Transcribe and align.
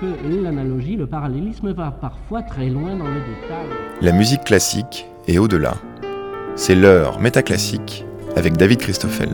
que 0.00 0.42
l'analogie, 0.42 0.96
le 0.96 1.06
parallélisme 1.06 1.72
va 1.72 1.90
parfois 1.90 2.42
très 2.42 2.68
loin 2.68 2.96
dans 2.96 3.08
le 3.08 3.20
détail. 3.20 3.66
La 4.00 4.12
musique 4.12 4.44
classique 4.44 5.06
est 5.26 5.38
au-delà. 5.38 5.74
C'est 6.56 6.74
l'heure 6.74 7.20
métaclassique 7.20 8.04
avec 8.36 8.56
David 8.56 8.78
Christoffel. 8.78 9.30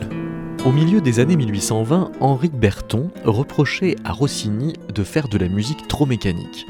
Au 0.64 0.72
milieu 0.72 1.00
des 1.00 1.20
années 1.20 1.36
1820, 1.36 2.12
Henri 2.20 2.50
Berton 2.52 3.10
reprochait 3.24 3.96
à 4.04 4.12
Rossini 4.12 4.74
de 4.94 5.02
faire 5.04 5.28
de 5.28 5.38
la 5.38 5.48
musique 5.48 5.88
trop 5.88 6.06
mécanique. 6.06 6.66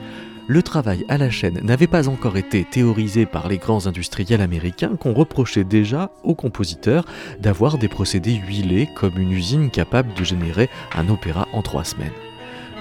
Le 0.47 0.63
travail 0.63 1.05
à 1.09 1.19
la 1.19 1.31
chaîne 1.31 1.61
n'avait 1.63 1.87
pas 1.87 2.09
encore 2.09 2.37
été 2.37 2.65
théorisé 2.65 3.27
par 3.27 3.49
les 3.49 3.59
grands 3.59 3.87
industriels 3.87 4.41
américains 4.41 4.97
qu'on 4.99 5.13
reprochait 5.13 5.65
déjà 5.65 6.11
aux 6.25 6.35
compositeurs 6.35 7.05
d'avoir 7.39 7.79
des 7.79 7.89
procédés 7.89 8.35
huilés 8.35 8.89
comme 8.97 9.19
une 9.19 9.33
usine 9.33 9.71
capable 9.71 10.13
de 10.15 10.25
générer 10.25 10.69
un 10.97 11.09
opéra 11.09 11.47
en 11.53 11.63
trois 11.63 11.85
semaines. 11.85 12.11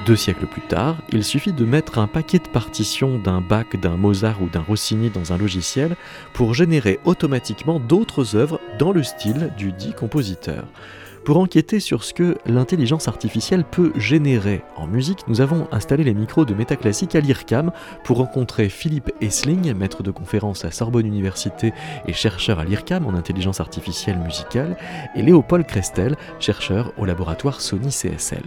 Deux 0.05 0.15
siècles 0.15 0.47
plus 0.47 0.61
tard, 0.61 0.95
il 1.11 1.23
suffit 1.23 1.53
de 1.53 1.65
mettre 1.65 1.99
un 1.99 2.07
paquet 2.07 2.39
de 2.39 2.47
partitions 2.47 3.19
d'un 3.19 3.41
Bach, 3.41 3.75
d'un 3.79 3.97
Mozart 3.97 4.41
ou 4.41 4.47
d'un 4.47 4.61
Rossini 4.61 5.09
dans 5.09 5.33
un 5.33 5.37
logiciel 5.37 5.95
pour 6.33 6.53
générer 6.53 6.99
automatiquement 7.03 7.79
d'autres 7.79 8.35
œuvres 8.35 8.59
dans 8.79 8.91
le 8.91 9.03
style 9.03 9.51
du 9.57 9.71
dit 9.71 9.93
compositeur. 9.93 10.65
Pour 11.29 11.37
enquêter 11.37 11.79
sur 11.79 12.03
ce 12.03 12.15
que 12.15 12.39
l'intelligence 12.47 13.07
artificielle 13.07 13.63
peut 13.63 13.91
générer 13.95 14.63
en 14.75 14.87
musique, 14.87 15.27
nous 15.27 15.41
avons 15.41 15.67
installé 15.71 16.03
les 16.03 16.15
micros 16.15 16.43
de 16.43 16.55
Métaclassique 16.55 17.13
à 17.13 17.19
l'IRCAM 17.19 17.71
pour 18.03 18.17
rencontrer 18.17 18.67
Philippe 18.67 19.11
Essling, 19.21 19.71
maître 19.75 20.01
de 20.01 20.09
conférence 20.09 20.65
à 20.65 20.71
Sorbonne 20.71 21.05
Université 21.05 21.71
et 22.07 22.13
chercheur 22.13 22.57
à 22.57 22.65
l'IRCAM 22.65 23.05
en 23.05 23.13
intelligence 23.13 23.59
artificielle 23.59 24.17
musicale, 24.17 24.75
et 25.15 25.21
Léopold 25.21 25.67
Crestel, 25.67 26.17
chercheur 26.39 26.93
au 26.97 27.05
laboratoire 27.05 27.61
Sony 27.61 27.89
CSL. 27.89 28.41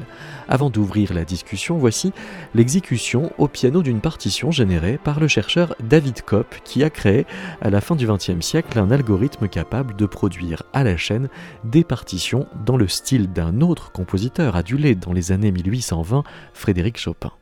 Avant 0.49 0.69
d'ouvrir 0.69 1.15
la 1.15 1.25
discussion, 1.25 1.79
voici 1.79 2.13
l'exécution 2.53 3.31
au 3.39 3.47
piano 3.47 3.83
d'une 3.83 4.01
partition 4.01 4.51
générée 4.51 4.99
par 5.05 5.21
le 5.21 5.29
chercheur 5.29 5.77
David 5.85 6.23
Kopp 6.23 6.53
qui 6.65 6.83
a 6.83 6.91
créé 6.91 7.27
à 7.61 7.71
la 7.71 7.81
fin 7.81 7.95
du 7.95 8.09
XXe 8.09 8.45
siècle 8.45 8.77
un 8.81 8.91
algorithme 8.91 9.47
capable 9.47 9.95
de 9.95 10.05
produire 10.05 10.65
à 10.73 10.83
la 10.83 10.97
chaîne 10.97 11.29
des 11.63 11.85
partitions 11.85 12.49
dans 12.67 12.72
le 12.77 12.89
style 12.89 13.33
d'un 13.33 13.61
autre 13.61 13.93
compositeur 13.93 14.57
adulé 14.57 14.95
dans 14.95 15.13
les 15.13 15.33
années 15.33 15.53
1820, 15.53 16.25
Frédéric 16.53 16.99
Chopin. 16.99 17.33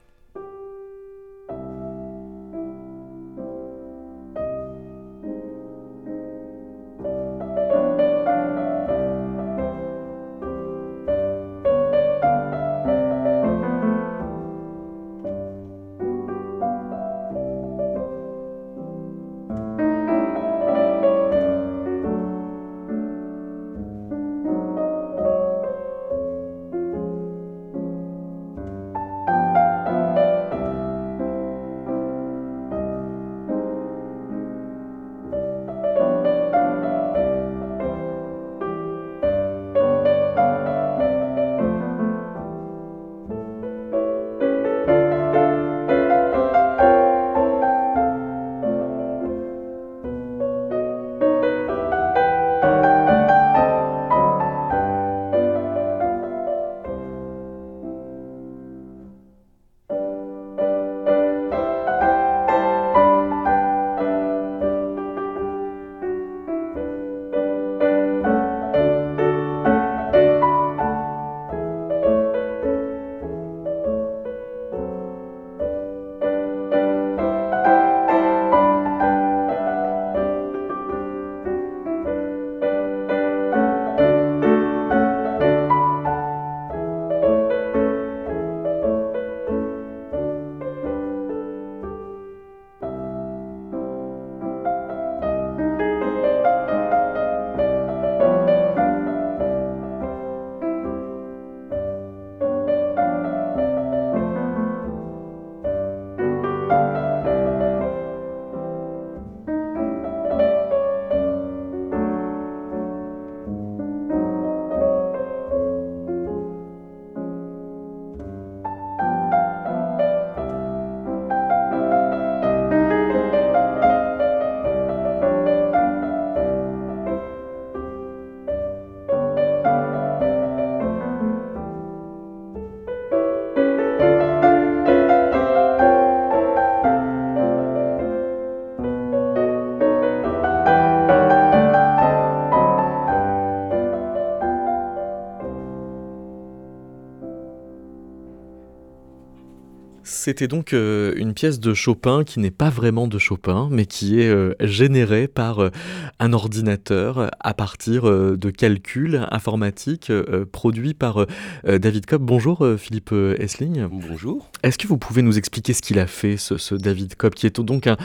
C'était 150.03 150.49
donc 150.49 150.72
euh, 150.72 151.12
une 151.16 151.34
pièce 151.34 151.61
de 151.61 151.75
Chopin 151.75 152.25
qui 152.25 152.41
n'est 152.41 152.50
pas 152.50 152.71
vraiment 152.71 153.06
de 153.06 153.19
Chopin, 153.19 153.69
mais 153.71 153.84
qui 153.84 154.21
est 154.21 154.28
euh, 154.28 154.55
générée 154.61 155.28
par 155.28 155.61
euh, 155.61 155.71
un 156.19 156.33
ordinateur 156.33 157.31
à 157.38 157.55
partir 157.55 158.05
de 158.05 158.50
calculs 158.50 159.27
informatiques 159.31 160.12
produits 160.53 160.94
par 160.94 161.27
David 161.65 162.06
Cobb. 162.06 162.22
Bonjour 162.22 162.66
Philippe 162.78 163.12
Essling. 163.38 163.87
Bonjour. 163.91 164.50
Est-ce 164.62 164.78
que 164.78 164.87
vous 164.87 164.99
pouvez 164.99 165.22
nous 165.22 165.38
expliquer 165.38 165.72
ce 165.72 165.83
qu'il 165.83 165.99
a 165.99 166.06
fait, 166.06 166.37
ce, 166.37 166.75
David 166.75 167.15
Cobb, 167.15 167.34
qui 167.34 167.47
est 167.47 167.61
donc 167.61 167.87
un 167.87 167.97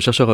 chercheur 0.00 0.30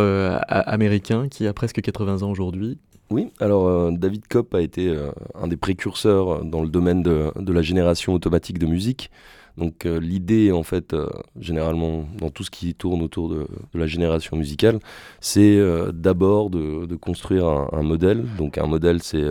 américain 0.49 1.29
qui 1.29 1.47
a 1.47 1.53
presque 1.53 1.81
80 1.81 2.23
ans 2.23 2.31
aujourd'hui? 2.31 2.79
Oui, 3.11 3.29
alors 3.41 3.91
David 3.93 4.29
Kopp 4.29 4.55
a 4.55 4.61
été 4.61 4.95
un 5.35 5.49
des 5.49 5.57
précurseurs 5.57 6.45
dans 6.45 6.63
le 6.63 6.69
domaine 6.69 7.03
de, 7.03 7.33
de, 7.37 7.53
la 7.53 7.63
génération 7.63 8.13
automatique 8.13 8.59
de 8.59 8.67
musique. 8.67 9.11
Donc 9.61 9.85
euh, 9.85 10.01
l'idée, 10.01 10.53
en 10.53 10.63
fait, 10.63 10.95
euh, 10.95 11.07
généralement, 11.39 12.09
dans 12.17 12.31
tout 12.31 12.45
ce 12.45 12.51
qui 12.51 12.75
tourne 12.75 13.03
autour 13.03 13.29
de, 13.29 13.47
la 13.75 13.87
génération 13.87 14.39
musicale, 14.39 14.79
c'est 15.21 15.59
euh, 15.59 15.93
d'abord 15.93 16.49
de, 16.49 16.97
construire 16.97 17.47
un, 17.47 17.83
modèle. 17.83 18.25
Donc 18.39 18.57
un 18.57 18.67
modèle, 18.67 19.03
c'est, 19.03 19.23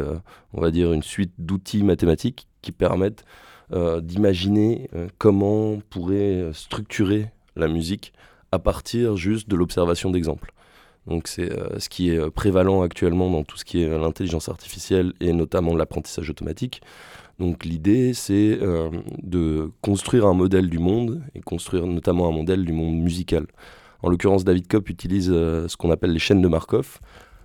on 0.53 0.61
va 0.61 0.69
dire, 0.69 0.93
une 0.93 1.01
suite 1.01 1.33
d'outils 1.39 1.83
mathématiques 1.83 2.47
qui 2.61 2.71
permettent 2.71 3.25
d'imaginer 4.01 4.89
comment 5.19 5.73
on 5.73 5.79
pourrait 5.79 6.49
structurer 6.53 7.29
la 7.55 7.67
musique 7.67 8.13
à 8.51 8.57
partir 8.57 9.15
juste 9.15 9.47
de 9.47 9.55
l'observation 9.55 10.09
d'exemples. 10.09 10.53
Donc 11.05 11.27
c'est 11.27 11.51
ce 11.77 11.87
qui 11.87 12.09
est 12.09 12.31
prévalent 12.31 12.81
actuellement 12.81 13.29
dans 13.29 13.43
tout 13.43 13.57
ce 13.57 13.65
qui 13.65 13.83
est 13.83 13.89
l'intelligence 13.89 14.49
artificielle 14.49 15.13
et 15.19 15.33
notamment 15.33 15.75
l'apprentissage 15.75 16.29
automatique. 16.31 16.81
Donc 17.39 17.63
l'idée, 17.63 18.13
c'est 18.13 18.59
euh, 18.61 18.89
de 19.23 19.71
construire 19.81 20.25
un 20.25 20.33
modèle 20.33 20.69
du 20.69 20.77
monde, 20.77 21.21
et 21.35 21.39
construire 21.39 21.87
notamment 21.87 22.27
un 22.27 22.33
modèle 22.33 22.65
du 22.65 22.73
monde 22.73 22.97
musical. 22.97 23.47
En 24.03 24.09
l'occurrence, 24.09 24.43
David 24.43 24.67
Kopp 24.67 24.89
utilise 24.89 25.29
euh, 25.31 25.67
ce 25.67 25.77
qu'on 25.77 25.89
appelle 25.89 26.11
les 26.11 26.19
chaînes 26.19 26.41
de 26.41 26.47
Markov. 26.47 26.99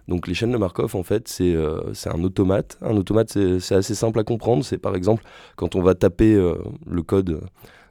Donc 0.09 0.27
les 0.27 0.35
chaînes 0.35 0.53
de 0.53 0.59
Markov, 0.59 0.97
en 0.97 1.05
fait, 1.05 1.29
c'est 1.29 1.55
euh, 1.55 1.93
un 2.07 2.25
automate. 2.25 2.77
Un 2.83 2.97
automate, 2.97 3.39
c'est 3.61 3.75
assez 3.75 3.95
simple 3.95 4.19
à 4.19 4.25
comprendre. 4.25 4.65
C'est 4.65 4.79
par 4.79 4.97
exemple 4.97 5.25
quand 5.57 5.77
on 5.77 5.83
va 5.83 5.95
taper 5.95 6.35
le 6.35 7.03
code 7.03 7.41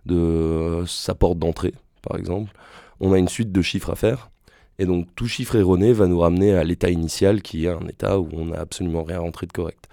de 0.06 0.84
sa 0.86 1.16
porte 1.16 1.40
d'entrée, 1.40 1.74
par 2.02 2.20
exemple, 2.20 2.52
on 3.00 3.14
a 3.14 3.18
une 3.18 3.30
suite 3.30 3.52
de 3.52 3.62
chiffres 3.62 3.90
à 3.90 3.96
faire. 3.96 4.30
Et 4.78 4.86
donc 4.86 5.08
tout 5.16 5.28
chiffre 5.28 5.56
erroné 5.56 5.94
va 5.94 6.08
nous 6.08 6.20
ramener 6.20 6.54
à 6.54 6.64
l'état 6.64 6.90
initial 6.90 7.42
qui 7.42 7.66
est 7.66 7.70
un 7.70 7.88
état 7.88 8.20
où 8.20 8.30
on 8.34 8.46
n'a 8.48 8.60
absolument 8.60 9.04
rien 9.04 9.20
rentré 9.20 9.48
de 9.48 9.52
correct. 9.52 9.88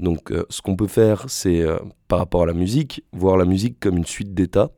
Donc 0.00 0.32
euh, 0.32 0.44
ce 0.48 0.62
qu'on 0.62 0.76
peut 0.76 0.86
faire, 0.86 1.26
c'est 1.28 1.60
euh, 1.60 1.78
par 2.08 2.18
rapport 2.18 2.42
à 2.42 2.46
la 2.46 2.54
musique, 2.54 3.04
voir 3.12 3.36
la 3.36 3.44
musique 3.44 3.78
comme 3.78 3.96
une 3.96 4.06
suite 4.06 4.34
d'états. 4.34 4.70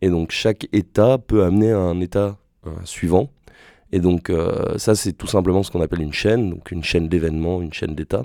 Et 0.00 0.08
donc 0.08 0.30
chaque 0.30 0.68
état 0.72 1.18
peut 1.18 1.44
amener 1.44 1.72
à 1.72 1.78
un 1.78 2.00
état 2.00 2.38
euh, 2.66 2.70
suivant. 2.84 3.30
Et 3.94 4.00
donc 4.00 4.32
ça, 4.78 4.94
c'est 4.94 5.12
tout 5.12 5.26
simplement 5.26 5.62
ce 5.62 5.70
qu'on 5.70 5.82
appelle 5.82 6.00
une 6.00 6.14
chaîne, 6.14 6.48
donc 6.48 6.70
une 6.70 6.82
chaîne 6.82 7.08
d'événements, 7.08 7.60
une 7.60 7.74
chaîne 7.74 7.94
d'états. 7.94 8.24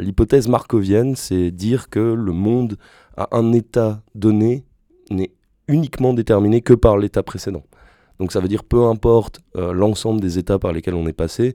L'hypothèse 0.00 0.48
markovienne, 0.48 1.14
c'est 1.14 1.52
dire 1.52 1.88
que 1.90 2.00
le 2.00 2.32
monde 2.32 2.76
à 3.16 3.28
un 3.30 3.52
état 3.52 4.02
donné 4.16 4.64
n'est 5.10 5.30
uniquement 5.68 6.12
déterminé 6.12 6.60
que 6.60 6.74
par 6.74 6.96
l'état 6.96 7.22
précédent. 7.22 7.62
Donc 8.18 8.32
ça 8.32 8.40
veut 8.40 8.48
dire 8.48 8.64
peu 8.64 8.84
importe 8.84 9.40
euh, 9.56 9.72
l'ensemble 9.72 10.20
des 10.20 10.38
états 10.38 10.58
par 10.58 10.72
lesquels 10.72 10.94
on 10.94 11.06
est 11.06 11.12
passé, 11.12 11.54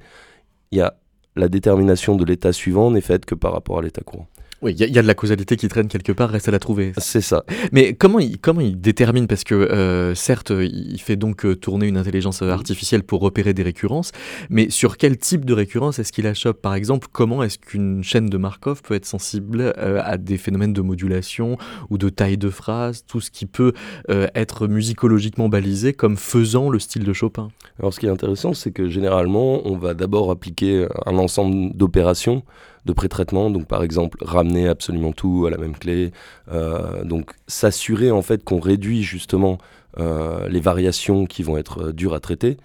il 0.71 0.77
y 0.77 0.81
a 0.81 0.95
la 1.39 1.47
détermination 1.47 2.15
de 2.15 2.25
l'état 2.25 2.53
suivant 2.53 2.91
n'est 2.91 3.01
faite 3.01 3.25
que 3.25 3.33
par 3.33 3.53
rapport 3.53 3.79
à 3.79 3.81
l'état 3.81 4.01
courant. 4.01 4.27
Oui, 4.61 4.75
il 4.77 4.93
y, 4.93 4.99
a 4.99 5.01
de 5.01 5.07
la 5.07 5.13
causalité 5.13 5.55
qui 5.55 5.69
traîne 5.69 5.87
quelque 5.87 6.11
part, 6.11 6.29
reste 6.29 6.49
à 6.49 6.51
la 6.51 6.59
trouver. 6.59 6.91
C'est 6.97 7.21
ça. 7.21 7.45
Mais 7.71 7.93
comment 7.93 8.19
il, 8.19 8.39
comment 8.39 8.59
il 8.59 8.79
détermine? 8.79 9.25
Parce 9.25 9.45
que 9.45 9.55
euh, 9.55 10.13
certes, 10.15 10.51
il 10.51 10.99
fait 10.99 11.15
donc 11.15 11.45
euh, 11.45 11.55
tourner 11.55 11.87
une 11.87 11.95
intelligence 11.95 12.41
artificielle 12.41 13.03
pour 13.03 13.21
repérer 13.21 13.53
des 13.53 13.63
récurrences, 13.63 14.11
mais 14.49 14.69
sur 14.69 14.97
quel 14.97 15.17
type 15.17 15.45
de 15.45 15.53
récurrence 15.53 15.99
est-ce 15.99 16.11
qu'il 16.11 16.25
la 16.25 16.33
chope 16.33 16.61
Par 16.61 16.73
exemple, 16.75 17.07
comment 17.11 17.41
est-ce 17.41 17.57
qu'une 17.57 18.03
chaîne 18.03 18.29
de 18.29 18.37
Markov 18.37 18.81
peut 18.81 18.95
être 18.95 19.05
sensible 19.05 19.73
euh, 19.77 20.01
à 20.03 20.17
des 20.17 20.37
phénomènes 20.37 20.73
de 20.73 20.81
modulation 20.81 21.57
ou 21.89 21.97
de 21.97 22.09
taille 22.09 22.37
de 22.37 22.49
phrase, 22.49 23.05
tout 23.07 23.21
ce 23.21 23.31
qui 23.31 23.45
peut 23.45 23.73
être 24.09 24.67
musicologiquement 24.67 25.49
balisé 25.49 25.93
comme 25.93 26.17
faisant 26.17 26.69
le 26.69 26.79
style 26.79 27.03
de 27.03 27.13
Chopin? 27.13 27.49
Alors 27.79 27.93
ce 27.93 27.99
qui 27.99 28.07
est 28.07 28.09
intéressant, 28.09 28.53
c'est 28.53 28.71
que 28.71 28.89
généralement, 28.89 29.65
on 29.65 29.77
va 29.77 29.93
d'abord 29.93 30.31
appliquer 30.31 30.87
un 31.05 31.17
ensemble 31.17 31.75
d'opérations 31.75 32.43
de 32.85 32.93
pré-traitement, 32.93 33.49
donc 33.49 33.67
par 33.67 33.83
exemple 33.83 34.17
ramener 34.21 34.67
absolument 34.67 35.11
tout 35.11 35.45
à 35.47 35.49
la 35.49 35.57
même 35.57 35.77
clé, 35.77 36.11
euh, 36.51 37.03
donc 37.03 37.31
s'assurer 37.47 38.11
en 38.11 38.21
fait 38.21 38.43
qu'on 38.43 38.59
réduit 38.59 39.03
justement 39.03 39.57
euh, 39.97 40.47
les 40.47 40.59
variations 40.59 41.25
qui 41.25 41.43
vont 41.43 41.57
être 41.57 41.87
euh, 41.87 41.93
dures 41.93 42.13
à 42.13 42.19
traiter 42.19 42.57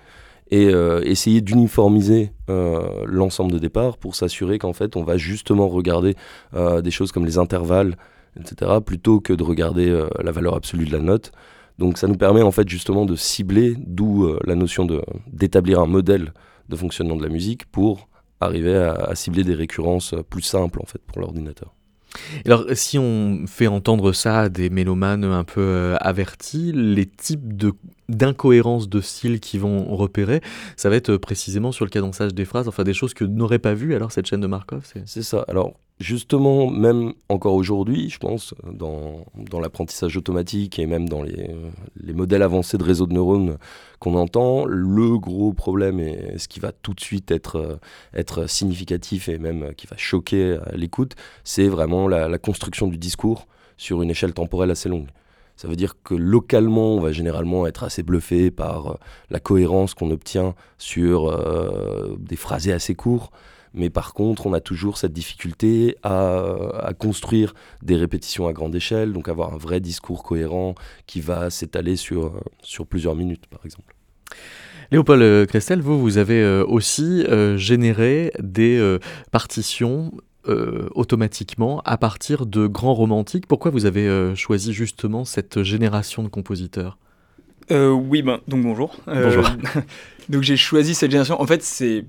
et 0.50 0.68
essayer 1.04 1.40
d'uniformiser 1.40 2.30
l'ensemble 3.06 3.50
de 3.50 3.58
départ 3.58 3.96
pour 3.96 4.14
s'assurer 4.14 4.58
qu'en 4.58 4.74
fait 4.74 4.94
on 4.94 5.02
va 5.02 5.16
justement 5.16 5.66
regarder 5.68 6.14
des 6.54 6.90
choses 6.92 7.10
comme 7.10 7.24
les 7.24 7.38
intervalles, 7.38 7.96
etc., 8.38 8.70
plutôt 8.84 9.20
que 9.20 9.32
de 9.32 9.42
regarder 9.42 10.06
la 10.22 10.30
valeur 10.30 10.54
absolue 10.54 10.84
de 10.84 10.92
la 10.92 11.00
note. 11.00 11.32
Donc 11.78 11.98
ça 11.98 12.06
nous 12.06 12.14
permet 12.14 12.42
en 12.42 12.52
fait 12.52 12.68
justement 12.68 13.04
de 13.04 13.16
cibler, 13.16 13.74
d'où 13.78 14.30
la 14.44 14.54
notion 14.54 14.86
d'établir 15.32 15.80
un 15.80 15.86
modèle 15.86 16.32
de 16.68 16.76
fonctionnement 16.76 17.16
de 17.16 17.22
la 17.24 17.30
musique 17.30 17.64
pour 17.72 18.06
arriver 18.44 18.76
à, 18.76 19.14
cibler 19.14 19.44
des 19.44 19.54
récurrences 19.54 20.14
plus 20.30 20.42
simples 20.42 20.80
en 20.82 20.86
fait 20.86 21.00
pour 21.06 21.20
l'ordinateur. 21.20 21.74
Alors, 22.44 22.64
si 22.74 22.98
on 22.98 23.44
fait 23.46 23.66
entendre 23.66 24.12
ça 24.12 24.42
à 24.42 24.48
des 24.48 24.70
mélomanes 24.70 25.24
un 25.24 25.44
peu 25.44 25.60
euh, 25.60 25.96
avertis, 26.00 26.72
les 26.72 27.06
types 27.06 27.56
de 27.56 27.72
d'incohérences 28.10 28.90
de 28.90 29.00
style 29.00 29.40
qui 29.40 29.56
vont 29.56 29.96
repérer, 29.96 30.42
ça 30.76 30.90
va 30.90 30.96
être 30.96 31.12
euh, 31.12 31.18
précisément 31.18 31.72
sur 31.72 31.86
le 31.86 31.90
cadençage 31.90 32.34
des 32.34 32.44
phrases, 32.44 32.68
enfin 32.68 32.84
des 32.84 32.92
choses 32.92 33.14
que 33.14 33.24
n'aurait 33.24 33.58
pas 33.58 33.72
vu 33.72 33.94
alors 33.94 34.12
cette 34.12 34.26
chaîne 34.26 34.42
de 34.42 34.46
Markov. 34.46 34.86
C'est 35.06 35.22
ça. 35.22 35.44
Alors, 35.48 35.72
justement, 36.00 36.70
même 36.70 37.14
encore 37.28 37.54
aujourd'hui, 37.54 38.10
je 38.10 38.18
pense, 38.18 38.54
dans, 38.64 39.24
l'apprentissage 39.60 40.16
automatique 40.16 40.78
et 40.78 40.86
même 40.86 41.08
dans 41.08 41.22
les, 41.22 41.50
les, 41.96 42.12
modèles 42.12 42.42
avancés 42.42 42.76
de 42.76 42.82
réseau 42.82 43.06
de 43.06 43.14
neurones 43.14 43.58
qu'on 44.00 44.16
entend, 44.16 44.64
le 44.66 45.18
gros 45.18 45.52
problème 45.52 46.00
et 46.00 46.38
ce 46.38 46.48
qui 46.48 46.60
va 46.60 46.72
tout 46.72 46.92
de 46.94 47.00
suite 47.00 47.30
être, 47.30 47.78
être 48.12 48.48
significatif 48.48 49.28
et 49.28 49.38
même 49.38 49.74
qui 49.74 49.86
va 49.86 49.96
choquer 49.96 50.58
à 50.66 50.76
l'écoute, 50.76 51.14
c'est 51.44 51.68
vraiment 51.68 52.08
la, 52.08 52.38
construction 52.38 52.88
du 52.88 52.98
discours 52.98 53.46
sur 53.76 54.02
une 54.02 54.10
échelle 54.10 54.34
temporelle 54.34 54.70
assez 54.70 54.88
longue. 54.88 55.08
Ça 55.56 55.68
veut 55.68 55.76
dire 55.76 55.94
que 56.02 56.14
localement, 56.14 56.94
on 56.94 57.00
va 57.00 57.12
généralement 57.12 57.66
être 57.66 57.84
assez 57.84 58.02
bluffé 58.02 58.50
par 58.50 58.90
euh, 58.90 58.94
la 59.30 59.38
cohérence 59.38 59.94
qu'on 59.94 60.10
obtient 60.10 60.54
sur 60.78 61.28
euh, 61.28 62.16
des 62.18 62.34
phrasés 62.34 62.72
assez 62.72 62.96
courts. 62.96 63.30
Mais 63.74 63.90
par 63.90 64.14
contre, 64.14 64.46
on 64.46 64.52
a 64.52 64.60
toujours 64.60 64.96
cette 64.98 65.12
difficulté 65.12 65.96
à, 66.04 66.92
construire 66.98 67.54
des 67.82 67.96
répétitions 67.96 68.46
à 68.46 68.52
grande 68.52 68.74
échelle, 68.74 69.12
donc 69.12 69.28
avoir 69.28 69.52
un 69.52 69.58
vrai 69.58 69.80
discours 69.80 70.22
cohérent 70.22 70.76
qui 71.06 71.20
va 71.20 71.50
s'étaler 71.50 71.96
sur, 71.96 72.40
sur 72.62 72.86
plusieurs 72.86 73.16
minutes, 73.16 73.46
par 73.46 73.60
exemple. 73.64 73.94
Léopold 74.92 75.46
Crestel, 75.48 75.80
vous, 75.80 76.00
vous 76.00 76.18
avez 76.18 76.40
euh, 76.40 76.64
aussi 76.64 77.24
euh, 77.24 77.56
généré 77.56 78.32
des 78.38 78.78
euh, 78.78 78.98
partitions 79.30 80.12
automatiquement 80.94 81.80
à 81.86 81.96
partir 81.96 82.44
de 82.44 82.66
grands 82.66 82.92
romantiques. 82.92 83.46
Pourquoi 83.46 83.70
vous 83.70 83.86
avez 83.86 84.34
choisi 84.36 84.74
justement 84.74 85.24
cette 85.24 85.62
génération 85.62 86.22
de 86.22 86.28
compositeurs? 86.28 86.98
Oui, 87.70 88.20
ben, 88.20 88.40
donc 88.46 88.62
bonjour. 88.62 88.94
Bonjour. 89.06 89.48
donc 90.28 90.42
j'ai 90.42 90.58
choisi 90.58 90.94
cette 90.94 91.10
génération. 91.10 91.40
En 91.40 91.46
fait, 91.46 91.62
c'est 91.62 92.04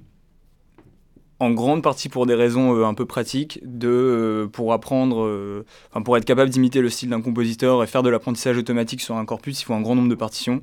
en 1.40 1.52
grande 1.52 1.84
partie 1.84 2.10
pour 2.10 2.26
des 2.26 2.34
raisons 2.34 2.76
euh, 2.76 2.86
un 2.86 2.94
peu 2.94 3.06
pratiques, 3.06 3.60
de, 3.64 3.88
euh, 3.90 4.48
pour 4.48 4.74
apprendre, 4.74 5.26
euh, 5.26 5.66
pour 6.04 6.16
être 6.18 6.26
capable 6.26 6.50
d'imiter 6.50 6.82
le 6.82 6.90
style 6.90 7.10
d'un 7.10 7.22
compositeur 7.22 7.84
et 7.84 7.88
faire 7.88 8.04
de 8.04 8.10
l'apprentissage 8.10 8.58
automatique 8.58 9.02
sur 9.02 9.18
un 9.18 9.26
corpus, 9.26 9.62
il 9.62 9.66
faut 9.66 9.74
un 9.74 9.82
grand 9.82 9.96
nombre 9.96 10.10
de 10.10 10.16
partitions. 10.16 10.62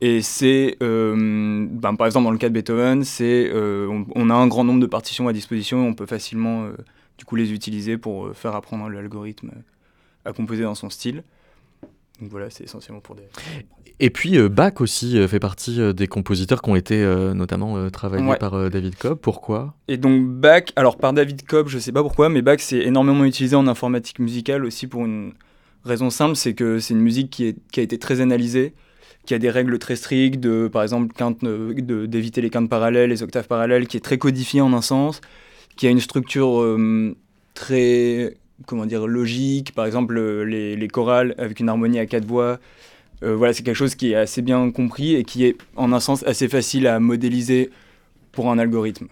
Et 0.00 0.20
c'est, 0.20 0.76
ben, 0.80 1.94
par 1.96 2.08
exemple, 2.08 2.24
dans 2.24 2.32
le 2.32 2.38
cas 2.38 2.48
de 2.48 2.54
Beethoven, 2.54 3.04
c'est, 3.04 3.52
on, 3.54 4.30
a 4.30 4.34
un 4.34 4.48
grand 4.48 4.64
nombre 4.64 4.80
de 4.80 4.86
partitions 4.86 5.28
à 5.28 5.32
disposition 5.32 5.84
et 5.84 5.86
on 5.86 5.94
peut 5.94 6.06
facilement 6.06 6.66
du 7.18 7.24
coup 7.24 7.36
les 7.36 7.52
utiliser 7.52 7.98
pour 7.98 8.34
faire 8.34 8.56
apprendre 8.56 8.88
l'algorithme 8.88 9.52
à 10.24 10.32
composer 10.32 10.64
dans 10.64 10.74
son 10.74 10.90
style. 10.90 11.22
Donc 12.22 12.30
voilà, 12.30 12.50
c'est 12.50 12.62
essentiellement 12.62 13.00
pour 13.00 13.16
des. 13.16 13.24
Et 13.98 14.10
puis 14.10 14.38
euh, 14.38 14.48
Bach 14.48 14.74
aussi 14.80 15.18
euh, 15.18 15.26
fait 15.26 15.40
partie 15.40 15.80
euh, 15.80 15.92
des 15.92 16.06
compositeurs 16.06 16.62
qui 16.62 16.70
ont 16.70 16.76
été 16.76 17.04
notamment 17.34 17.90
travaillés 17.90 18.36
par 18.36 18.70
David 18.70 18.94
Cobb. 18.94 19.18
Pourquoi? 19.18 19.74
Et 19.88 19.96
donc 19.96 20.24
Bach, 20.24 20.62
alors 20.76 20.98
par 20.98 21.12
David 21.12 21.44
Cobb, 21.44 21.66
je 21.66 21.80
sais 21.80 21.90
pas 21.90 22.02
pourquoi, 22.02 22.28
mais 22.28 22.40
Bach 22.40 22.60
c'est 22.60 22.78
énormément 22.78 23.24
utilisé 23.24 23.56
en 23.56 23.66
informatique 23.66 24.20
musicale 24.20 24.64
aussi 24.64 24.86
pour 24.86 25.04
une 25.04 25.32
raison 25.84 26.10
simple, 26.10 26.36
c'est 26.36 26.54
que 26.54 26.78
c'est 26.78 26.94
une 26.94 27.00
musique 27.00 27.30
qui, 27.30 27.46
est, 27.46 27.56
qui, 27.72 27.80
a 27.80 27.82
été 27.82 27.98
très 27.98 28.20
analysée, 28.20 28.72
qui 29.26 29.34
a 29.34 29.40
des 29.40 29.50
règles 29.50 29.80
très 29.80 29.96
strictes, 29.96 30.38
de, 30.38 30.68
par 30.68 30.84
exemple 30.84 31.12
d'éviter 31.82 32.40
les 32.40 32.50
quintes 32.50 32.70
parallèles, 32.70 33.10
les 33.10 33.24
octaves 33.24 33.48
parallèles, 33.48 33.88
qui 33.88 33.96
est 33.96 34.00
très 34.00 34.18
codifiée 34.18 34.60
en 34.60 34.72
un 34.74 34.82
sens, 34.82 35.20
qui 35.74 35.88
a 35.88 35.90
une 35.90 35.98
structure 35.98 36.64
très 37.54 38.36
comment 38.66 38.86
dire, 38.86 39.06
logique, 39.06 39.72
par 39.74 39.86
exemple 39.86 40.20
les, 40.44 40.76
les, 40.76 40.88
chorales 40.88 41.34
avec 41.38 41.60
une 41.60 41.68
harmonie 41.68 41.98
à 41.98 42.06
quatre 42.06 42.24
voix. 42.24 42.58
Euh, 43.22 43.36
voilà, 43.36 43.52
c'est 43.52 43.62
quelque 43.62 43.76
chose 43.76 43.94
qui 43.94 44.12
est 44.12 44.16
assez 44.16 44.42
bien 44.42 44.70
compris 44.70 45.14
et 45.14 45.24
qui 45.24 45.44
est 45.44 45.56
en 45.76 45.92
un 45.92 46.00
sens 46.00 46.24
assez 46.24 46.48
facile 46.48 46.86
à 46.86 46.98
modéliser 46.98 47.70
pour 48.32 48.50
un 48.50 48.58
algorithme. 48.58 49.06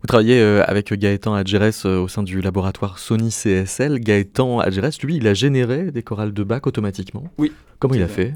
Vous 0.00 0.06
travaillez 0.06 0.40
euh, 0.40 0.62
avec 0.66 0.92
Gaëtan 0.92 1.34
Adjeres 1.34 1.84
euh, 1.84 1.98
au 1.98 2.08
sein 2.08 2.22
du 2.22 2.40
laboratoire 2.40 2.98
Sony 2.98 3.30
CSL. 3.30 3.98
Gaëtan 4.00 4.60
Adjeres, 4.60 4.98
lui, 5.02 5.16
il 5.16 5.26
a 5.26 5.34
généré 5.34 5.90
des 5.90 6.02
chorales 6.02 6.32
de 6.32 6.44
Bach 6.44 6.66
automatiquement. 6.66 7.24
Oui. 7.38 7.52
Comment 7.78 7.94
il 7.94 8.02
a 8.02 8.08
fait 8.08 8.34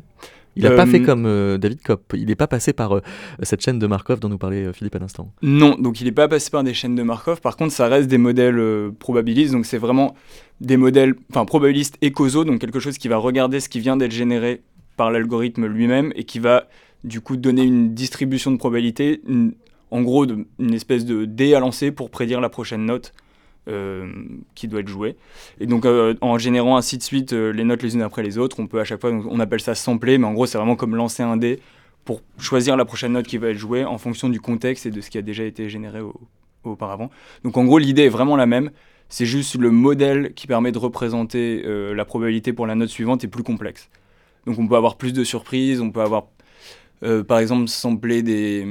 il 0.57 0.65
n'a 0.65 0.71
pas 0.73 0.87
fait 0.87 1.03
comme 1.03 1.25
David 1.59 1.83
Kopp. 1.83 2.15
Il 2.15 2.27
n'est 2.27 2.35
pas 2.35 2.47
passé 2.47 2.73
par 2.73 3.01
cette 3.43 3.63
chaîne 3.63 3.79
de 3.79 3.87
Markov 3.87 4.21
dont 4.21 4.29
nous 4.29 4.39
parlait 4.39 4.73
Philippe 4.73 4.97
à 4.97 4.99
l'instant. 4.99 5.33
Non, 5.43 5.77
donc 5.79 6.01
il 6.01 6.05
n'est 6.05 6.13
pas 6.13 6.29
passé 6.29 6.51
par 6.51 6.65
des 6.65 6.75
chaînes 6.75 6.95
de 6.95 7.03
Markov. 7.03 7.41
Par 7.41 7.57
contre, 7.57 7.73
ça 7.73 7.89
reste 7.89 8.09
des 8.09 8.19
modèles 8.19 8.91
probabilistes. 8.99 9.53
Donc 9.53 9.67
c'est 9.67 9.79
vraiment 9.79 10.15
des 10.61 10.77
modèles, 10.77 11.15
enfin 11.31 11.45
probabilistes 11.45 11.97
et 12.03 12.13
causaux. 12.13 12.45
Donc 12.45 12.61
quelque 12.61 12.81
chose 12.81 12.99
qui 12.99 13.09
va 13.09 13.17
regarder 13.17 13.61
ce 13.61 13.69
qui 13.69 13.81
vient 13.81 13.97
d'être 13.97 14.13
généré 14.13 14.63
par 14.97 15.11
l'algorithme 15.11 15.67
lui-même 15.67 16.13
et 16.15 16.25
qui 16.25 16.41
va 16.41 16.69
du 17.05 17.21
coup 17.23 17.37
donner 17.37 17.63
une 17.63 17.95
distribution 17.95 18.51
de 18.51 18.59
probabilité, 18.59 19.23
en 19.91 20.03
gros 20.03 20.27
une 20.27 20.75
espèce 20.75 21.07
de 21.07 21.25
dé 21.25 21.55
à 21.55 21.61
lancer 21.61 21.93
pour 21.93 22.11
prédire 22.11 22.41
la 22.41 22.51
prochaine 22.51 22.85
note 22.85 23.15
euh, 23.69 24.11
qui 24.55 24.69
doit 24.69 24.81
être 24.81 24.89
jouée. 24.89 25.17
Et 25.61 25.67
donc 25.67 25.85
euh, 25.85 26.15
en 26.23 26.39
générant 26.39 26.79
ainsi 26.79 26.97
de 26.97 27.03
suite 27.03 27.35
euh, 27.35 27.53
les 27.53 27.63
notes 27.63 27.83
les 27.83 27.95
unes 27.95 28.01
après 28.01 28.23
les 28.23 28.39
autres, 28.39 28.59
on 28.59 28.67
peut 28.67 28.81
à 28.81 28.85
chaque 28.85 29.03
fois, 29.03 29.11
on 29.11 29.39
appelle 29.39 29.61
ça 29.61 29.75
sampler, 29.75 30.17
mais 30.17 30.27
en 30.27 30.33
gros 30.33 30.47
c'est 30.47 30.57
vraiment 30.57 30.77
comme 30.77 30.97
lancer 30.97 31.23
un 31.23 31.37
dé 31.37 31.61
pour 32.07 32.23
choisir 32.39 32.79
la 32.79 32.87
prochaine 32.87 33.13
note 33.13 33.27
qui 33.27 33.37
va 33.37 33.51
être 33.51 33.59
jouée 33.59 33.85
en 33.85 33.99
fonction 33.99 34.31
du 34.31 34.41
contexte 34.41 34.87
et 34.87 34.91
de 34.91 35.03
ce 35.03 35.11
qui 35.11 35.19
a 35.19 35.23
déjà 35.23 35.45
été 35.45 35.69
généré 35.69 36.01
auparavant. 36.65 37.11
Donc 37.45 37.59
en 37.59 37.65
gros 37.65 37.77
l'idée 37.77 38.05
est 38.05 38.09
vraiment 38.09 38.35
la 38.35 38.47
même, 38.47 38.71
c'est 39.11 39.27
juste 39.27 39.57
le 39.57 39.71
modèle 39.71 40.33
qui 40.33 40.47
permet 40.47 40.73
de 40.73 40.79
représenter 40.79 41.63
la 41.63 42.05
probabilité 42.07 42.55
pour 42.55 42.67
la 42.67 42.75
note 42.75 42.89
suivante 42.89 43.25
est 43.25 43.29
plus 43.29 43.43
complexe. 43.43 43.91
Donc 44.47 44.59
on 44.59 44.67
peut 44.67 44.77
avoir 44.77 44.97
plus 44.97 45.13
de 45.13 45.23
surprises, 45.23 45.83
on 45.83 45.91
peut 45.91 46.01
avoir 46.01 46.29
par 47.29 47.39
exemple 47.39 47.69
sampler 47.69 48.23
des... 48.23 48.67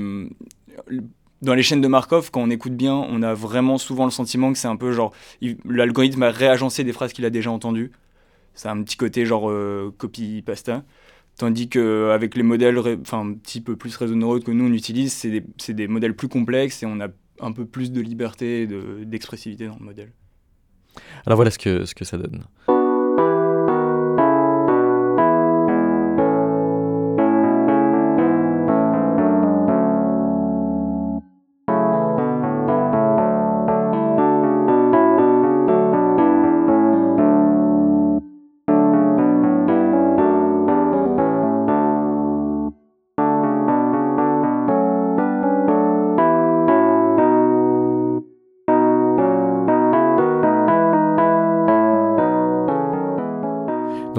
Dans 1.41 1.53
les 1.53 1.63
chaînes 1.63 1.81
de 1.81 1.87
Markov, 1.87 2.31
quand 2.31 2.41
on 2.41 2.49
écoute 2.49 2.73
bien, 2.73 2.93
on 2.93 3.21
a 3.21 3.33
vraiment 3.33 3.77
souvent 3.77 4.05
le 4.05 4.11
sentiment 4.11 4.51
que 4.51 4.57
c'est 4.57 4.67
un 4.67 4.75
peu 4.75 4.91
genre 4.91 5.13
l'algorithme 5.65 6.23
a 6.23 6.31
réagencé 6.31 6.83
des 6.83 6.91
phrases 6.91 7.13
qu'il 7.13 7.25
a 7.25 7.29
déjà 7.29 7.51
entendues. 7.51 7.91
A 8.65 8.71
un 8.71 8.83
petit 8.83 8.97
côté 8.97 9.25
genre 9.25 9.49
copie 9.97 10.41
pasta. 10.45 10.83
Tandis 11.37 11.69
qu'avec 11.69 12.35
les 12.35 12.43
modèles 12.43 12.77
un 12.77 13.33
petit 13.33 13.61
peu 13.61 13.77
plus 13.77 13.95
réseau 13.95 14.15
que 14.41 14.51
nous 14.51 14.65
on 14.65 14.73
utilise, 14.73 15.13
c'est 15.13 15.73
des, 15.73 15.87
modèles 15.87 16.13
plus 16.13 16.27
complexes 16.27 16.83
et 16.83 16.85
on 16.85 16.99
a 16.99 17.07
un 17.39 17.53
peu 17.53 17.65
plus 17.65 17.93
de 17.93 18.01
liberté 18.01 18.67
d'expressivité 19.05 19.67
dans 19.67 19.77
le 19.79 19.85
modèle. 19.85 20.11
Alors 21.25 21.37
voilà 21.37 21.51
ce 21.51 21.57
que 21.57 22.03
ça 22.03 22.17
donne. 22.17 22.43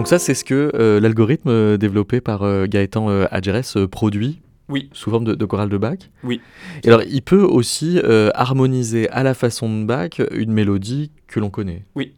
Donc 0.01 0.09
ça, 0.09 0.19
c'est 0.19 0.33
ce 0.33 0.45
que 0.45 0.73
euh, 0.77 0.99
l'algorithme 0.99 1.51
euh, 1.51 1.77
développé 1.77 2.23
par 2.23 2.43
euh, 2.43 2.65
Gaëtan 2.67 3.11
Adjeres 3.31 3.87
produit 3.91 4.41
oui. 4.71 4.89
Sous 4.95 5.11
forme 5.11 5.25
de, 5.25 5.45
chorale 5.45 5.69
de 5.69 5.77
Bach 5.77 5.99
Oui. 6.25 6.41
Et 6.85 6.89
alors, 6.89 7.03
il 7.03 7.21
peut 7.21 7.43
aussi 7.43 8.01
harmoniser 8.35 9.11
à 9.11 9.23
la 9.23 9.35
façon 9.35 9.69
de 9.69 9.85
Bach 9.85 10.23
une 10.31 10.53
mélodie 10.53 11.11
que 11.27 11.39
l'on 11.39 11.51
connaît. 11.51 11.85
Oui, 11.97 12.15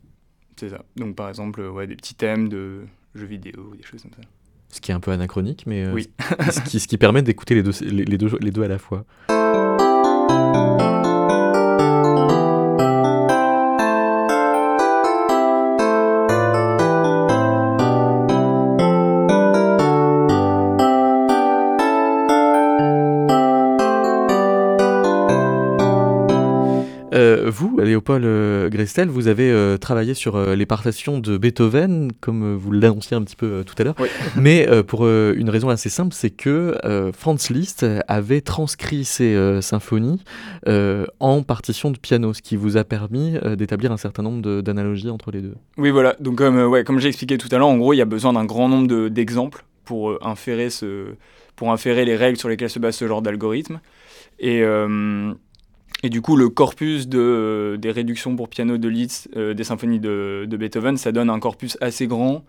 c'est 0.57 0.69
ça. 0.69 0.85
Donc, 0.95 1.17
par 1.17 1.29
exemple, 1.29 1.61
ouais, 1.61 1.89
des 1.89 1.97
petits 1.97 2.15
thèmes 2.15 2.49
de 2.49 2.83
jeux 3.17 3.27
vidéo, 3.27 3.73
des 3.77 3.83
choses 3.83 4.03
comme 4.03 4.13
ça. 4.13 4.29
Ce 4.69 4.81
qui 4.81 4.93
est 4.93 4.95
un 4.95 5.01
peu 5.01 5.11
anachronique, 5.11 5.65
mais 5.67 5.89
oui. 5.89 6.09
ce, 6.53 6.61
qui, 6.61 6.79
ce, 6.79 6.87
qui, 6.87 6.99
permet 6.99 7.23
d'écouter 7.23 7.57
les 7.57 7.65
deux, 7.65 7.73
les, 7.81 8.19
deux, 8.19 8.31
les 8.41 8.53
deux 8.53 8.63
à 8.63 8.69
la 8.69 8.79
fois. 8.79 9.05
vous, 27.13 27.79
Léopold 27.79 28.25
euh, 28.25 28.69
Grestel, 28.69 29.09
vous 29.09 29.29
avez 29.29 29.51
euh, 29.51 29.77
travaillé 29.77 30.15
sur 30.15 30.37
euh, 30.37 30.55
les 30.55 30.67
partitions 30.67 31.19
de 31.19 31.37
Beethoven, 31.37 32.11
comme 32.21 32.57
vous 32.57 32.73
l'annonciez 32.73 33.17
un 33.17 33.23
petit 33.23 33.37
peu 33.37 33.65
tout 33.65 33.75
à 33.79 33.85
l'heure, 33.85 33.97
mais 34.37 34.67
pour 34.87 35.07
une 35.07 35.51
raison 35.51 35.69
assez 35.69 35.89
simple, 35.89 36.15
c'est 36.15 36.31
que 36.31 36.77
Franz 37.17 37.53
Liszt 37.53 37.87
avait 38.09 38.41
transcrit 38.41 39.05
ses 39.05 39.61
symphonies 39.61 40.23
en 41.21 41.43
partition 41.43 41.91
de 41.91 41.99
piano, 41.99 42.33
ce 42.33 42.43
qui 42.43 42.57
vous 42.57 42.77
a 42.77 42.85
permis 42.85 43.37
d'établir 43.57 43.93
un 43.93 43.97
certain 43.97 44.23
nombre 44.23 44.61
d'analogies 44.61 45.11
entre 45.11 45.31
les 45.31 45.41
deux. 45.41 45.55
Oui, 45.77 45.91
voilà. 45.91 46.17
Donc, 46.21 46.37
comme, 46.37 46.59
ouais, 46.59 46.85
comme 46.85 46.99
j'ai 46.99 47.09
expliqué 47.09 47.39
tout 47.39 47.49
à 47.53 47.59
l'heure, 47.59 47.69
en 47.69 47.77
gros, 47.77 47.93
il 47.93 47.99
y 47.99 48.03
a 48.03 48.07
besoin 48.07 48.33
d'un 48.33 48.45
grand 48.45 48.69
nombre 48.69 49.09
d'exemples 49.09 49.65
pour 49.85 50.25
inférer 50.27 50.71
ce, 50.71 51.07
pour 51.57 51.73
inférer 51.73 52.05
les 52.05 52.17
règles 52.17 52.39
sur 52.39 52.49
lesquelles 52.49 52.71
se 52.71 52.79
base 52.79 52.97
ce 52.97 53.07
genre 53.07 53.23
d'algorithme. 53.23 53.81
Et 54.39 54.63
et 56.03 56.11
du 56.11 56.21
coup, 56.21 56.37
le 56.37 56.49
corpus 56.49 57.07
de, 57.07 57.79
des 57.81 57.93
réductions 57.93 58.35
pour 58.35 58.49
piano 58.49 58.77
de 58.77 58.89
Liszt, 58.89 59.29
euh, 59.37 59.55
des 59.55 59.63
symphonies 59.63 60.01
de, 60.01 60.49
Beethoven, 60.51 60.97
ça 60.97 61.13
donne 61.13 61.31
un 61.31 61.39
corpus 61.39 61.79
assez 61.81 62.09
grand, 62.09 62.45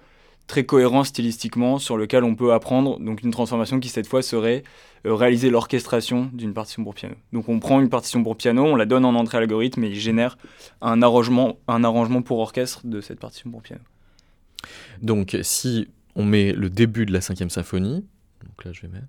très 0.48 0.66
cohérent 0.66 1.04
stylistiquement, 1.04 1.78
sur 1.78 1.96
lequel 1.96 2.24
on 2.24 2.36
peut 2.36 2.52
apprendre 2.52 3.00
donc 3.00 3.22
une 3.22 3.30
transformation 3.30 3.80
qui 3.80 3.90
cette 3.90 4.08
fois 4.08 4.24
serait 4.24 4.64
euh, 5.06 5.14
réaliser 5.14 5.52
l'orchestration 5.52 6.32
d'une 6.34 6.54
partition 6.54 6.84
pour 6.84 6.96
piano. 6.96 7.14
Donc 7.32 7.48
on 7.48 7.60
prend 7.60 7.80
une 7.80 7.90
partition 7.90 8.24
pour 8.24 8.36
piano, 8.38 8.64
on 8.64 8.76
la 8.76 8.86
donne 8.86 9.06
en 9.06 9.14
entrée 9.14 9.38
à 9.38 9.42
l'algorithme 9.42 9.84
et 9.84 9.90
il 9.90 10.00
génère 10.00 10.38
un 10.82 11.04
arrangement, 11.04 11.60
un 11.68 11.84
arrangement 11.84 12.24
pour 12.24 12.40
orchestre 12.40 12.82
de 12.86 13.02
cette 13.02 13.20
partition 13.20 13.52
pour 13.52 13.62
piano. 13.62 13.84
Donc 15.04 15.38
si 15.44 15.88
on 16.16 16.26
met 16.26 16.54
le 16.54 16.72
début 16.72 17.06
de 17.06 17.14
la 17.14 17.22
cinquième 17.22 17.52
symphonie, 17.52 18.04
donc 18.44 18.66
là 18.66 18.72
je 18.74 18.82
vais 18.82 18.88
mettre. 18.88 19.08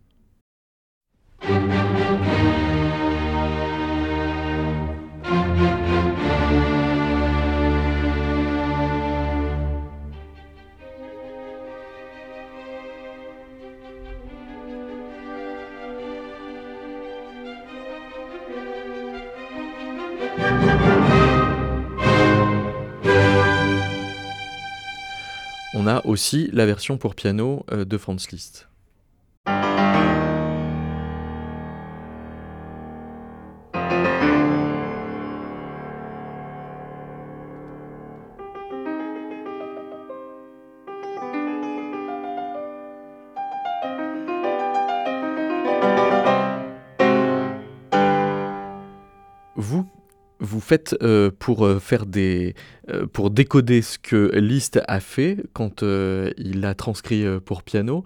Aussi 26.14 26.48
la 26.52 26.64
version 26.64 26.96
pour 26.96 27.16
piano 27.16 27.66
euh, 27.72 27.84
de 27.84 27.98
Franz 27.98 28.28
Liszt. 28.30 28.68
Faites 50.60 50.96
euh, 51.02 51.30
pour 51.38 51.64
euh, 51.64 51.78
faire 51.78 52.06
des 52.06 52.54
euh, 52.90 53.06
pour 53.06 53.30
décoder 53.30 53.82
ce 53.82 53.98
que 53.98 54.30
Liszt 54.34 54.80
a 54.88 55.00
fait 55.00 55.38
quand 55.52 55.82
il 55.82 56.64
a 56.64 56.74
transcrit 56.74 57.24
pour 57.44 57.62
piano, 57.62 58.04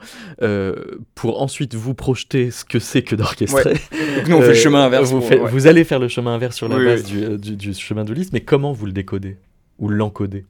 pour 1.14 1.42
ensuite 1.42 1.74
vous 1.74 1.94
projeter 1.94 2.50
ce 2.50 2.64
que 2.64 2.78
c'est 2.78 3.02
que 3.02 3.16
d'orchestrer. 3.16 3.74
Donc 4.16 4.28
nous 4.28 4.36
on 4.36 4.42
fait 4.42 4.48
le 4.48 4.54
chemin 4.54 4.84
inverse. 4.84 5.10
Vous, 5.10 5.20
vous, 5.20 5.66
allez 5.66 5.84
faire 5.84 5.98
le 5.98 6.08
chemin 6.08 6.34
inverse 6.34 6.56
sur 6.56 6.68
la 6.68 6.76
base 6.76 7.04
Du, 7.04 7.38
du, 7.38 7.56
du, 7.56 7.74
chemin 7.74 8.04
de 8.04 8.12
Liszt, 8.12 8.32
mais 8.32 8.40
comment 8.40 8.72
vous 8.72 8.86
le 8.86 8.92
décodez 8.92 9.36
ou 9.78 9.88
l'encodez? 9.88 10.44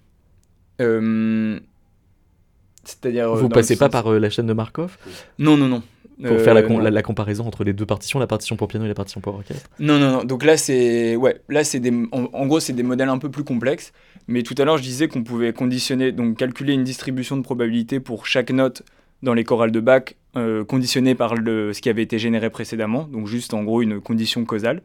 C'est-à-dire. 2.85 3.35
Vous 3.35 3.49
passez 3.49 3.77
pas 3.77 3.89
par 3.89 4.11
la 4.11 4.31
chaîne 4.31 4.47
de 4.47 4.53
Markov? 4.53 4.97
Non, 5.39 5.57
non, 5.57 5.69
non. 5.69 5.83
Pour 6.23 6.41
faire 6.41 6.57
euh, 6.57 6.91
la, 6.91 7.03
comparaison 7.03 7.47
entre 7.47 7.63
les 7.63 7.73
deux 7.73 7.87
partitions, 7.87 8.19
la 8.19 8.27
partition 8.27 8.57
pour 8.57 8.67
piano 8.67 8.85
et 8.85 8.89
la 8.89 8.95
partition 8.95 9.21
pour 9.21 9.37
orchestre 9.37 9.71
Non, 9.79 9.99
non, 9.99 10.11
non. 10.11 10.25
Donc 10.25 10.45
là, 10.45 10.57
c'est. 10.57 11.15
Ouais, 11.15 11.41
là, 11.49 11.63
c'est 11.63 11.79
des. 11.79 11.93
En, 12.11 12.47
gros, 12.47 12.59
c'est 12.59 12.73
des 12.73 12.83
modèles 12.83 13.09
un 13.09 13.19
peu 13.19 13.31
plus 13.31 13.45
complexes. 13.45 13.93
Mais 14.27 14.43
tout 14.43 14.55
à 14.59 14.65
l'heure, 14.65 14.79
je 14.79 14.83
disais 14.83 15.07
qu'on 15.07 15.23
pouvait 15.23 15.53
conditionner, 15.53 16.11
donc 16.11 16.37
calculer 16.37 16.73
une 16.73 16.83
distribution 16.83 17.37
de 17.37 17.43
probabilité 17.43 18.01
pour 18.01 18.27
chaque 18.27 18.51
note 18.51 18.83
dans 19.23 19.33
les 19.33 19.45
chorales 19.45 19.71
de 19.71 19.81
Bach, 19.81 20.15
euh, 20.37 20.65
conditionnée 20.65 21.15
par 21.15 21.35
le, 21.35 21.73
ce 21.73 21.81
qui 21.81 21.89
avait 21.89 22.03
été 22.03 22.19
généré 22.19 22.51
précédemment. 22.51 23.05
Donc 23.05 23.29
juste, 23.29 23.55
en 23.55 23.63
gros, 23.63 23.81
une 23.81 24.01
condition 24.01 24.45
causale. 24.45 24.83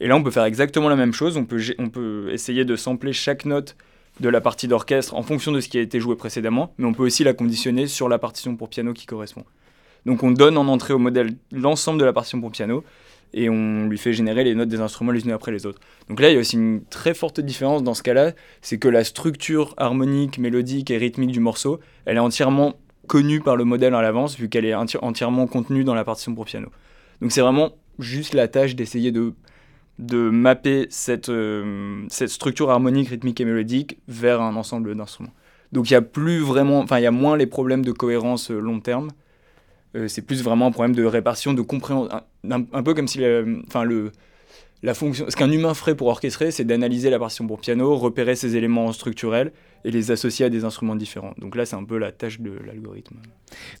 Et 0.00 0.08
là, 0.08 0.16
on 0.16 0.22
peut 0.22 0.30
faire 0.30 0.44
exactement 0.44 0.88
la 0.88 0.96
même 0.96 1.12
chose. 1.12 1.36
On 1.36 1.44
peut, 1.44 1.60
on 1.78 1.90
peut 1.90 2.30
essayer 2.32 2.64
de 2.64 2.76
sampler 2.76 3.12
chaque 3.12 3.44
note 3.44 3.76
de 4.20 4.28
la 4.28 4.40
partie 4.40 4.68
d'orchestre 4.68 5.14
en 5.14 5.22
fonction 5.22 5.52
de 5.52 5.60
ce 5.60 5.68
qui 5.68 5.78
a 5.78 5.80
été 5.80 6.00
joué 6.00 6.16
précédemment, 6.16 6.74
mais 6.78 6.86
on 6.86 6.92
peut 6.92 7.02
aussi 7.02 7.24
la 7.24 7.34
conditionner 7.34 7.86
sur 7.86 8.08
la 8.08 8.18
partition 8.18 8.56
pour 8.56 8.68
piano 8.68 8.92
qui 8.92 9.06
correspond. 9.06 9.44
Donc 10.06 10.22
on 10.22 10.30
donne 10.30 10.56
en 10.56 10.68
entrée 10.68 10.92
au 10.92 10.98
modèle 10.98 11.34
l'ensemble 11.52 12.00
de 12.00 12.04
la 12.04 12.12
partition 12.12 12.40
pour 12.40 12.50
piano 12.50 12.84
et 13.34 13.48
on 13.48 13.86
lui 13.86 13.98
fait 13.98 14.12
générer 14.12 14.44
les 14.44 14.54
notes 14.54 14.68
des 14.68 14.80
instruments 14.80 15.12
les 15.12 15.24
unes 15.24 15.32
après 15.32 15.52
les 15.52 15.64
autres. 15.66 15.80
Donc 16.08 16.20
là, 16.20 16.30
il 16.30 16.34
y 16.34 16.36
a 16.36 16.40
aussi 16.40 16.56
une 16.56 16.84
très 16.84 17.14
forte 17.14 17.40
différence 17.40 17.82
dans 17.82 17.94
ce 17.94 18.02
cas-là, 18.02 18.32
c'est 18.60 18.78
que 18.78 18.88
la 18.88 19.04
structure 19.04 19.74
harmonique, 19.76 20.38
mélodique 20.38 20.90
et 20.90 20.98
rythmique 20.98 21.32
du 21.32 21.40
morceau, 21.40 21.80
elle 22.04 22.16
est 22.16 22.20
entièrement 22.20 22.74
connue 23.06 23.40
par 23.40 23.56
le 23.56 23.64
modèle 23.64 23.94
à 23.94 24.02
l'avance, 24.02 24.36
vu 24.38 24.48
qu'elle 24.48 24.64
est 24.64 24.74
entièrement 24.74 25.46
contenue 25.46 25.84
dans 25.84 25.94
la 25.94 26.04
partition 26.04 26.34
pour 26.34 26.44
piano. 26.44 26.68
Donc 27.20 27.32
c'est 27.32 27.40
vraiment 27.40 27.72
juste 27.98 28.34
la 28.34 28.48
tâche 28.48 28.74
d'essayer 28.74 29.12
de, 29.12 29.32
mapper 29.98 30.86
cette, 30.90 31.28
euh, 31.28 32.04
cette 32.08 32.30
structure 32.30 32.70
harmonique, 32.70 33.08
rythmique 33.08 33.40
et 33.40 33.44
mélodique 33.44 33.98
vers 34.08 34.40
un 34.40 34.56
ensemble 34.56 34.94
d'instruments. 34.94 35.32
Donc 35.72 35.90
il 35.90 35.94
y 35.94 35.96
a 35.96 36.02
plus 36.02 36.40
vraiment, 36.40 36.80
enfin 36.80 36.98
il 36.98 37.02
y 37.02 37.06
a 37.06 37.10
moins 37.10 37.36
les 37.36 37.46
problèmes 37.46 37.84
de 37.84 37.92
cohérence 37.92 38.50
euh, 38.50 38.58
long 38.58 38.80
terme, 38.80 39.08
euh, 39.96 40.08
c'est 40.08 40.22
plus 40.22 40.42
vraiment 40.42 40.66
un 40.66 40.70
problème 40.70 40.94
de 40.94 41.04
répartition, 41.04 41.54
de 41.54 41.62
compréhension. 41.62 42.20
Un, 42.50 42.82
peu 42.82 42.94
comme 42.94 43.08
si 43.08 43.20
enfin, 43.66 43.84
le, 43.84 44.12
la 44.82 44.94
fonction, 44.94 45.26
ce 45.28 45.36
qu'un 45.36 45.50
humain 45.50 45.74
ferait 45.74 45.94
pour 45.94 46.08
orchestrer, 46.08 46.50
c'est 46.50 46.64
d'analyser 46.64 47.10
la 47.10 47.18
partition 47.18 47.46
pour 47.46 47.60
piano, 47.60 47.96
repérer 47.96 48.34
ses 48.34 48.56
éléments 48.56 48.92
structurels 48.92 49.52
et 49.84 49.90
les 49.90 50.10
associer 50.10 50.46
à 50.46 50.48
des 50.48 50.64
instruments 50.64 50.96
différents. 50.96 51.34
Donc 51.38 51.56
là, 51.56 51.66
c'est 51.66 51.76
un 51.76 51.84
peu 51.84 51.98
la 51.98 52.12
tâche 52.12 52.40
de 52.40 52.52
l'algorithme. 52.66 53.16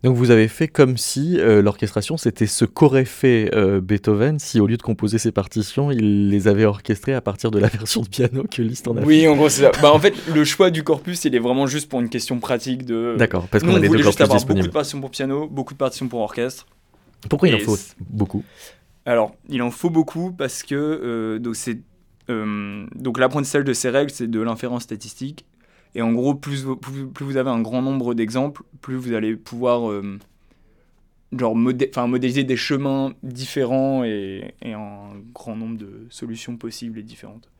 Donc 0.02 0.16
vous 0.16 0.30
avez 0.30 0.48
fait 0.48 0.68
comme 0.68 0.96
si 0.96 1.38
euh, 1.38 1.62
l'orchestration, 1.62 2.16
c'était 2.16 2.46
ce 2.46 2.64
qu'aurait 2.64 3.04
fait 3.04 3.50
euh, 3.54 3.80
Beethoven 3.80 4.38
si 4.38 4.60
au 4.60 4.66
lieu 4.66 4.76
de 4.76 4.82
composer 4.82 5.18
ses 5.18 5.32
partitions, 5.32 5.90
il 5.90 6.28
les 6.28 6.48
avait 6.48 6.64
orchestrées 6.64 7.14
à 7.14 7.20
partir 7.20 7.50
de 7.50 7.58
la 7.58 7.68
version 7.68 8.02
de 8.02 8.08
piano 8.08 8.44
que 8.50 8.62
Liszt 8.62 8.88
en 8.88 8.96
a 8.96 9.02
Oui, 9.02 9.26
en 9.28 9.36
gros, 9.36 9.48
c'est 9.48 9.62
ça. 9.62 9.72
bah, 9.80 9.92
en 9.92 9.98
fait, 9.98 10.14
le 10.34 10.44
choix 10.44 10.70
du 10.70 10.82
corpus, 10.82 11.24
il 11.24 11.34
est 11.34 11.40
vraiment 11.40 11.66
juste 11.66 11.88
pour 11.88 12.00
une 12.00 12.08
question 12.08 12.38
pratique 12.40 12.84
de... 12.84 13.14
D'accord, 13.18 13.46
parce 13.48 13.64
qu'on 13.64 13.74
a 13.74 13.78
les 13.78 13.88
deux 13.88 14.02
corpus 14.02 14.20
avoir 14.20 14.38
disponibles. 14.38 14.66
beaucoup 14.66 14.68
de 14.68 14.74
partitions 14.74 15.00
pour 15.00 15.10
piano, 15.10 15.48
beaucoup 15.48 15.74
de 15.74 15.78
partitions 15.78 16.08
pour 16.08 16.20
orchestre. 16.20 16.66
Pourquoi 17.28 17.48
il 17.48 17.54
en 17.54 17.58
faut 17.58 17.78
beaucoup? 18.10 18.44
Alors, 19.04 19.34
il 19.48 19.62
en 19.62 19.70
faut 19.70 19.90
beaucoup 19.90 20.32
parce 20.32 20.62
que 20.62 20.74
euh, 20.74 21.38
donc 21.38 21.56
c'est 21.56 21.80
euh, 22.30 22.86
donc 22.94 23.18
l'apprentissage 23.18 23.64
de 23.64 23.72
ces 23.72 23.90
règles, 23.90 24.10
c'est 24.10 24.28
de 24.28 24.40
l'inférence 24.40 24.84
statistique. 24.84 25.44
Et 25.94 26.02
en 26.02 26.12
gros, 26.12 26.34
plus, 26.34 26.64
vous- 26.64 26.76
avez 27.36 27.50
un 27.50 27.60
grand 27.60 27.82
nombre 27.82 28.14
d'exemples, 28.14 28.62
plus 28.80 28.96
vous 28.96 29.12
allez 29.12 29.36
pouvoir 29.36 29.90
euh, 29.90 30.18
modéliser 32.06 32.44
des 32.44 32.56
chemins 32.56 33.14
différents 33.22 34.04
et 34.04 34.54
un 34.64 35.10
grand 35.34 35.56
nombre 35.56 35.78
de 35.78 36.06
solutions 36.10 36.56
possibles 36.56 36.98
et 36.98 37.02
différentes. 37.02 37.51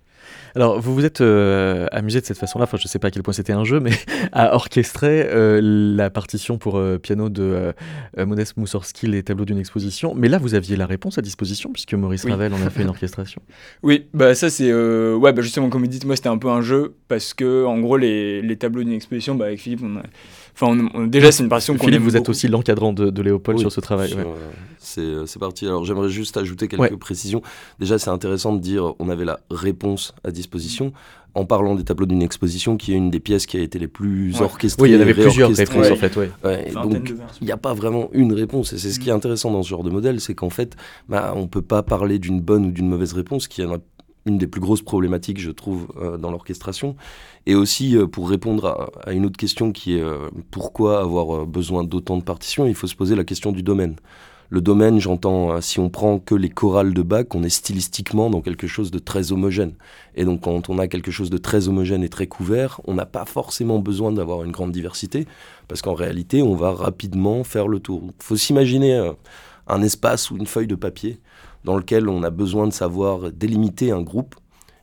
Alors, 0.55 0.81
vous 0.81 0.95
vous 0.95 1.05
êtes 1.05 1.21
euh, 1.21 1.87
amusé 1.93 2.21
de 2.21 2.26
cette 2.26 2.38
façon-là, 2.38 2.64
enfin 2.64 2.76
je 2.76 2.87
sais 2.87 2.99
pas 2.99 3.09
à 3.09 3.11
quel 3.11 3.23
point 3.23 3.33
c'était 3.33 3.52
un 3.52 3.64
jeu, 3.64 3.81
mais 3.81 3.93
à 4.33 4.55
orchestrer 4.55 5.26
euh, 5.26 5.61
la 5.62 6.11
partition 6.11 6.59
pour 6.59 6.79
euh, 6.79 6.99
piano 6.99 7.29
de 7.29 7.73
Modeste 8.19 8.57
Moussorski, 8.57 9.07
les 9.07 9.23
tableaux 9.23 9.45
d'une 9.45 9.59
exposition. 9.59 10.14
Mais 10.14 10.29
là, 10.29 10.38
vous 10.38 10.55
aviez 10.55 10.76
la 10.76 10.87
réponse 10.87 11.19
à 11.19 11.23
disposition, 11.23 11.73
puisque 11.73 11.95
Maurice 11.95 12.25
Oui. 12.25 12.33
Ravel 12.33 12.52
en 12.52 12.62
a 12.62 12.71
fait 12.71 12.83
une 12.83 12.88
orchestration. 12.91 13.41
Oui, 13.83 14.07
bah 14.12 14.35
ça 14.35 14.50
c'est 14.50 14.73
ouais 14.73 15.33
bah 15.33 15.43
justement 15.43 15.69
comme 15.69 15.83
vous 15.83 15.88
dites 15.88 16.05
moi 16.05 16.17
c'était 16.17 16.29
un 16.29 16.38
peu 16.38 16.49
un 16.49 16.61
jeu 16.61 16.95
parce 17.09 17.35
que 17.35 17.64
en 17.64 17.79
gros 17.81 17.97
les, 17.97 18.43
les 18.43 18.57
tableaux 18.57 18.83
d'une 18.83 18.93
exposition 18.93 19.35
bah 19.35 19.47
avec 19.47 19.61
Philippe 19.61 19.81
on 19.83 19.97
a 19.97 20.02
enfin 20.55 20.89
on- 20.95 21.01
on- 21.01 21.07
déjà 21.07 21.33
c'est 21.33 21.43
une 21.43 21.49
partition 21.49 21.77
qu'on 21.77 21.87
Philippe, 21.87 22.03
vous 22.03 22.17
êtes 22.17 22.29
aussi 22.29 22.49
l'encadrant 22.49 22.93
de, 22.93 23.11
de 23.11 23.23
Léopold 23.23 23.59
Oui, 23.59 23.63
sur 23.63 23.73
ce 23.73 23.81
travail. 23.81 24.09
sur, 24.11 24.19
ouais. 24.19 24.25
euh, 24.25 24.51
c'est, 24.79 25.01
euh, 25.01 25.27
c'est 25.27 25.39
parti. 25.39 25.67
Alors 25.67 25.85
j'aimerais 25.85 26.09
juste 26.11 26.37
ajouter 26.37 26.69
quelques 26.69 26.81
Ouais. 26.83 26.97
précisions. 26.97 27.43
Déjà, 27.79 27.99
c'est 27.99 28.11
intéressant 28.11 28.53
de 28.55 28.61
dire 28.61 28.95
on 28.99 29.09
avait 29.09 29.25
la 29.25 29.41
réponse 29.51 30.15
à 30.25 30.31
disposition 30.31 30.93
en 31.35 31.47
parlant 31.47 31.75
des 31.75 31.83
tableaux 31.85 32.05
d'une 32.05 32.21
exposition 32.21 32.77
qui 32.77 32.93
est 32.93 32.97
une 32.97 33.09
des 33.11 33.19
pièces 33.21 33.47
qui 33.47 33.57
a 33.57 33.61
été 33.61 33.79
les 33.79 33.89
plus 33.89 34.35
Ouais. 34.37 34.43
orchestrées. 34.43 34.83
Oui, 34.83 34.91
il 34.91 34.95
y 34.95 34.99
en 34.99 35.01
avait 35.01 35.15
plusieurs 35.15 35.49
réponses 35.51 35.87
Ouais. 35.87 35.91
en 35.93 35.97
fait, 35.97 36.15
ouais. 36.17 36.31
Et 36.69 36.73
donc 36.73 37.11
il 37.41 37.45
n'y 37.47 37.53
a 37.53 37.57
pas 37.57 37.73
vraiment 37.73 38.11
une 38.13 38.35
réponse. 38.35 38.75
Et 38.75 38.79
c'est 38.79 38.91
ce 38.91 39.01
qui 39.01 39.09
est 39.09 39.13
intéressant 39.13 39.51
dans 39.51 39.63
ce 39.63 39.69
genre 39.71 39.83
de 39.83 39.89
modèle, 39.89 40.21
c'est 40.21 40.35
qu'en 40.35 40.51
fait, 40.51 40.77
bah, 41.09 41.33
on 41.35 41.43
ne 41.43 41.47
peut 41.47 41.63
pas 41.63 41.83
parler 41.83 42.19
d'une 42.19 42.43
bonne 42.43 42.67
ou 42.67 42.71
d'une 42.71 42.89
mauvaise 42.89 43.15
réponse, 43.15 43.49
qui 43.49 43.63
est 43.63 43.65
un- 43.65 43.79
une 44.26 44.38
des 44.38 44.47
plus 44.47 44.61
grosses 44.61 44.83
problématiques, 44.83 45.41
je 45.41 45.50
trouve, 45.50 45.88
euh, 46.00 46.17
dans 46.17 46.31
l'orchestration. 46.31 46.97
Et 47.47 47.55
aussi, 47.55 47.97
euh, 47.97 48.07
pour 48.07 48.29
répondre 48.29 48.91
à, 49.05 49.12
une 49.12 49.26
autre 49.26 49.37
question 49.37 49.73
qui 49.73 49.97
est 49.97 50.02
euh, 50.02 50.29
pourquoi 50.50 51.00
avoir 51.00 51.47
besoin 51.47 51.85
d'autant 51.85 52.17
de 52.17 52.23
partitions, 52.23 52.67
il 52.67 52.75
faut 52.75 52.87
se 52.87 52.95
poser 52.95 53.17
la 53.17 53.25
question 53.25 53.52
du 53.52 53.62
domaine. 53.62 53.97
Le 54.50 54.61
domaine, 54.61 55.00
j'entends, 55.00 55.62
si 55.62 55.81
on 55.81 55.88
prend 55.88 56.19
que 56.19 56.35
les 56.35 56.50
chorales 56.50 56.93
de 56.93 57.00
Bach, 57.00 57.25
on 57.33 57.43
est 57.43 57.49
stylistiquement 57.49 58.29
dans 58.29 58.43
quelque 58.43 58.67
chose 58.67 58.91
de 58.91 58.99
très 58.99 59.33
homogène. 59.33 59.73
Et 60.14 60.26
donc, 60.26 60.43
quand 60.43 60.69
on 60.69 60.79
a 60.79 60.88
quelque 60.88 61.11
chose 61.11 61.31
de 61.31 61.38
très 61.38 61.69
homogène 61.69 62.05
et 62.05 62.11
très 62.11 62.26
couvert, 62.26 62.79
on 62.85 62.93
n'a 62.93 63.07
pas 63.07 63.25
forcément 63.25 63.79
besoin 63.79 64.12
d'avoir 64.12 64.45
une 64.45 64.52
grande 64.52 64.71
diversité, 64.71 65.26
parce 65.69 65.81
qu'en 65.81 65.95
réalité, 65.95 66.43
on 66.43 66.55
va 66.55 66.71
rapidement 66.71 67.45
faire 67.45 67.67
le 67.67 67.81
tour. 67.81 68.02
Il 68.05 68.23
faut 68.23 68.37
s'imaginer 68.37 69.12
un 69.69 69.81
espace 69.81 70.31
ou 70.31 70.37
une 70.37 70.47
feuille 70.47 70.67
de 70.67 70.75
papier 70.75 71.19
dans 71.64 71.76
lequel 71.76 72.09
on 72.09 72.23
a 72.23 72.31
besoin 72.31 72.66
de 72.66 72.73
savoir 72.73 73.31
délimiter 73.33 73.90
un 73.90 74.02
groupe. 74.02 74.35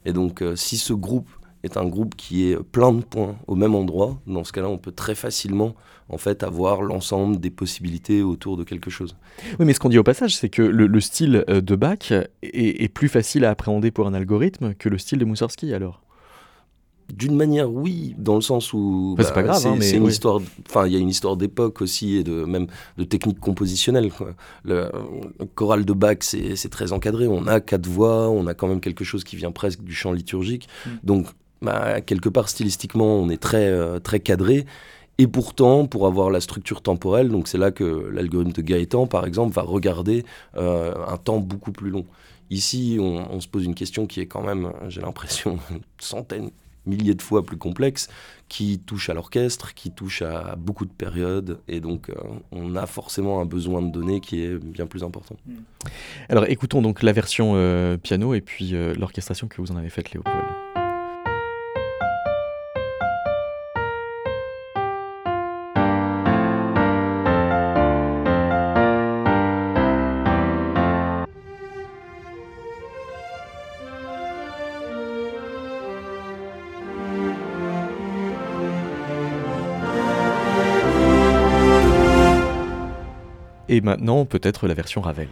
Et 0.05 0.13
donc, 0.13 0.41
euh, 0.41 0.55
si 0.55 0.77
ce 0.77 0.93
groupe 0.93 1.27
est 1.63 1.75
un 1.75 1.85
groupe 1.85 2.15
qui 2.15 2.49
est 2.49 2.57
plein 2.57 2.93
de 2.93 3.03
points 3.03 3.35
au 3.47 3.55
même 3.55 3.75
endroit, 3.75 4.17
dans 4.27 4.43
ce 4.43 4.53
cas-là, 4.53 4.69
on 4.69 4.77
peut 4.77 4.93
très 4.93 5.15
facilement 5.15 5.75
en 6.07 6.17
fait 6.17 6.41
avoir 6.43 6.81
l'ensemble 6.81 7.39
des 7.39 7.49
possibilités 7.49 8.23
autour 8.23 8.57
de 8.57 8.63
quelque 8.63 8.89
chose. 8.89 9.15
Oui, 9.59 9.65
mais 9.65 9.73
ce 9.73 9.79
qu'on 9.79 9.89
dit 9.89 9.97
au 9.97 10.03
passage, 10.03 10.35
c'est 10.35 10.49
que 10.49 10.61
le, 10.61 10.87
le 10.87 11.01
style 11.01 11.43
euh, 11.49 11.61
de 11.61 11.75
Bach 11.75 12.11
est, 12.11 12.29
est 12.41 12.87
plus 12.87 13.09
facile 13.09 13.45
à 13.45 13.51
appréhender 13.51 13.91
pour 13.91 14.07
un 14.07 14.13
algorithme 14.13 14.73
que 14.73 14.89
le 14.89 14.97
style 14.97 15.19
de 15.19 15.25
Moussorski 15.25 15.73
alors. 15.73 16.01
D'une 17.13 17.35
manière, 17.35 17.71
oui, 17.71 18.15
dans 18.17 18.35
le 18.35 18.41
sens 18.41 18.73
où 18.73 19.15
Bah, 19.17 19.23
c'est 19.25 19.33
pas 19.33 19.43
grave, 19.43 19.57
c'est 19.59 19.67
hein, 19.67 19.75
mais 19.77 19.85
c'est 19.85 19.97
une 19.97 20.03
oui. 20.03 20.11
histoire. 20.11 20.39
Enfin, 20.67 20.87
il 20.87 20.93
y 20.93 20.95
a 20.95 20.99
une 20.99 21.09
histoire 21.09 21.37
d'époque 21.37 21.81
aussi 21.81 22.17
et 22.17 22.23
de 22.23 22.45
même 22.45 22.67
de 22.97 23.03
technique 23.03 23.39
compositionnelle. 23.39 24.11
quoi. 24.11 24.31
Le 24.63 24.85
euh, 24.85 24.89
choral 25.55 25.85
de 25.85 25.93
Bach, 25.93 26.17
c'est 26.21 26.55
c'est 26.55 26.69
très 26.69 26.91
encadré. 26.93 27.27
On 27.27 27.47
a 27.47 27.59
quatre 27.59 27.87
voix, 27.87 28.29
on 28.29 28.47
a 28.47 28.53
quand 28.53 28.67
même 28.67 28.81
quelque 28.81 29.03
chose 29.03 29.23
qui 29.23 29.35
vient 29.35 29.51
presque 29.51 29.81
du 29.81 29.93
chant 29.93 30.11
liturgique. 30.11 30.67
Mm. 30.85 30.89
Donc, 31.03 31.27
bah, 31.61 32.01
quelque 32.01 32.29
part 32.29 32.49
stylistiquement, 32.49 33.17
on 33.17 33.29
est 33.29 33.41
très 33.41 33.67
euh, 33.67 33.99
très 33.99 34.19
cadré. 34.19 34.65
Et 35.17 35.27
pourtant, 35.27 35.85
pour 35.85 36.07
avoir 36.07 36.29
la 36.29 36.39
structure 36.39 36.81
temporelle, 36.81 37.27
donc 37.27 37.49
c'est 37.49 37.57
là 37.57 37.71
que 37.71 38.09
l'algorithme 38.13 38.53
de 38.53 38.61
Gaëtan, 38.61 39.05
par 39.05 39.25
exemple, 39.25 39.53
va 39.53 39.63
regarder 39.63 40.23
euh, 40.55 40.93
un 41.07 41.17
temps 41.17 41.39
beaucoup 41.39 41.73
plus 41.73 41.89
long. 41.89 42.05
Ici, 42.51 42.97
on, 43.01 43.29
on 43.29 43.41
se 43.41 43.47
pose 43.49 43.65
une 43.65 43.75
question 43.75 44.07
qui 44.07 44.21
est 44.21 44.27
quand 44.27 44.41
même, 44.41 44.71
j'ai 44.87 45.01
l'impression, 45.01 45.59
une 45.71 45.81
centaine, 45.99 46.51
milliers 46.85 47.15
de 47.15 47.21
fois 47.21 47.43
plus 47.43 47.57
complexe, 47.57 48.07
qui 48.47 48.79
touche 48.79 49.09
à 49.09 49.13
l'orchestre, 49.13 49.73
qui 49.73 49.91
touche 49.91 50.21
à 50.21 50.55
beaucoup 50.55 50.85
de 50.85 50.91
périodes, 50.91 51.59
et 51.67 51.79
donc 51.79 52.09
euh, 52.09 52.15
on 52.51 52.75
a 52.75 52.85
forcément 52.85 53.41
un 53.41 53.45
besoin 53.45 53.81
de 53.81 53.91
données 53.91 54.21
qui 54.21 54.43
est 54.43 54.57
bien 54.57 54.87
plus 54.87 55.03
important. 55.03 55.35
Alors 56.29 56.45
écoutons 56.47 56.81
donc 56.81 57.03
la 57.03 57.13
version 57.13 57.53
euh, 57.55 57.97
piano 57.97 58.33
et 58.33 58.41
puis 58.41 58.75
euh, 58.75 58.93
l'orchestration 58.95 59.47
que 59.47 59.61
vous 59.61 59.71
en 59.71 59.77
avez 59.77 59.89
faite 59.89 60.11
Léopold. 60.11 60.35
Et 83.69 83.81
maintenant 83.81 84.25
peut-être 84.25 84.67
la 84.67 84.73
version 84.73 84.99
Ravel. 84.99 85.27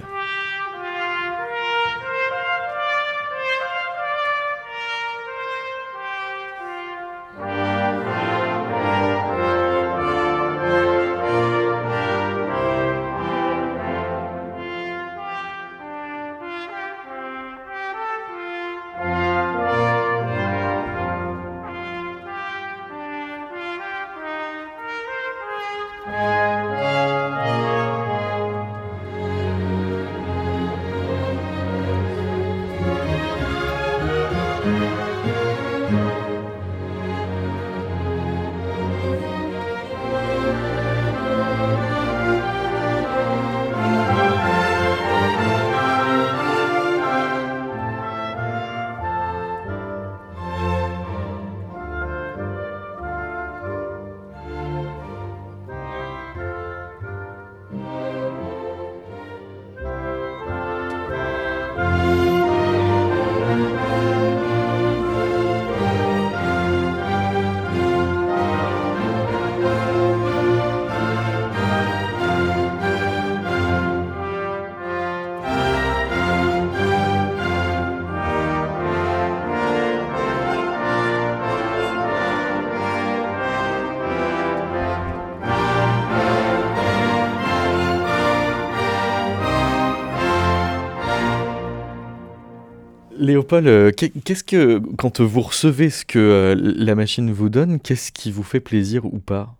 Léopold, 93.27 93.93
qu'est-ce 93.95 94.43
que, 94.43 94.81
quand 94.97 95.21
vous 95.21 95.41
recevez 95.41 95.89
ce 95.89 96.05
que 96.05 96.55
la 96.57 96.95
machine 96.95 97.31
vous 97.31 97.49
donne, 97.49 97.79
qu'est-ce 97.79 98.11
qui 98.11 98.31
vous 98.31 98.43
fait 98.43 98.59
plaisir 98.59 99.05
ou 99.05 99.19
pas? 99.19 99.55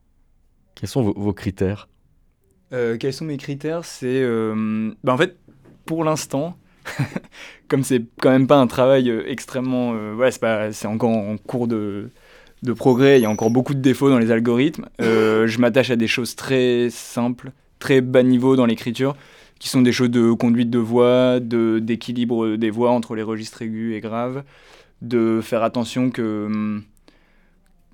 Quels 0.76 0.90
sont 0.90 1.04
vos, 1.04 1.34
critères? 1.34 1.88
Quels 2.72 3.14
sont 3.14 3.26
mes 3.26 3.38
critères? 3.38 3.86
C'est. 3.86 4.24
Bah, 5.04 5.14
en 5.14 5.18
fait, 5.18 5.38
pour 5.86 6.04
l'instant, 6.04 6.58
comme 7.68 7.84
c'est 7.84 8.04
quand 8.22 8.32
même 8.32 8.48
pas 8.48 8.58
un 8.58 8.68
travail 8.68 9.12
extrêmement. 9.28 9.92
ouais, 9.92 10.32
c'est 10.72 10.88
encore 10.88 11.12
en 11.12 11.38
cours 11.38 11.68
de, 11.68 12.10
de 12.64 12.74
progrès, 12.74 13.20
il 13.20 13.24
y 13.24 13.26
a 13.26 13.30
encore 13.30 13.52
beaucoup 13.52 13.74
de 13.74 13.82
défauts 13.82 14.10
dans 14.10 14.20
les 14.20 14.32
algorithmes. 14.32 14.88
je 15.00 15.58
m'attache 15.60 15.92
à 15.92 15.96
des 15.96 16.08
choses 16.08 16.36
très 16.36 16.90
simples, 16.90 17.52
très 17.80 18.02
bas 18.02 18.24
niveau 18.24 18.56
dans 18.56 18.66
l'écriture 18.66 19.16
qui 19.60 19.70
sont 19.70 19.82
des 19.82 19.92
choses 19.92 20.10
de 20.12 20.32
conduite 20.34 20.70
de 20.70 20.80
voix, 20.80 21.40
d'équilibre 21.40 22.56
des 22.56 22.70
voix 22.70 22.92
entre 22.92 23.16
les 23.16 23.24
registres 23.24 23.62
aigus 23.62 23.96
et 23.96 24.02
graves, 24.02 24.44
de 25.02 25.42
faire 25.42 25.64
attention 25.64 26.10
que 26.12 26.46
hum, 26.46 26.84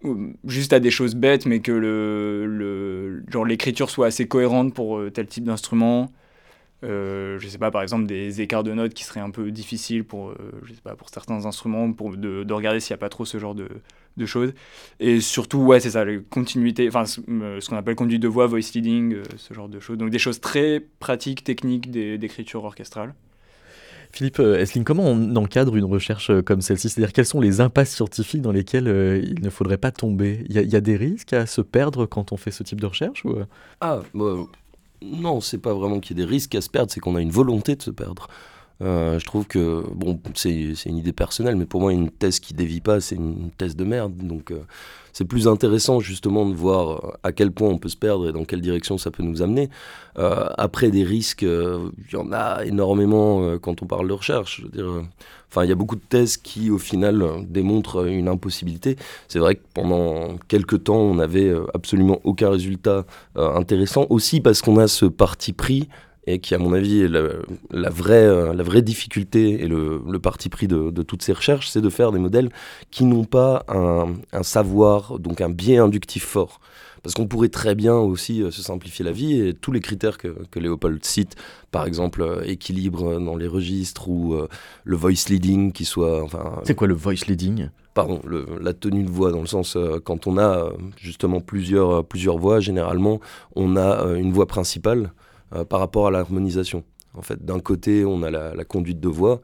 hum, 0.04 0.36
juste 0.46 0.74
à 0.74 0.80
des 0.80 0.92
choses 0.92 1.16
bêtes, 1.16 1.46
mais 1.46 1.60
que 1.60 1.72
le, 1.72 2.46
le 2.46 3.44
l'écriture 3.46 3.90
soit 3.90 4.08
assez 4.08 4.28
cohérente 4.28 4.74
pour 4.74 4.98
euh, 4.98 5.10
tel 5.12 5.28
type 5.28 5.46
d'instrument. 5.46 6.12
Euh, 6.84 7.40
je 7.40 7.48
sais 7.48 7.58
pas, 7.58 7.72
par 7.72 7.82
exemple, 7.82 8.06
des 8.06 8.42
écarts 8.42 8.64
de 8.64 8.74
notes 8.74 8.94
qui 8.94 9.06
seraient 9.06 9.22
un 9.22 9.30
peu 9.32 9.52
difficiles 9.52 10.04
pour, 10.04 10.32
euh, 10.32 10.36
je 10.64 10.74
sais 10.74 10.82
pas, 10.82 10.96
pour 10.96 11.10
certains 11.10 11.46
instruments, 11.46 11.94
pour 11.94 12.18
de, 12.18 12.44
de 12.44 12.54
regarder 12.54 12.80
s'il 12.82 12.94
n'y 12.94 12.96
a 12.96 13.00
pas 13.00 13.10
trop 13.10 13.26
ce 13.26 13.38
genre 13.40 13.56
de, 13.56 13.70
de 14.18 14.26
choses. 14.26 14.54
Et 15.00 15.22
surtout, 15.22 15.60
ouais, 15.60 15.80
c'est 15.80 15.92
ça, 15.92 16.06
la 16.06 16.18
continuité, 16.30 16.88
enfin, 16.88 17.06
ce, 17.06 17.22
euh, 17.30 17.60
qu'on 17.68 17.78
appelle 17.78 17.96
conduite 17.96 18.22
de 18.22 18.28
voix, 18.28 18.48
voice 18.48 18.74
leading, 18.76 19.16
euh, 19.16 19.24
ce 19.38 19.54
genre 19.54 19.70
de 19.70 19.80
choses. 19.80 19.98
Donc 19.98 20.10
des 20.10 20.20
choses 20.20 20.40
très 20.40 20.82
pratiques, 21.00 21.44
techniques 21.44 21.92
d'écriture 21.92 22.64
orchestrale. 22.64 23.14
Philippe 24.12 24.40
euh, 24.40 24.60
Esling, 24.60 24.84
comment 24.84 25.06
on 25.06 25.36
encadre 25.36 25.76
une 25.76 25.86
recherche 25.86 26.32
comme 26.44 26.62
celle-ci? 26.62 26.90
C'est-à-dire 26.90 27.14
quelles 27.14 27.26
sont 27.26 27.42
les 27.42 27.62
impasses 27.62 27.96
scientifiques 27.96 28.42
dans 28.42 28.52
lesquelles 28.52 28.88
il 29.24 29.44
ne 29.44 29.50
faudrait 29.50 29.80
pas 29.80 29.92
tomber? 29.92 30.46
Il 30.50 30.56
y, 30.56 30.76
a 30.76 30.82
des 30.82 30.96
risques 30.96 31.34
à 31.34 31.48
se 31.48 31.62
perdre 31.62 32.06
quand 32.06 32.32
on 32.32 32.38
fait 32.38 32.52
ce 32.52 32.62
type 32.62 32.80
de 32.80 32.86
recherche 32.86 33.26
ou... 33.26 33.38
Ah, 33.82 34.02
bah, 34.14 34.36
non, 35.02 35.42
c'est 35.42 35.58
pas 35.58 35.74
vraiment 35.74 36.00
qu'il 36.00 36.18
y 36.18 36.22
ait 36.22 36.26
des 36.26 36.30
risques 36.30 36.56
à 36.56 36.62
se 36.62 36.70
perdre, 36.70 36.92
c'est 36.92 37.00
qu'on 37.00 37.16
a 37.16 37.22
une 37.22 37.32
volonté 37.32 37.76
de 37.76 37.82
se 37.82 37.90
perdre. 37.90 38.28
Euh, 38.82 39.20
je 39.20 39.26
trouve 39.26 39.46
que, 39.46 39.84
bon, 39.94 40.20
c'est 40.36 40.74
une 40.86 40.98
idée 40.98 41.14
personnelle, 41.14 41.56
mais 41.56 41.66
pour 41.66 41.82
moi, 41.82 41.94
une 41.94 42.10
thèse 42.10 42.40
qui 42.40 42.54
dévie 42.54 42.82
pas, 42.82 43.00
c'est 43.00 43.16
une 43.16 43.52
thèse 43.52 43.76
de 43.76 43.84
merde. 43.84 44.16
Donc, 44.18 44.52
euh, 44.52 44.62
c'est 45.14 45.26
plus 45.26 45.48
intéressant 45.48 46.00
justement 46.00 46.46
de 46.46 46.56
voir 46.56 47.06
euh, 47.06 47.12
à 47.24 47.32
quel 47.32 47.52
point 47.52 47.70
on 47.70 47.78
peut 47.78 47.90
se 47.90 47.98
perdre 47.98 48.28
et 48.28 48.32
dans 48.32 48.46
quelle 48.46 48.62
direction 48.62 48.98
ça 48.98 49.12
peut 49.12 49.24
nous 49.24 49.42
amener. 49.42 49.70
après, 50.16 50.92
des 50.92 51.04
risques, 51.04 51.44
il 51.44 52.14
y 52.14 52.16
en 52.16 52.32
a 52.32 52.64
énormément 52.66 53.58
quand 53.60 53.82
on 53.82 53.86
parle 53.86 54.08
de 54.08 54.14
recherche. 54.14 54.64
Enfin, 55.50 55.64
il 55.64 55.70
y 55.70 55.72
a 55.72 55.76
beaucoup 55.76 55.96
de 55.96 56.08
thèses 56.08 56.38
qui, 56.38 56.70
au 56.70 56.78
final, 56.78 57.24
démontrent 57.48 58.08
une 58.08 58.28
impossibilité. 58.28 58.96
C'est 59.28 59.40
vrai 59.40 59.56
que 59.56 59.62
pendant 59.74 60.38
quelques 60.48 60.84
temps, 60.84 60.98
on 60.98 61.16
n'avait 61.16 61.54
absolument 61.74 62.20
aucun 62.24 62.50
résultat 62.50 63.06
intéressant, 63.36 64.06
aussi 64.10 64.42
parce 64.42 64.62
qu'on 64.62 64.78
a 64.78 64.88
ce 64.88 65.06
parti 65.06 65.54
pris 65.54 65.90
et 66.26 66.40
qui, 66.40 66.56
à 66.56 66.58
mon 66.58 66.74
avis, 66.74 67.02
est 67.02 67.10
la, 67.10 67.90
vraie, 67.90 68.26
euh, 68.26 68.54
la 68.54 68.64
vraie 68.64 68.82
difficulté 68.82 69.64
et 69.64 69.68
le, 69.68 70.00
parti 70.20 70.50
pris 70.50 70.68
de, 70.68 70.90
toutes 71.04 71.22
ces 71.22 71.34
recherches, 71.34 71.70
c'est 71.70 71.82
de 71.82 71.90
faire 71.90 72.12
des 72.12 72.20
modèles 72.20 72.50
qui 72.92 73.04
n'ont 73.04 73.26
pas 73.26 73.66
un, 73.68 74.44
savoir, 74.44 75.20
donc 75.20 75.42
un 75.42 75.50
biais 75.50 75.78
inductif 75.78 76.26
fort. 76.26 76.60
Parce 77.02 77.16
qu'on 77.16 77.28
pourrait 77.28 77.50
très 77.50 77.76
bien 77.76 77.96
aussi 77.96 78.42
euh, 78.42 78.50
se 78.50 78.62
simplifier 78.62 79.04
la 79.04 79.12
vie 79.12 79.42
et 79.42 79.54
tous 79.54 79.74
les 79.74 79.82
critères 79.82 80.18
que, 80.18 80.30
que 80.50 80.60
Léopold 80.60 81.04
cite, 81.04 81.36
par 81.70 81.86
exemple 81.86 82.22
euh, 82.22 82.42
équilibre 82.46 83.20
dans 83.20 83.36
les 83.36 83.48
registres 83.48 84.08
ou 84.08 84.38
le 84.86 84.96
voice 84.96 85.28
leading 85.30 85.74
qui 85.74 85.84
soit... 85.84 86.24
Enfin, 86.24 86.62
c'est 86.64 86.76
quoi 86.76 86.88
le 86.88 86.94
voice 86.94 87.26
leading? 87.28 87.68
Pardon, 87.94 88.22
la 88.60 88.74
tenue 88.74 89.04
de 89.04 89.10
voix 89.10 89.32
dans 89.32 89.42
le 89.42 89.48
sens 89.48 89.78
quand 90.04 90.26
on 90.26 90.38
a 90.40 90.72
justement 90.98 91.42
plusieurs, 91.42 92.04
plusieurs 92.06 92.38
voix, 92.38 92.60
généralement 92.60 93.20
on 93.56 93.76
a 93.76 94.06
une 94.16 94.32
voix 94.32 94.48
principale 94.48 95.12
par 95.70 95.80
rapport 95.80 96.08
à 96.08 96.12
l'harmonisation. 96.12 96.84
En 97.16 97.22
fait, 97.22 97.44
d'un 97.44 97.60
côté, 97.60 98.06
on 98.06 98.24
a 98.24 98.32
la, 98.32 98.64
conduite 98.66 99.00
de 99.00 99.08
voix, 99.08 99.42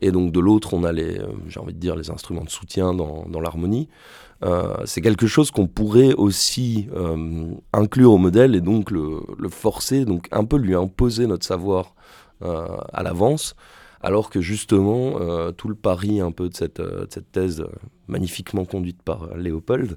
et 0.00 0.12
donc 0.12 0.32
de 0.32 0.40
l'autre, 0.40 0.74
on 0.74 0.84
a 0.84 0.92
les, 0.92 1.18
euh, 1.18 1.26
j'ai 1.48 1.58
envie 1.58 1.74
de 1.74 1.78
dire, 1.78 1.96
les 1.96 2.10
instruments 2.10 2.44
de 2.44 2.50
soutien 2.50 2.94
dans, 2.94 3.40
l'harmonie. 3.40 3.88
Euh, 4.44 4.76
c'est 4.84 5.00
quelque 5.00 5.26
chose 5.26 5.50
qu'on 5.50 5.66
pourrait 5.66 6.14
aussi 6.14 6.88
inclure 7.72 8.12
au 8.12 8.18
modèle 8.18 8.54
et 8.54 8.60
donc 8.60 8.90
le, 8.90 9.20
forcer, 9.50 10.04
donc 10.04 10.28
un 10.30 10.44
peu 10.44 10.56
lui 10.56 10.74
imposer 10.74 11.26
notre 11.26 11.44
savoir 11.44 11.94
à 12.40 13.02
l'avance, 13.02 13.56
alors 14.00 14.30
que 14.30 14.40
justement 14.40 15.18
tout 15.52 15.66
le 15.66 15.74
pari 15.74 16.20
un 16.20 16.30
peu 16.30 16.48
de 16.48 16.54
cette, 16.54 16.80
de 16.80 17.08
cette 17.10 17.32
thèse 17.32 17.64
magnifiquement 18.06 18.64
conduite 18.64 19.02
par 19.02 19.36
Léopold, 19.36 19.96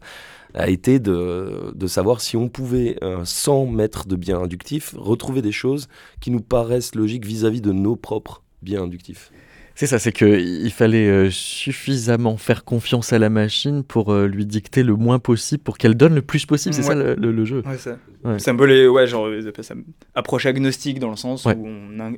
a 0.53 0.69
été 0.69 0.99
de, 0.99 1.71
de 1.73 1.87
savoir 1.87 2.21
si 2.21 2.37
on 2.37 2.49
pouvait, 2.49 2.97
euh, 3.03 3.21
sans 3.23 3.65
mettre 3.65 4.07
de 4.07 4.15
biens 4.15 4.41
inductifs, 4.41 4.95
retrouver 4.97 5.41
des 5.41 5.51
choses 5.51 5.87
qui 6.19 6.31
nous 6.31 6.41
paraissent 6.41 6.95
logiques 6.95 7.25
vis-à-vis 7.25 7.61
de 7.61 7.71
nos 7.71 7.95
propres 7.95 8.43
biens 8.61 8.83
inductifs. 8.83 9.31
C'est 9.73 9.87
ça, 9.87 9.99
c'est 9.99 10.11
qu'il 10.11 10.71
fallait 10.71 11.07
euh, 11.07 11.29
suffisamment 11.31 12.37
faire 12.37 12.65
confiance 12.65 13.13
à 13.13 13.19
la 13.19 13.29
machine 13.29 13.83
pour 13.83 14.11
euh, 14.11 14.27
lui 14.27 14.45
dicter 14.45 14.83
le 14.83 14.95
moins 14.95 15.17
possible, 15.17 15.63
pour 15.63 15.77
qu'elle 15.77 15.95
donne 15.95 16.13
le 16.13 16.21
plus 16.21 16.45
possible. 16.45 16.75
C'est 16.75 16.83
ça 16.83 16.93
le, 16.93 17.45
jeu. 17.45 17.63
Ouais, 17.65 18.37
C'est 18.37 18.51
un 18.51 18.55
peu 18.55 18.65
les, 18.65 18.87
ouais, 18.87 19.07
genre, 19.07 19.27
ça, 19.61 19.73
approche 20.13 20.45
agnostique 20.45 20.99
dans 20.99 21.09
le 21.09 21.15
sens 21.15 21.45
où 21.45 21.49
on, 21.49 22.13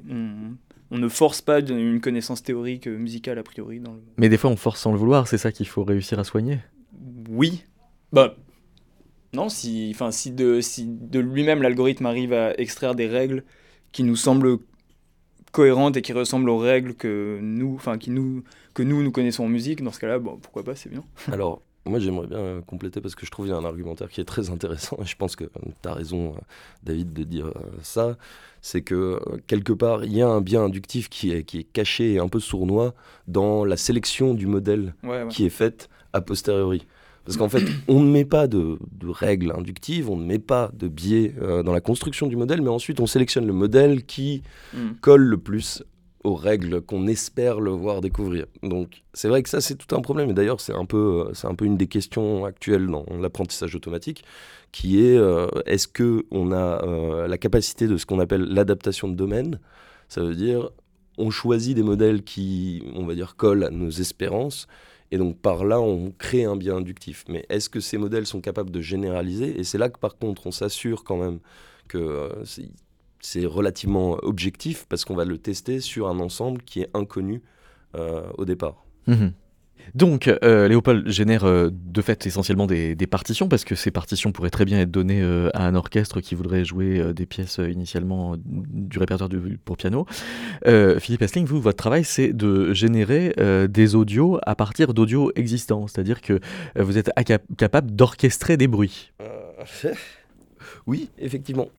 on, 0.92 0.98
ne 0.98 1.08
force 1.08 1.42
pas 1.42 1.60
une 1.60 2.02
connaissance 2.02 2.44
théorique 2.44 2.88
musicale 2.88 3.38
a 3.38 3.44
priori. 3.44 3.80
Dans 3.80 3.96
Mais 4.18 4.30
des 4.30 4.38
fois, 4.38 4.50
on 4.50 4.58
force 4.58 4.82
sans 4.82 4.92
le 4.92 4.98
vouloir. 4.98 5.28
C'est 5.28 5.38
ça 5.38 5.52
qu'il 5.52 5.68
faut 5.68 5.84
réussir 5.84 6.20
à 6.20 6.24
soigner. 6.24 6.58
Oui, 7.30 7.64
bah, 8.14 8.36
non, 9.34 9.50
si, 9.50 9.92
enfin, 9.94 10.12
si 10.12 10.32
de, 10.32 10.62
si 10.62 10.86
de 10.86 11.20
lui-même 11.20 11.64
l'algorithme 11.64 12.06
arrive 12.06 12.32
à 12.32 12.58
extraire 12.60 12.94
des 12.94 13.08
règles 13.08 13.44
qui 13.92 14.04
nous 14.04 14.16
semblent 14.16 14.60
cohérentes 15.52 15.98
et 15.98 16.02
qui 16.02 16.14
ressemblent 16.14 16.50
aux 16.50 16.60
règles 16.60 16.94
que 16.94 17.40
nous, 17.42 17.74
enfin, 17.76 17.98
qui 17.98 18.12
nous, 18.12 18.44
que 18.76 18.84
nous, 18.84 19.02
nous 19.02 19.12
connaissons 19.12 19.46
en 19.46 19.50
musique, 19.50 19.84
dans 19.84 19.92
ce 19.92 20.00
cas-là, 20.00 20.20
bon, 20.20 20.38
pourquoi 20.38 20.64
pas, 20.64 20.76
c'est 20.76 20.90
bien. 20.90 21.04
Alors, 21.32 21.64
moi, 21.86 22.00
j'aimerais 22.00 22.28
bien 22.28 22.62
compléter 22.66 23.02
parce 23.02 23.16
que 23.16 23.26
je 23.26 23.32
trouve 23.32 23.48
qu'il 23.48 23.54
y 23.54 23.58
a 23.58 23.60
un 23.60 23.66
argumentaire 23.66 24.10
qui 24.10 24.22
est 24.22 24.26
très 24.26 24.52
intéressant 24.52 24.98
et 25.02 25.06
je 25.06 25.16
pense 25.16 25.36
que 25.36 25.46
tu 25.46 25.90
as 25.90 25.94
raison, 25.94 26.36
David, 26.84 27.14
de 27.14 27.24
dire 27.24 27.48
euh, 27.48 27.62
ça. 27.82 28.18
C'est 28.62 28.82
que 28.82 28.96
euh, 28.96 29.20
quelque 29.48 29.74
part, 29.74 30.06
il 30.06 30.14
y 30.14 30.22
a 30.22 30.28
un 30.28 30.42
bien 30.42 30.64
inductif 30.64 31.10
qui 31.10 31.32
est, 31.32 31.44
qui 31.44 31.60
est 31.60 31.64
caché 31.64 32.14
et 32.14 32.20
un 32.20 32.30
peu 32.30 32.40
sournois 32.40 32.94
dans 33.28 33.66
la 33.66 33.76
sélection 33.76 34.34
du 34.34 34.48
modèle 34.48 34.94
qui 35.30 35.46
est 35.46 35.50
faite 35.50 35.90
a 36.14 36.22
posteriori. 36.22 36.86
Parce 37.26 37.38
qu'en 37.38 37.50
fait, 37.50 37.64
on 37.88 38.02
ne 38.02 38.12
met 38.12 38.26
pas 38.26 38.48
de, 38.48 38.78
règles 39.04 39.54
inductives, 39.56 40.10
on 40.10 40.18
ne 40.18 40.26
met 40.26 40.40
pas 40.40 40.72
de 40.74 40.88
biais 40.88 41.34
euh, 41.42 41.64
dans 41.64 41.74
la 41.74 41.82
construction 41.82 42.28
du 42.28 42.36
modèle, 42.36 42.62
mais 42.62 42.70
ensuite 42.70 43.00
on 43.00 43.08
sélectionne 43.08 43.46
le 43.46 43.54
modèle 43.54 44.06
qui 44.06 44.44
mm. 44.74 44.92
colle 45.02 45.24
le 45.24 45.38
plus 45.38 45.84
aux 46.24 46.36
règles 46.36 46.82
qu'on 46.82 47.08
espère 47.08 47.60
le 47.60 47.72
voir 47.72 48.00
découvrir. 48.00 48.46
Donc 48.62 49.04
c'est 49.14 49.28
vrai 49.28 49.44
que 49.44 49.50
ça 49.50 49.60
c'est 49.60 49.76
tout 49.76 49.94
un 49.96 50.02
problème, 50.02 50.30
et 50.30 50.34
d'ailleurs 50.34 50.62
c'est 50.62 50.74
un, 50.74 50.86
peu, 50.86 51.26
euh, 51.28 51.34
c'est 51.34 51.48
un 51.48 51.56
peu 51.56 51.66
une 51.66 51.78
des 51.78 51.88
questions 51.88 52.46
actuelles 52.46 52.88
dans 52.88 53.06
l'apprentissage 53.20 53.76
automatique, 53.76 54.24
qui 54.72 55.04
est 55.04 55.18
euh, 55.18 55.48
est-ce 55.66 55.88
qu'on 55.88 56.52
a 56.52 57.28
la 57.28 57.38
capacité 57.38 57.88
de 57.88 57.98
ce 57.98 58.06
qu'on 58.06 58.20
appelle 58.20 58.44
l'adaptation 58.44 59.08
de 59.08 59.16
domaine? 59.16 59.60
Ça 60.08 60.22
veut 60.22 60.36
dire 60.36 60.70
on 61.18 61.30
choisit 61.30 61.76
des 61.76 61.84
modèles 61.84 62.24
qui, 62.24 62.84
on 62.96 63.06
va 63.06 63.16
dire, 63.16 63.36
collent 63.36 63.64
à 63.64 63.70
nos 63.70 63.90
espérances, 63.90 64.68
et 65.14 65.18
donc 65.20 65.38
par 65.38 65.64
là, 65.64 65.80
on 65.80 66.10
crée 66.10 66.44
un 66.44 66.56
biais 66.56 66.72
inductif. 66.72 67.24
Mais 67.30 67.46
est-ce 67.50 67.70
que 67.70 67.80
ces 67.80 68.00
modèles 68.00 68.26
sont 68.26 68.42
capables 68.42 68.72
de 68.72 68.82
généraliser? 68.82 69.60
Et 69.60 69.64
c'est 69.64 69.78
là 69.78 69.90
que 69.90 70.00
par 70.00 70.18
contre, 70.18 70.48
on 70.48 70.52
s'assure 70.52 71.04
quand 71.04 71.18
même 71.18 71.38
que 71.88 72.00
euh, 72.00 72.44
c'est 73.20 73.46
relativement 73.46 74.18
objectif 74.24 74.88
parce 74.90 75.06
qu'on 75.06 75.14
va 75.14 75.24
le 75.24 75.38
tester 75.38 75.82
sur 75.82 76.08
un 76.08 76.20
ensemble 76.20 76.64
qui 76.64 76.82
est 76.82 76.90
inconnu 76.96 77.44
euh, 77.96 78.24
au 78.40 78.46
départ. 78.46 78.84
Mmh 79.06 79.28
donc, 79.96 80.28
euh, 80.28 80.68
Léopold 80.68 81.08
génère 81.10 81.44
euh, 81.44 81.70
de 81.72 82.02
fait 82.02 82.26
essentiellement 82.26 82.66
des, 82.66 82.96
partitions, 83.08 83.48
parce 83.48 83.64
que 83.64 83.76
ces 83.76 83.92
partitions 83.92 84.32
pourraient 84.32 84.50
très 84.50 84.66
bien 84.66 84.80
être 84.80 84.90
données 84.90 85.22
euh, 85.22 85.50
à 85.54 85.68
un 85.68 85.76
orchestre 85.76 86.20
qui 86.20 86.34
voudrait 86.34 86.66
jouer 86.66 87.14
des 87.14 87.26
pièces 87.26 87.60
initialement 87.60 88.36
du 88.38 88.98
répertoire 88.98 89.30
pour 89.66 89.78
piano. 89.78 90.06
Philippe 90.66 91.22
Essling, 91.22 91.46
vous, 91.46 91.62
votre 91.62 91.78
travail, 91.78 92.04
c'est 92.04 92.34
de 92.34 92.74
générer 92.74 93.36
des 93.70 93.96
audios 93.96 94.40
à 94.44 94.56
partir 94.56 94.94
d'audios 94.94 95.32
existants, 95.36 95.88
c'est-à-dire 95.88 96.22
que 96.22 96.40
vous 96.76 96.98
êtes 96.98 97.12
capable 97.58 97.92
d'orchestrer 97.92 98.58
des 98.58 98.68
bruits. 98.68 99.12
oui, 100.88 101.10
effectivement. 101.20 101.70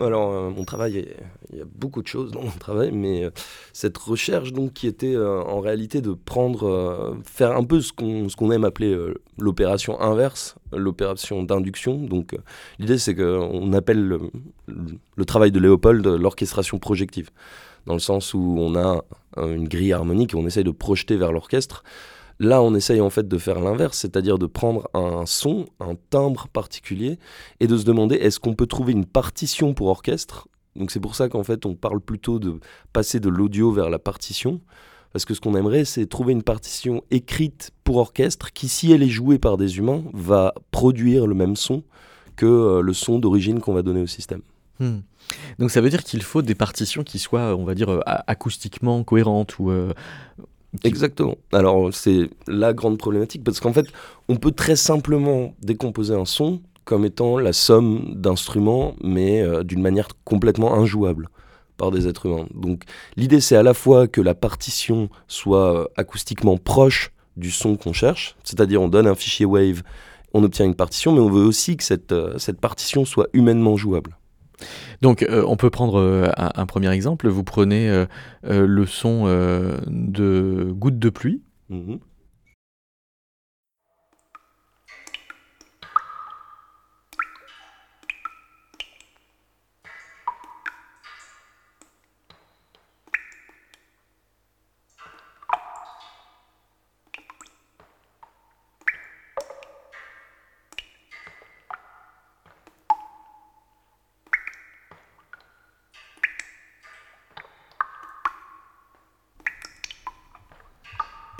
Alors 0.00 0.32
euh, 0.32 0.50
mon 0.50 0.64
travail, 0.64 1.06
il 1.52 1.58
y 1.58 1.60
a 1.60 1.64
beaucoup 1.74 2.02
de 2.02 2.06
choses 2.06 2.32
dans 2.32 2.42
mon 2.42 2.50
travail, 2.50 2.90
mais 2.92 3.24
euh, 3.24 3.30
cette 3.72 3.96
recherche 3.96 4.52
donc 4.52 4.72
qui 4.72 4.86
était 4.86 5.14
euh, 5.14 5.42
en 5.42 5.60
réalité 5.60 6.00
de 6.00 6.12
prendre, 6.12 7.16
faire 7.24 7.56
un 7.56 7.64
peu 7.64 7.80
ce 7.80 7.92
qu'on 7.92 8.50
aime 8.50 8.64
appeler 8.64 8.96
l'opération 9.38 10.00
inverse, 10.00 10.56
l'opération 10.72 11.42
d'induction. 11.42 11.96
Donc 11.96 12.36
l'idée 12.78 12.98
c'est 12.98 13.14
qu'on 13.14 13.72
appelle 13.72 14.02
le, 14.02 14.20
le, 15.16 15.24
travail 15.24 15.52
de 15.52 15.60
Léopold 15.60 16.06
l'orchestration 16.06 16.78
projective, 16.78 17.30
dans 17.86 17.94
le 17.94 18.00
sens 18.00 18.34
où 18.34 18.56
on 18.58 18.74
a 18.76 19.02
une 19.36 19.68
grille 19.68 19.92
harmonique 19.92 20.34
et 20.34 20.36
on 20.36 20.46
essaye 20.46 20.64
de 20.64 20.70
projeter 20.70 21.16
vers 21.16 21.32
l'orchestre 21.32 21.84
Là, 22.40 22.62
on 22.62 22.74
essaye 22.74 23.00
en 23.00 23.10
fait 23.10 23.28
de 23.28 23.38
faire 23.38 23.60
l'inverse, 23.60 23.98
c'est-à-dire 23.98 24.38
de 24.38 24.46
prendre 24.46 24.88
un 24.92 25.24
son, 25.26 25.66
un 25.80 25.94
timbre 26.10 26.48
particulier, 26.48 27.18
et 27.60 27.66
de 27.66 27.76
se 27.76 27.84
demander 27.84 28.16
est-ce 28.16 28.40
qu'on 28.40 28.54
peut 28.54 28.66
trouver 28.66 28.92
une 28.92 29.06
partition 29.06 29.74
pour 29.74 29.88
orchestre? 29.88 30.48
Donc 30.76 30.90
c'est 30.90 31.00
pour 31.00 31.14
ça 31.14 31.28
qu'en 31.28 31.44
fait 31.44 31.66
on 31.66 31.74
parle 31.74 32.00
plutôt 32.00 32.40
de 32.40 32.58
passer 32.92 33.20
de 33.20 33.28
l'audio 33.28 33.70
vers 33.70 33.90
la 33.90 34.00
partition, 34.00 34.60
parce 35.12 35.24
que 35.24 35.34
ce 35.34 35.40
qu'on 35.40 35.54
aimerait 35.54 35.84
c'est 35.84 36.06
trouver 36.06 36.32
une 36.32 36.42
partition 36.42 37.02
écrite 37.12 37.70
pour 37.84 37.98
orchestre 37.98 38.52
qui, 38.52 38.68
si 38.68 38.90
elle 38.90 39.04
est 39.04 39.08
jouée 39.08 39.38
par 39.38 39.56
des 39.56 39.78
humains, 39.78 40.02
va 40.12 40.54
produire 40.72 41.28
le 41.28 41.34
même 41.34 41.54
son 41.54 41.84
que 42.34 42.46
euh, 42.46 42.80
le 42.80 42.92
son 42.92 43.20
d'origine 43.20 43.60
qu'on 43.60 43.74
va 43.74 43.82
donner 43.82 44.02
au 44.02 44.08
système. 44.08 44.42
Hmm. 44.80 44.98
Donc 45.60 45.70
ça 45.70 45.80
veut 45.80 45.88
dire 45.88 46.02
qu'il 46.02 46.22
faut 46.22 46.42
des 46.42 46.56
partitions 46.56 47.04
qui 47.04 47.20
soient, 47.20 47.54
on 47.54 47.64
va 47.64 47.76
dire, 47.76 47.88
euh, 47.90 48.00
acoustiquement 48.04 49.04
cohérentes 49.04 49.60
ou 49.60 49.70
euh, 49.70 49.92
Exactement. 50.82 51.36
Alors 51.52 51.94
c'est 51.94 52.28
la 52.46 52.72
grande 52.72 52.98
problématique 52.98 53.44
parce 53.44 53.60
qu'en 53.60 53.72
fait, 53.72 53.86
on 54.28 54.36
peut 54.36 54.50
très 54.50 54.76
simplement 54.76 55.54
décomposer 55.62 56.14
un 56.14 56.24
son 56.24 56.60
comme 56.84 57.04
étant 57.04 57.38
la 57.38 57.52
somme 57.52 58.12
d'instruments, 58.14 58.94
mais 59.02 59.40
euh, 59.40 59.62
d'une 59.62 59.80
manière 59.80 60.08
complètement 60.24 60.74
injouable 60.74 61.28
par 61.76 61.90
des 61.90 62.06
êtres 62.06 62.26
humains. 62.26 62.46
Donc 62.54 62.82
l'idée 63.16 63.40
c'est 63.40 63.56
à 63.56 63.62
la 63.62 63.74
fois 63.74 64.06
que 64.06 64.20
la 64.20 64.34
partition 64.34 65.08
soit 65.28 65.80
euh, 65.80 65.86
acoustiquement 65.96 66.56
proche 66.56 67.10
du 67.36 67.50
son 67.50 67.76
qu'on 67.76 67.92
cherche, 67.92 68.36
c'est-à-dire 68.44 68.80
on 68.82 68.88
donne 68.88 69.06
un 69.06 69.14
fichier 69.14 69.46
wave, 69.46 69.82
on 70.34 70.44
obtient 70.44 70.66
une 70.66 70.74
partition, 70.74 71.12
mais 71.12 71.20
on 71.20 71.30
veut 71.30 71.44
aussi 71.44 71.76
que 71.76 71.84
cette, 71.84 72.12
euh, 72.12 72.38
cette 72.38 72.60
partition 72.60 73.04
soit 73.04 73.28
humainement 73.32 73.76
jouable. 73.76 74.16
Donc 75.02 75.22
euh, 75.22 75.44
on 75.46 75.56
peut 75.56 75.70
prendre 75.70 75.98
euh, 75.98 76.30
un, 76.36 76.66
premier 76.66 76.90
exemple. 76.90 77.28
Vous 77.28 77.44
prenez 77.44 77.88
euh, 77.88 78.06
le 78.42 78.86
son 78.86 79.24
de 79.86 80.72
gouttes 80.72 80.98
de 80.98 81.10
pluie. 81.10 81.42
Mhm. 81.70 81.98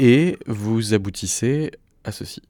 Et 0.04 0.36
vous 0.46 0.92
aboutissez 0.92 1.70
à 2.04 2.12
ceci. 2.12 2.42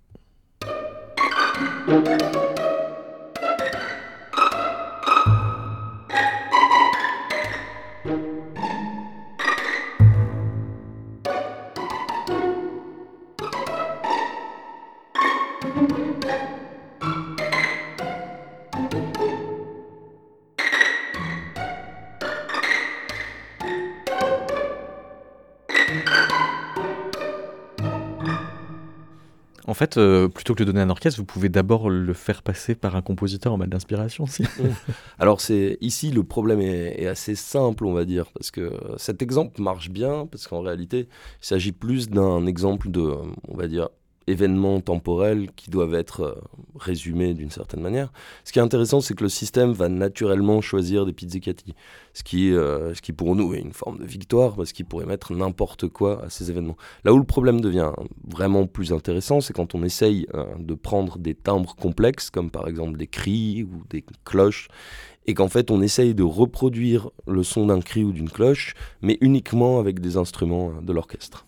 En 29.74 29.76
fait, 29.76 29.96
euh, 29.96 30.28
plutôt 30.28 30.54
que 30.54 30.60
de 30.60 30.66
donner 30.66 30.82
un 30.82 30.88
orchestre, 30.88 31.18
vous 31.18 31.26
pouvez 31.26 31.48
d'abord 31.48 31.90
le 31.90 32.12
faire 32.12 32.44
passer 32.44 32.76
par 32.76 32.94
un 32.94 33.02
compositeur 33.02 33.52
en 33.52 33.58
mode 33.58 33.70
d'inspiration. 33.70 34.24
Alors 35.18 35.40
c'est 35.40 35.78
ici 35.80 36.12
le 36.12 36.22
problème 36.22 36.60
est, 36.60 37.08
assez 37.08 37.34
simple, 37.34 37.84
on 37.84 37.92
va 37.92 38.04
dire, 38.04 38.26
parce 38.34 38.52
que 38.52 38.72
cet 38.98 39.20
exemple 39.20 39.60
marche 39.60 39.90
bien, 39.90 40.28
parce 40.30 40.46
qu'en 40.46 40.60
réalité, 40.60 41.08
il 41.42 41.44
s'agit 41.44 41.72
plus 41.72 42.08
d'un 42.08 42.46
exemple 42.46 42.88
de, 42.88 43.00
on 43.48 43.56
va 43.56 43.66
dire, 43.66 43.88
événements 44.26 44.80
temporels 44.80 45.50
qui 45.56 45.70
doivent 45.70 45.94
être 45.94 46.20
euh, 46.22 46.34
résumés 46.78 47.34
d'une 47.34 47.50
certaine 47.50 47.80
manière. 47.80 48.12
Ce 48.44 48.52
qui 48.52 48.58
est 48.58 48.62
intéressant, 48.62 49.00
c'est 49.00 49.14
que 49.14 49.22
le 49.22 49.28
système 49.28 49.72
va 49.72 49.88
naturellement 49.88 50.60
choisir 50.60 51.06
des 51.06 51.12
pizzicati, 51.12 51.74
ce 52.12 52.22
qui, 52.22 52.52
euh, 52.52 52.94
ce 52.94 53.02
qui 53.02 53.12
pour 53.12 53.36
nous 53.36 53.54
est 53.54 53.60
une 53.60 53.72
forme 53.72 53.98
de 53.98 54.04
victoire, 54.04 54.56
parce 54.56 54.72
qu'il 54.72 54.86
pourrait 54.86 55.06
mettre 55.06 55.32
n'importe 55.34 55.88
quoi 55.88 56.24
à 56.24 56.30
ces 56.30 56.50
événements. 56.50 56.76
Là 57.04 57.12
où 57.12 57.18
le 57.18 57.24
problème 57.24 57.60
devient 57.60 57.92
vraiment 58.26 58.66
plus 58.66 58.92
intéressant, 58.92 59.40
c'est 59.40 59.52
quand 59.52 59.74
on 59.74 59.82
essaye 59.82 60.26
euh, 60.34 60.44
de 60.58 60.74
prendre 60.74 61.18
des 61.18 61.34
timbres 61.34 61.74
complexes, 61.74 62.30
comme 62.30 62.50
par 62.50 62.68
exemple 62.68 62.98
des 62.98 63.06
cris 63.06 63.64
ou 63.64 63.82
des 63.90 64.04
cloches, 64.24 64.68
et 65.26 65.34
qu'en 65.34 65.48
fait 65.48 65.70
on 65.70 65.80
essaye 65.80 66.14
de 66.14 66.22
reproduire 66.22 67.10
le 67.26 67.42
son 67.42 67.66
d'un 67.66 67.80
cri 67.80 68.04
ou 68.04 68.12
d'une 68.12 68.30
cloche, 68.30 68.74
mais 69.02 69.18
uniquement 69.20 69.78
avec 69.78 70.00
des 70.00 70.16
instruments 70.16 70.82
de 70.82 70.92
l'orchestre. 70.92 71.46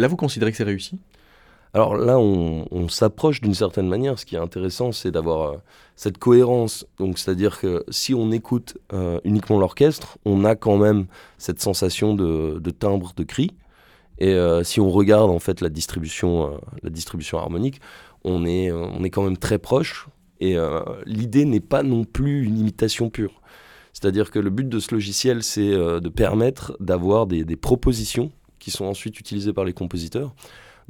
Là, 0.00 0.08
vous 0.08 0.16
considérez 0.16 0.50
que 0.50 0.56
c'est 0.56 0.64
réussi? 0.64 0.98
Alors 1.72 1.94
là, 1.94 2.18
on, 2.18 2.88
s'approche 2.88 3.40
d'une 3.40 3.54
certaine 3.54 3.86
manière. 3.86 4.18
Ce 4.18 4.24
qui 4.24 4.34
est 4.34 4.40
intéressant, 4.40 4.90
c'est 4.90 5.12
d'avoir 5.12 5.52
euh, 5.52 5.56
cette 5.94 6.18
cohérence. 6.18 6.86
Donc, 6.98 7.18
c'est-à-dire 7.18 7.60
que 7.60 7.84
si 7.90 8.12
on 8.14 8.32
écoute 8.32 8.78
euh, 8.92 9.20
uniquement 9.24 9.58
l'orchestre, 9.58 10.18
on 10.24 10.44
a 10.44 10.56
quand 10.56 10.78
même 10.78 11.06
cette 11.38 11.60
sensation 11.60 12.14
de, 12.14 12.70
timbre, 12.70 13.12
de 13.14 13.22
cri. 13.22 13.50
Et 14.18 14.32
euh, 14.34 14.64
si 14.64 14.80
on 14.80 14.90
regarde 14.90 15.30
en 15.30 15.38
fait 15.38 15.60
la 15.60 15.68
distribution, 15.68 16.58
la 16.82 16.90
distribution 16.90 17.38
harmonique, 17.38 17.80
on 18.24 18.44
est, 18.46 18.72
on 18.72 19.04
est 19.04 19.10
quand 19.10 19.22
même 19.22 19.38
très 19.38 19.58
proche. 19.58 20.08
Et 20.40 20.56
l'idée 21.04 21.44
n'est 21.44 21.60
pas 21.60 21.82
non 21.82 22.04
plus 22.04 22.46
une 22.46 22.56
imitation 22.56 23.10
pure. 23.10 23.42
C'est-à-dire 23.92 24.30
que 24.30 24.38
le 24.38 24.48
but 24.48 24.66
de 24.66 24.78
ce 24.78 24.94
logiciel, 24.94 25.42
c'est 25.42 25.70
de 25.70 26.08
permettre 26.08 26.74
d'avoir 26.80 27.26
des 27.26 27.56
propositions 27.56 28.32
qui 28.60 28.70
sont 28.70 28.84
ensuite 28.84 29.18
utilisés 29.18 29.52
par 29.52 29.64
les 29.64 29.72
compositeurs. 29.72 30.32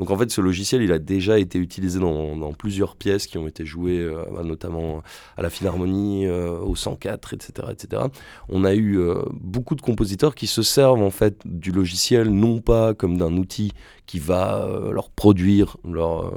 Donc 0.00 0.10
en 0.10 0.16
fait, 0.16 0.30
ce 0.30 0.40
logiciel, 0.40 0.80
il 0.80 0.92
a 0.92 0.98
déjà 0.98 1.38
été 1.38 1.58
utilisé 1.58 2.00
dans, 2.00 2.52
plusieurs 2.54 2.96
pièces 2.96 3.26
qui 3.26 3.36
ont 3.36 3.46
été 3.46 3.66
jouées, 3.66 3.98
euh, 3.98 4.42
notamment 4.42 5.02
à 5.36 5.42
la 5.42 5.50
Philharmonie, 5.50 6.26
euh, 6.26 6.58
au 6.58 6.74
104, 6.74 7.34
etc., 7.34 7.68
etc. 7.70 8.04
On 8.48 8.64
a 8.64 8.72
eu 8.74 8.98
euh, 8.98 9.16
beaucoup 9.32 9.74
de 9.74 9.82
compositeurs 9.82 10.34
qui 10.34 10.46
se 10.46 10.62
servent 10.62 11.02
en 11.02 11.10
fait 11.10 11.36
du 11.44 11.70
logiciel 11.70 12.30
non 12.30 12.60
pas 12.60 12.94
comme 12.94 13.18
d'un 13.18 13.36
outil 13.36 13.72
qui 14.06 14.18
va 14.18 14.66
leur 14.90 15.10
produire 15.10 15.76
leur, 15.84 16.32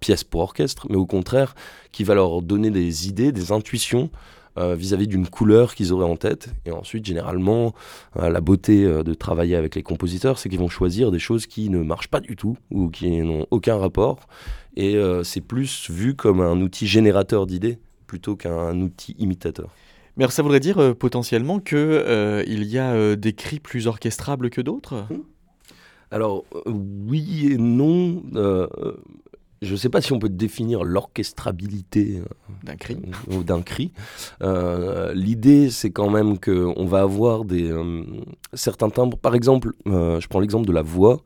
pièce 0.00 0.24
pour 0.24 0.40
orchestre, 0.40 0.86
mais 0.88 0.96
au 0.96 1.06
contraire 1.06 1.54
qui 1.92 2.02
va 2.02 2.14
leur 2.14 2.40
donner 2.40 2.70
des 2.70 3.08
idées, 3.08 3.30
des 3.30 3.52
intuitions 3.52 4.10
euh, 4.10 4.45
vis-à-vis 4.56 5.06
d'une 5.06 5.28
couleur 5.28 5.74
qu'ils 5.74 5.92
auraient 5.92 6.10
en 6.10 6.16
tête. 6.16 6.48
Et 6.64 6.70
ensuite, 6.70 7.04
généralement, 7.04 7.74
euh, 8.16 8.28
la 8.28 8.40
beauté 8.40 8.84
euh, 8.84 9.02
de 9.02 9.14
travailler 9.14 9.56
avec 9.56 9.74
les 9.74 9.82
compositeurs, 9.82 10.38
c'est 10.38 10.48
qu'ils 10.48 10.58
vont 10.58 10.68
choisir 10.68 11.10
des 11.10 11.18
choses 11.18 11.46
qui 11.46 11.68
ne 11.70 11.82
marchent 11.82 12.08
pas 12.08 12.20
du 12.20 12.36
tout 12.36 12.56
ou 12.70 12.88
qui 12.88 13.10
n'ont 13.20 13.46
aucun 13.50 13.76
rapport. 13.76 14.20
Et 14.78 14.98
c'est 15.24 15.40
plus 15.40 15.90
vu 15.90 16.14
comme 16.14 16.42
un 16.42 16.60
outil 16.60 16.86
générateur 16.86 17.46
d'idées 17.46 17.78
plutôt 18.06 18.36
qu'un 18.36 18.78
outil 18.82 19.16
imitateur. 19.18 19.70
Mais 20.18 20.28
ça 20.28 20.42
voudrait 20.42 20.60
dire 20.60 20.94
potentiellement 20.94 21.60
qu'il 21.60 22.44
il 22.46 22.64
y 22.64 22.78
a 22.78 23.16
des 23.16 23.32
cris 23.32 23.58
plus 23.58 23.86
orchestrables 23.86 24.50
que 24.50 24.60
d'autres? 24.60 25.06
Alors 26.10 26.44
oui 26.66 27.48
et 27.52 27.56
non 27.56 28.22
je 29.62 29.72
ne 29.72 29.76
sais 29.76 29.88
pas 29.88 30.00
si 30.00 30.12
on 30.12 30.18
peut 30.18 30.28
définir 30.28 30.84
l'orchestrabilité 30.84 32.22
d'un 32.62 32.76
cri. 32.76 32.98
ou 33.30 33.42
d'un 33.42 33.62
cri. 33.62 33.92
L'idée, 35.14 35.70
c'est 35.70 35.90
quand 35.90 36.10
même 36.10 36.38
qu'on 36.38 36.86
va 36.86 37.00
avoir 37.00 37.44
des, 37.44 37.72
certains 38.52 38.90
timbres. 38.90 39.16
Par 39.16 39.34
exemple, 39.34 39.72
je 39.86 40.26
prends 40.28 40.40
l'exemple 40.40 40.66
de 40.66 40.72
la 40.72 40.82
voix. 40.82 41.22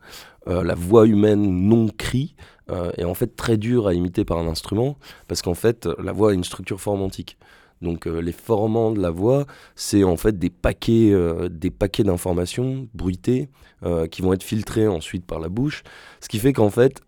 la 0.46 0.74
voix 0.74 1.06
humaine 1.06 1.68
non 1.68 1.88
cri 1.88 2.34
est 2.96 3.04
en 3.04 3.14
fait 3.14 3.34
très 3.34 3.56
dure 3.56 3.88
à 3.88 3.94
imiter 3.94 4.24
par 4.24 4.38
un 4.38 4.46
instrument 4.46 4.96
parce 5.26 5.42
qu'en 5.42 5.54
fait, 5.54 5.88
la 6.02 6.12
voix 6.12 6.30
a 6.30 6.34
une 6.34 6.44
structure 6.44 6.80
formantique. 6.80 7.36
Donc 7.82 8.06
euh, 8.06 8.20
les 8.20 8.32
formants 8.32 8.92
de 8.92 9.00
la 9.00 9.10
voix, 9.10 9.46
c'est 9.74 10.04
en 10.04 10.16
fait 10.16 10.38
des 10.38 10.50
paquets, 10.50 11.10
euh, 11.12 11.48
des 11.48 11.70
paquets 11.70 12.04
d'informations 12.04 12.88
bruitées 12.94 13.48
euh, 13.84 14.06
qui 14.06 14.22
vont 14.22 14.32
être 14.32 14.42
filtrés 14.42 14.86
ensuite 14.86 15.24
par 15.24 15.40
la 15.40 15.48
bouche. 15.48 15.82
Ce 16.20 16.28
qui 16.28 16.38
fait 16.38 16.52
qu'en 16.52 16.70
fait, 16.70 17.00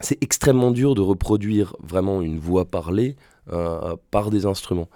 c'est 0.00 0.22
extrêmement 0.22 0.70
dur 0.70 0.94
de 0.94 1.00
reproduire 1.00 1.76
vraiment 1.82 2.22
une 2.22 2.38
voix 2.38 2.64
parlée 2.64 3.16
par 4.10 4.30
des 4.30 4.46
instruments. 4.46 4.88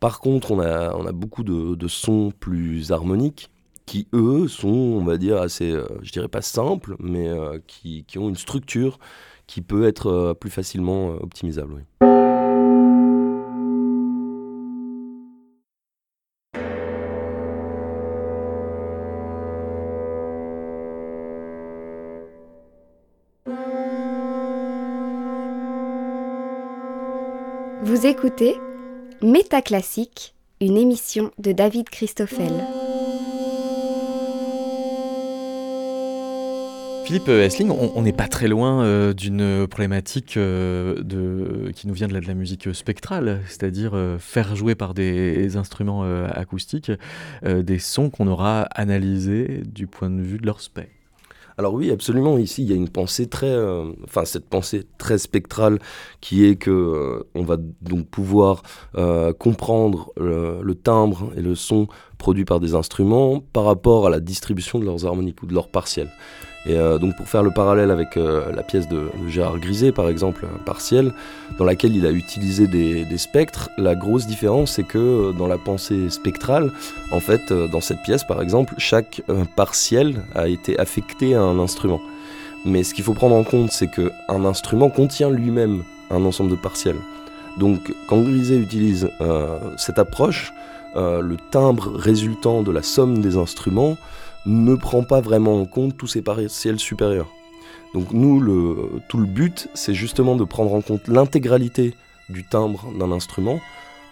Par 0.00 0.20
contre, 0.20 0.50
on 0.50 0.60
a, 0.60 1.12
beaucoup 1.12 1.44
de, 1.44 1.88
sons 1.88 2.32
plus 2.38 2.92
harmoniques 2.92 3.50
qui, 3.86 4.08
eux, 4.12 4.48
sont, 4.48 4.68
on 4.68 5.04
va 5.04 5.16
dire, 5.16 5.38
assez, 5.40 5.74
je 6.02 6.12
dirais 6.12 6.28
pas 6.28 6.42
simples, 6.42 6.96
mais 6.98 7.30
qui, 7.66 8.04
qui, 8.06 8.18
ont 8.18 8.28
une 8.28 8.36
structure 8.36 8.98
qui 9.46 9.62
peut 9.62 9.86
être 9.86 10.36
plus 10.38 10.50
facilement 10.50 11.10
optimisable. 11.10 11.84
Vous 27.94 28.06
écoutez 28.06 28.56
Métaclassique, 29.22 30.34
une 30.60 30.76
émission 30.76 31.30
de 31.38 31.52
David 31.52 31.88
Christoffel. 31.88 32.52
Philippe 37.04 37.28
Essling, 37.28 37.70
on 37.70 38.02
n'est 38.02 38.12
pas 38.12 38.26
très 38.26 38.48
loin 38.48 38.82
euh, 38.82 39.12
d'une 39.12 39.68
problématique 39.68 40.36
euh, 40.36 41.00
de, 41.04 41.70
qui 41.70 41.86
nous 41.86 41.94
vient 41.94 42.08
de 42.08 42.18
la, 42.18 42.34
musique 42.34 42.74
spectrale, 42.74 43.42
c'est-à-dire 43.46 43.92
euh, 43.94 44.18
faire 44.18 44.56
jouer 44.56 44.74
par 44.74 44.92
des 44.92 45.56
instruments 45.56 46.02
acoustiques 46.32 46.90
des 47.44 47.78
sons 47.78 48.10
qu'on 48.10 48.26
aura 48.26 48.62
analysés 48.74 49.62
du 49.72 49.86
point 49.86 50.10
de 50.10 50.20
vue 50.20 50.38
de 50.38 50.46
leur 50.46 50.60
spectre. 50.60 51.03
Alors 51.56 51.74
oui, 51.74 51.90
absolument. 51.90 52.36
Ici, 52.38 52.62
il 52.62 52.70
y 52.70 52.72
a 52.72 52.76
une 52.76 52.88
pensée 52.88 53.28
très, 53.28 53.50
euh, 53.50 53.92
enfin 54.04 54.24
cette 54.24 54.46
pensée 54.46 54.86
très 54.98 55.18
spectrale 55.18 55.78
qui 56.20 56.44
est 56.44 56.56
que 56.56 56.70
euh, 56.70 57.26
on 57.34 57.44
va 57.44 57.56
donc 57.82 58.08
pouvoir 58.08 58.62
euh, 58.96 59.32
comprendre 59.32 60.12
le, 60.16 60.74
timbre 60.74 61.30
et 61.36 61.42
le 61.42 61.54
son 61.54 61.86
produits 62.18 62.44
par 62.44 62.58
des 62.58 62.74
instruments 62.74 63.40
par 63.52 63.64
rapport 63.64 64.06
à 64.06 64.10
la 64.10 64.20
distribution 64.20 64.78
de 64.78 64.84
leurs 64.84 65.06
harmoniques 65.06 65.42
ou 65.42 65.46
de 65.46 65.54
leurs 65.54 65.68
partiels. 65.68 66.10
Et 66.66 66.78
euh, 66.78 66.98
donc 66.98 67.14
pour 67.14 67.28
faire 67.28 67.42
le 67.42 67.50
parallèle 67.50 67.90
avec 67.90 68.16
euh, 68.16 68.50
la 68.54 68.62
pièce 68.62 68.88
de, 68.88 69.10
Gérard 69.28 69.58
Griset, 69.58 69.92
par 69.92 70.08
exemple, 70.08 70.46
Partiel, 70.64 71.12
dans 71.58 71.64
laquelle 71.64 71.94
il 71.94 72.06
a 72.06 72.10
utilisé 72.10 72.66
des, 72.66 73.18
spectres, 73.18 73.70
la 73.76 73.94
grosse 73.94 74.26
différence 74.26 74.72
c'est 74.72 74.82
que 74.82 74.98
euh, 74.98 75.32
dans 75.32 75.46
la 75.46 75.58
pensée 75.58 76.08
spectrale, 76.08 76.70
en 77.12 77.20
fait, 77.20 77.52
dans 77.52 77.80
cette 77.80 78.02
pièce 78.02 78.24
par 78.24 78.40
exemple, 78.40 78.74
chaque 78.78 79.22
partiel 79.56 80.22
a 80.34 80.48
été 80.48 80.78
affecté 80.78 81.34
à 81.34 81.42
un 81.42 81.58
instrument. 81.58 82.00
Mais 82.64 82.82
ce 82.82 82.94
qu'il 82.94 83.04
faut 83.04 83.12
prendre 83.12 83.36
en 83.36 83.44
compte, 83.44 83.70
c'est 83.70 83.88
qu'un 83.88 84.44
instrument 84.44 84.88
contient 84.88 85.28
lui-même 85.28 85.82
un 86.10 86.24
ensemble 86.24 86.50
de 86.50 86.56
partiels. 86.56 86.96
Donc 87.58 87.94
quand 88.08 88.22
Griset 88.22 88.56
utilise 88.56 89.10
cette 89.76 89.98
approche, 89.98 90.52
le 90.96 91.36
timbre 91.50 91.92
résultant 91.94 92.62
de 92.62 92.72
la 92.72 92.82
somme 92.82 93.20
des 93.20 93.36
instruments 93.36 93.98
ne 94.46 94.74
prend 94.74 95.02
pas 95.04 95.20
vraiment 95.20 95.60
en 95.60 95.64
compte 95.64 95.96
tous 95.96 96.06
ces 96.06 96.22
partiels 96.22 96.78
supérieurs. 96.78 97.28
Donc 97.94 98.12
nous, 98.12 98.40
le, 98.40 99.00
tout 99.08 99.18
le 99.18 99.26
but, 99.26 99.68
c'est 99.74 99.94
justement 99.94 100.36
de 100.36 100.44
prendre 100.44 100.74
en 100.74 100.80
compte 100.80 101.06
l'intégralité 101.08 101.94
du 102.28 102.44
timbre 102.44 102.86
d'un 102.98 103.12
instrument 103.12 103.60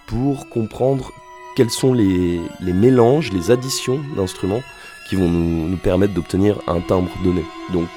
pour 0.07 0.49
comprendre 0.49 1.12
quels 1.57 1.71
sont 1.71 1.92
les, 1.92 2.40
mélanges, 2.61 3.33
les 3.33 3.51
additions 3.51 4.01
d'instruments 4.16 4.62
qui 5.09 5.16
vont 5.16 5.29
nous, 5.29 5.77
permettre 5.77 6.14
d'obtenir 6.14 6.61
un 6.68 6.81
timbre 6.81 7.11
donné. 7.25 7.45
Donc 7.73 7.88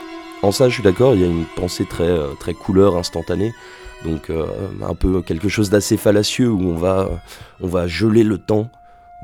en 0.41 0.51
ça, 0.51 0.69
je 0.69 0.73
suis 0.73 0.83
d'accord, 0.83 1.13
il 1.13 1.21
y 1.21 1.23
a 1.23 1.27
une 1.27 1.45
pensée 1.55 1.85
très, 1.85 2.03
euh, 2.03 2.33
très 2.39 2.53
couleur 2.53 2.97
instantanée, 2.97 3.53
donc 4.03 4.29
euh, 4.29 4.45
un 4.81 4.95
peu 4.95 5.21
quelque 5.21 5.49
chose 5.49 5.69
d'assez 5.69 5.97
fallacieux 5.97 6.49
où 6.49 6.61
on 6.61 6.75
va, 6.75 7.09
on 7.61 7.67
va 7.67 7.87
geler 7.87 8.23
le 8.23 8.37
temps 8.37 8.69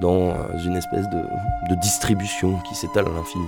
dans 0.01 0.35
une 0.65 0.75
espèce 0.75 1.07
de, 1.09 1.23
distribution 1.75 2.57
qui 2.67 2.75
s'étale 2.75 3.07
à 3.07 3.11
l'infini. 3.11 3.47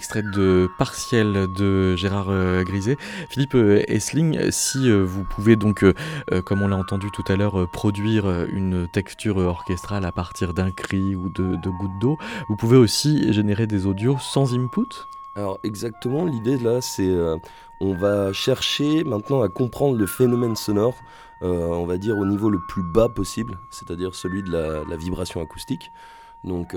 Extrait 0.00 0.22
de 0.22 0.66
Partiel 0.78 1.46
de 1.52 1.94
Gérard 1.94 2.30
euh, 2.30 2.64
Griset. 2.64 2.96
Philippe 3.28 3.54
euh, 3.54 3.82
Essling, 3.86 4.50
si 4.50 4.90
euh, 4.90 5.02
vous 5.04 5.24
pouvez 5.24 5.56
donc, 5.56 5.84
comme 6.46 6.62
on 6.62 6.68
l'a 6.68 6.76
entendu 6.76 7.10
tout 7.10 7.24
à 7.28 7.36
l'heure, 7.36 7.68
produire 7.70 8.46
une 8.46 8.88
texture 8.88 9.36
orchestrale 9.36 10.06
à 10.06 10.10
partir 10.12 10.54
d'un 10.54 10.70
cri 10.70 11.14
ou 11.14 11.28
de, 11.28 11.54
gouttes 11.68 11.98
d'eau, 12.00 12.16
vous 12.48 12.56
pouvez 12.56 12.78
aussi 12.78 13.30
générer 13.34 13.66
des 13.66 13.84
audios 13.84 14.16
sans 14.18 14.54
input? 14.54 14.88
Alors 15.36 15.60
exactement, 15.64 16.24
l'idée 16.24 16.56
là, 16.56 16.80
c'est 16.80 17.14
on 17.80 17.94
va 17.94 18.32
chercher 18.32 19.04
maintenant 19.04 19.42
à 19.42 19.50
comprendre 19.50 19.98
le 19.98 20.06
phénomène 20.06 20.56
sonore, 20.56 20.96
on 21.42 21.84
va 21.84 21.98
dire 21.98 22.16
au 22.16 22.24
niveau 22.24 22.48
le 22.48 22.60
plus 22.68 22.82
bas 22.82 23.10
possible, 23.10 23.58
c'est-à-dire 23.68 24.14
celui 24.14 24.42
de 24.42 24.50
la, 24.50 24.96
vibration 24.96 25.42
acoustique. 25.42 25.90
Donc 26.44 26.74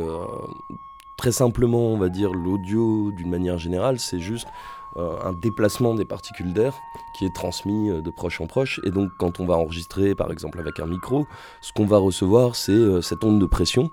Très 1.18 1.32
simplement, 1.32 1.88
on 1.88 1.98
va 1.98 2.10
dire 2.10 2.32
l'audio 2.34 3.12
d'une 3.12 3.30
manière 3.30 3.58
générale, 3.58 4.00
c'est 4.00 4.20
juste 4.20 4.48
euh, 4.96 5.18
un 5.24 5.34
déplacement 5.34 5.96
des 5.96 6.06
particules 6.06 6.54
d'air 6.54 6.76
qui 7.16 7.26
est 7.26 7.34
transmis 7.34 7.90
euh, 7.90 8.02
de 8.02 8.12
proche 8.12 8.42
en 8.42 8.48
proche. 8.48 8.80
Et 8.84 8.92
donc 8.92 9.10
quand 9.18 9.40
on 9.40 9.46
va 9.46 9.56
enregistrer 9.56 10.14
par 10.14 10.32
exemple 10.32 10.60
avec 10.60 10.80
un 10.80 10.86
micro, 10.86 11.26
ce 11.62 11.72
qu'on 11.74 11.86
va 11.86 11.98
recevoir 11.98 12.56
c'est 12.56 12.72
euh, 12.72 13.02
cette 13.02 13.24
onde 13.24 13.40
de 13.40 13.46
pression. 13.46 13.90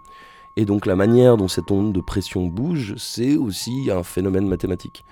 Et 0.56 0.66
donc 0.66 0.84
la 0.84 0.96
manière 0.96 1.36
dont 1.36 1.48
cette 1.48 1.70
onde 1.70 1.92
de 1.92 2.00
pression 2.00 2.46
bouge, 2.46 2.94
c'est 2.98 3.36
aussi 3.36 3.90
un 3.90 4.02
phénomène 4.02 4.46
mathématique. 4.46 5.04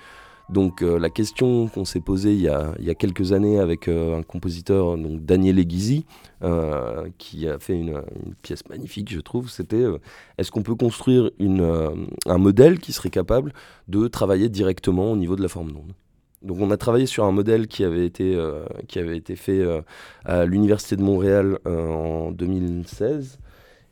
Donc 0.49 0.81
euh, 0.81 0.99
la 0.99 1.11
question 1.11 1.69
qu'on 1.69 1.85
s'est 1.85 2.01
posée 2.01 2.33
il 2.33 2.41
y, 2.41 2.49
a, 2.49 2.95
quelques 2.95 3.33
années 3.33 3.59
avec 3.59 3.87
euh, 3.87 4.19
un 4.19 4.23
compositeur, 4.23 4.97
donc 4.97 5.25
Daniel 5.25 5.59
Eguizi, 5.59 6.07
euh, 6.43 7.09
qui 7.19 7.47
a 7.47 7.59
fait 7.59 7.79
une, 7.79 8.03
pièce 8.41 8.67
magnifique, 8.69 9.13
je 9.13 9.21
trouve, 9.21 9.51
c'était 9.51 9.85
est-ce 10.39 10.51
qu'on 10.51 10.63
peut 10.63 10.75
construire 10.75 11.31
un 11.39 12.39
modèle 12.39 12.79
qui 12.79 12.93
serait 12.93 13.11
capable 13.11 13.53
de 13.89 14.09
travailler 14.09 14.49
directement 14.49 15.13
au 15.13 15.17
niveau 15.17 15.37
de 15.37 15.43
la 15.43 15.49
forme 15.49 15.73
d'onde? 15.73 15.93
Donc 16.41 16.59
on 16.61 16.71
a 16.71 16.77
travaillé 16.77 17.07
sur 17.07 17.25
un 17.25 17.33
modèle 17.33 17.67
qui 17.67 17.85
avait 17.85 18.07
été, 18.07 18.39
qui 18.87 18.99
avait 19.01 19.17
été 19.17 19.37
fait 19.37 19.67
à 20.25 20.47
l'Université 20.47 20.97
de 20.97 21.03
Montréal 21.03 21.59
en 21.67 22.31
2016. 22.31 23.39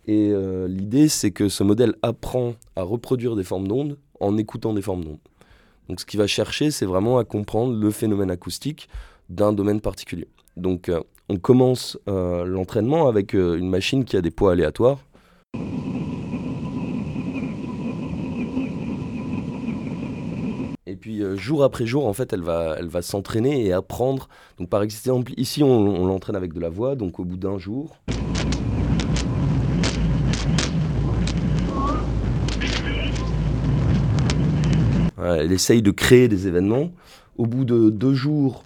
Et 0.06 0.32
l'idée, 0.68 1.08
c'est 1.08 1.32
que 1.32 1.48
ce 1.48 1.64
modèle 1.64 1.96
apprend 2.02 2.54
à 2.76 2.82
reproduire 2.82 3.34
des 3.34 3.44
formes 3.44 3.66
d'onde 3.66 3.98
en 4.20 4.38
écoutant 4.38 4.72
des 4.72 4.82
formes 4.82 5.04
d'onde. 5.04 5.18
Donc 5.88 6.00
ce 6.00 6.06
qu'il 6.06 6.18
va 6.18 6.26
chercher, 6.26 6.70
c'est 6.70 6.86
vraiment 6.86 7.18
à 7.18 7.24
comprendre 7.24 7.74
le 7.74 7.90
phénomène 7.90 8.30
acoustique 8.30 8.88
d'un 9.28 9.52
domaine 9.52 9.80
particulier. 9.80 10.28
Donc 10.56 10.88
euh, 10.88 11.00
on 11.28 11.36
commence 11.36 11.98
euh, 12.08 12.44
l'entraînement 12.44 13.08
avec 13.08 13.34
euh, 13.34 13.56
une 13.56 13.68
machine 13.68 14.04
qui 14.04 14.16
a 14.16 14.20
des 14.20 14.30
poids 14.30 14.52
aléatoires. 14.52 14.98
Et 20.88 20.94
puis 20.94 21.20
jour 21.36 21.62
après 21.62 21.84
jour, 21.84 22.06
en 22.06 22.12
fait, 22.12 22.32
elle 22.32 22.42
va, 22.42 22.76
elle 22.78 22.88
va 22.88 23.02
s'entraîner 23.02 23.66
et 23.66 23.72
apprendre. 23.72 24.28
Donc 24.58 24.70
par 24.70 24.82
exemple, 24.82 25.32
ici, 25.36 25.62
on, 25.62 25.68
on 25.68 26.06
l'entraîne 26.06 26.36
avec 26.36 26.52
de 26.52 26.60
la 26.60 26.68
voix. 26.68 26.94
Donc 26.94 27.18
au 27.18 27.24
bout 27.24 27.36
d'un 27.36 27.58
jour, 27.58 27.96
elle 35.34 35.52
essaye 35.52 35.82
de 35.82 35.90
créer 35.90 36.28
des 36.28 36.46
événements. 36.46 36.90
Au 37.36 37.46
bout 37.46 37.64
de 37.64 37.90
deux 37.90 38.14
jours, 38.14 38.64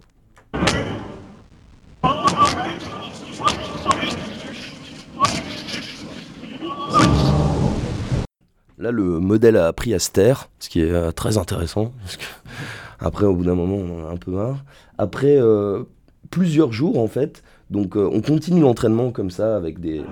Là, 8.80 8.90
le 8.92 9.20
modèle 9.20 9.58
a 9.58 9.66
appris 9.66 9.92
à 9.92 9.98
se 9.98 10.11
taire, 10.11 10.48
ce 10.58 10.70
qui 10.70 10.80
est 10.80 10.90
euh, 10.90 11.12
très 11.12 11.36
intéressant. 11.36 11.92
après, 12.98 13.26
au 13.26 13.34
bout 13.34 13.44
d'un 13.44 13.54
moment, 13.54 13.76
on 13.76 14.02
en 14.02 14.08
a 14.08 14.11
un 14.11 14.16
peu 14.16 14.30
marre. 14.30 14.64
Après 14.96 15.36
euh, 15.36 15.82
plusieurs 16.30 16.72
jours, 16.72 16.98
en 16.98 17.06
fait, 17.06 17.42
donc 17.68 17.94
euh, 17.94 18.08
on 18.11 18.22
continue 18.22 18.62
l'entraînement 18.62 19.11
comme 19.11 19.30
ça 19.30 19.54
avec 19.54 19.80
des, 19.80 20.02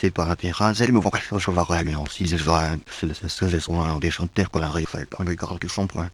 c'est 0.00 0.10
pas 0.10 0.34
le 0.34 0.92
mouvement 0.92 1.10
que 1.10 1.38
je 1.38 1.50
vais 1.50 1.60
réagir. 1.60 2.04
Si 2.10 2.26
je 2.26 2.42
dois, 2.42 2.70
c'est 2.90 3.12
ce 3.12 3.58
sont 3.58 3.98
des 3.98 4.10
chanteurs 4.10 4.50
qu'on 4.50 4.62
arrive 4.62 4.88
à 4.94 4.98
faire, 4.98 5.06
regarde 5.18 5.58
qui 5.58 5.68
sont 5.68 5.86
point. 5.86 6.08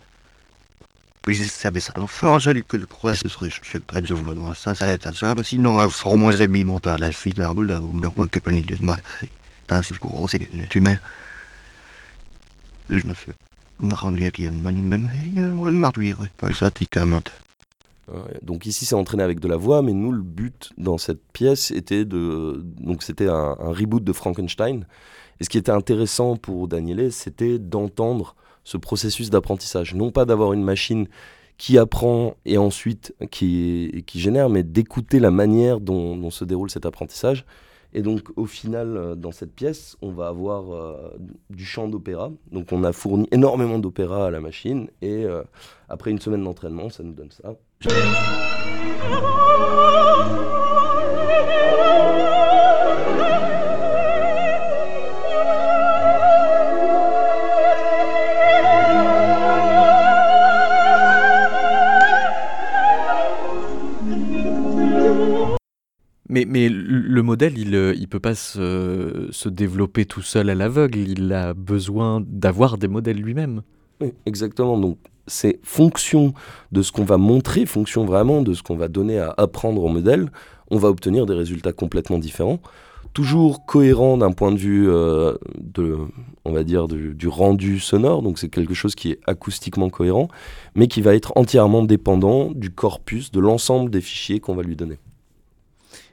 Puis 1.22 1.36
ça 1.36 1.70
mais 1.70 1.78
ça. 1.78 1.92
Fort 2.08 2.40
joli 2.40 2.64
que 2.64 2.76
le 2.76 2.86
croix 2.86 3.14
ce 3.14 3.28
serait 3.28 3.50
je 3.50 3.78
pas 3.78 4.02
je 4.02 4.14
vous 4.14 4.34
donne 4.34 4.54
ça 4.54 4.74
ça 4.76 4.86
est 4.86 5.12
ça 5.12 5.34
sinon 5.42 5.78
au 6.04 6.16
moins 6.16 6.32
aimer 6.32 6.62
monter 6.62 6.90
à 6.90 6.98
la 6.98 7.10
suite 7.10 7.38
là 7.38 7.52
là 7.56 7.80
ou 7.80 7.88
bien 7.88 8.10
que 8.28 8.38
plein 8.38 8.60
de 8.60 8.84
mal 8.84 9.00
c'est 9.68 9.90
le 9.90 9.98
gros 9.98 10.28
c'est 10.28 10.48
tu 10.70 10.80
mets 10.80 11.00
je 12.88 13.04
me 13.04 13.14
fais 13.14 13.32
me 13.80 13.92
rendre 13.92 14.18
bien 14.18 14.30
qui 14.30 14.48
même 14.48 15.10
le 15.36 15.72
martyr 15.72 16.16
pas 16.38 16.52
ça 16.52 16.70
ticament 16.70 17.24
donc 18.42 18.66
ici 18.66 18.84
c'est 18.84 18.94
entraîné 18.94 19.22
avec 19.22 19.40
de 19.40 19.48
la 19.48 19.56
voix, 19.56 19.82
mais 19.82 19.92
nous 19.92 20.12
le 20.12 20.22
but 20.22 20.70
dans 20.78 20.98
cette 20.98 21.22
pièce 21.32 21.70
était 21.70 22.04
de... 22.04 22.62
Donc 22.80 23.02
c'était 23.02 23.28
un, 23.28 23.54
reboot 23.58 24.04
de 24.04 24.12
Frankenstein. 24.12 24.86
Et 25.40 25.44
ce 25.44 25.50
qui 25.50 25.58
était 25.58 25.72
intéressant 25.72 26.36
pour 26.36 26.68
Daniele, 26.68 27.12
c'était 27.12 27.58
d'entendre 27.58 28.36
ce 28.64 28.76
processus 28.76 29.30
d'apprentissage. 29.30 29.94
Non 29.94 30.10
pas 30.10 30.24
d'avoir 30.24 30.52
une 30.52 30.62
machine 30.62 31.08
qui 31.58 31.78
apprend 31.78 32.36
et 32.44 32.58
ensuite 32.58 33.14
qui, 33.30 34.04
qui 34.06 34.20
génère, 34.20 34.50
mais 34.50 34.62
d'écouter 34.62 35.18
la 35.18 35.30
manière 35.30 35.80
dont, 35.80 36.30
se 36.30 36.44
déroule 36.44 36.70
cet 36.70 36.86
apprentissage. 36.86 37.46
Et 37.92 38.02
donc 38.02 38.30
au 38.36 38.46
final, 38.46 38.96
euh, 38.96 39.14
dans 39.14 39.32
cette 39.32 39.54
pièce, 39.54 39.96
on 40.02 40.10
va 40.10 40.28
avoir 40.28 40.74
euh, 40.74 41.16
du 41.48 41.64
chant 41.64 41.88
d'opéra. 41.88 42.30
Donc 42.52 42.72
on 42.72 42.84
a 42.84 42.92
fourni 42.92 43.26
énormément 43.30 43.78
d'opéra 43.78 44.26
à 44.26 44.30
la 44.30 44.40
machine 44.40 44.90
et 45.00 45.24
euh, 45.24 45.42
après 45.88 46.10
une 46.10 46.18
semaine 46.18 46.44
d'entraînement, 46.44 46.90
ça 46.90 47.02
nous 47.02 47.14
donne 47.14 47.30
ça. 47.30 47.56
Mais, 66.28 66.44
mais, 66.44 66.68
le 66.68 67.22
modèle, 67.22 67.56
il 67.56 67.70
ne 67.70 67.78
euh, 67.78 68.06
peut 68.10 68.20
pas 68.20 68.34
se, 68.34 69.28
se, 69.30 69.48
développer 69.48 70.04
tout 70.04 70.22
seul 70.22 70.50
à 70.50 70.54
l'aveugle. 70.54 70.98
Il 70.98 71.32
a 71.32 71.54
besoin 71.54 72.22
d'avoir 72.26 72.78
des 72.78 72.88
modèles 72.88 73.20
lui-même. 73.20 73.62
Exactement. 74.26 74.78
Donc, 74.78 74.98
c'est 75.26 75.58
fonction 75.62 76.34
de 76.72 76.82
ce 76.82 76.92
qu'on 76.92 77.04
va 77.04 77.16
montrer, 77.16 77.66
fonction 77.66 78.04
vraiment 78.04 78.42
de 78.42 78.54
ce 78.54 78.62
qu'on 78.62 78.76
va 78.76 78.88
donner 78.88 79.18
à 79.18 79.34
apprendre 79.36 79.82
au 79.82 79.88
modèle, 79.88 80.30
on 80.70 80.78
va 80.78 80.88
obtenir 80.88 81.26
des 81.26 81.34
résultats 81.34 81.72
complètement 81.72 82.18
différents, 82.18 82.60
toujours 83.12 83.64
cohérents 83.64 84.18
d'un 84.18 84.32
point 84.32 84.52
de 84.52 84.58
vue 84.58 84.90
euh, 84.90 85.34
de, 85.58 85.96
on 86.44 86.52
va 86.52 86.64
dire, 86.64 86.86
du, 86.86 87.28
rendu 87.28 87.80
sonore, 87.80 88.22
donc 88.22 88.38
c'est 88.38 88.50
quelque 88.50 88.74
chose 88.74 88.94
qui 88.94 89.12
est 89.12 89.20
acoustiquement 89.26 89.88
cohérent, 89.88 90.28
mais 90.74 90.86
qui 90.86 91.00
va 91.00 91.14
être 91.14 91.32
entièrement 91.36 91.82
dépendant 91.82 92.50
du 92.50 92.70
corpus, 92.70 93.30
de 93.30 93.40
l'ensemble 93.40 93.90
des 93.90 94.00
fichiers 94.00 94.40
qu'on 94.40 94.54
va 94.54 94.62
lui 94.62 94.76
donner. 94.76 94.98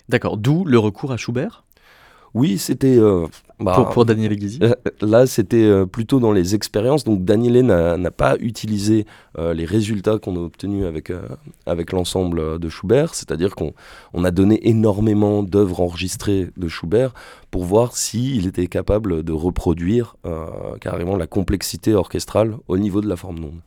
D'accord, 0.09 0.37
d'où 0.37 0.65
le 0.65 0.79
recours 0.79 1.11
à 1.11 1.17
Schubert? 1.17 1.62
Oui, 2.33 2.57
c'était. 2.57 2.97
Euh, 2.97 3.27
bah, 3.59 3.87
pour, 3.93 4.05
Daniel 4.05 4.35
euh, 4.63 4.73
Là, 5.01 5.27
c'était 5.27 5.63
euh, 5.63 5.85
plutôt 5.85 6.19
dans 6.19 6.31
les 6.31 6.55
expériences. 6.55 7.03
Donc, 7.03 7.23
Daniel 7.23 7.65
n'a 7.65 8.11
pas 8.11 8.35
utilisé 8.39 9.05
les 9.37 9.65
résultats 9.65 10.19
qu'on 10.19 10.35
a 10.35 10.39
obtenus 10.39 10.85
avec, 10.85 11.11
avec 11.65 11.91
l'ensemble 11.91 12.59
de 12.59 12.69
Schubert. 12.69 13.13
C'est-à-dire 13.15 13.55
qu'on 13.55 13.73
on 14.13 14.23
a 14.23 14.31
donné 14.31 14.67
énormément 14.67 15.43
d'œuvres 15.43 15.81
enregistrées 15.81 16.49
de 16.57 16.67
Schubert 16.67 17.13
pour 17.51 17.65
voir 17.65 17.95
s'il 17.95 18.47
était 18.47 18.67
capable 18.67 19.23
de 19.23 19.31
reproduire 19.31 20.15
carrément 20.81 21.15
la 21.15 21.27
complexité 21.27 21.93
orchestrale 21.93 22.57
au 22.67 22.77
niveau 22.77 23.01
de 23.01 23.07
la 23.07 23.15
forme 23.15 23.39
d'onde. 23.39 23.61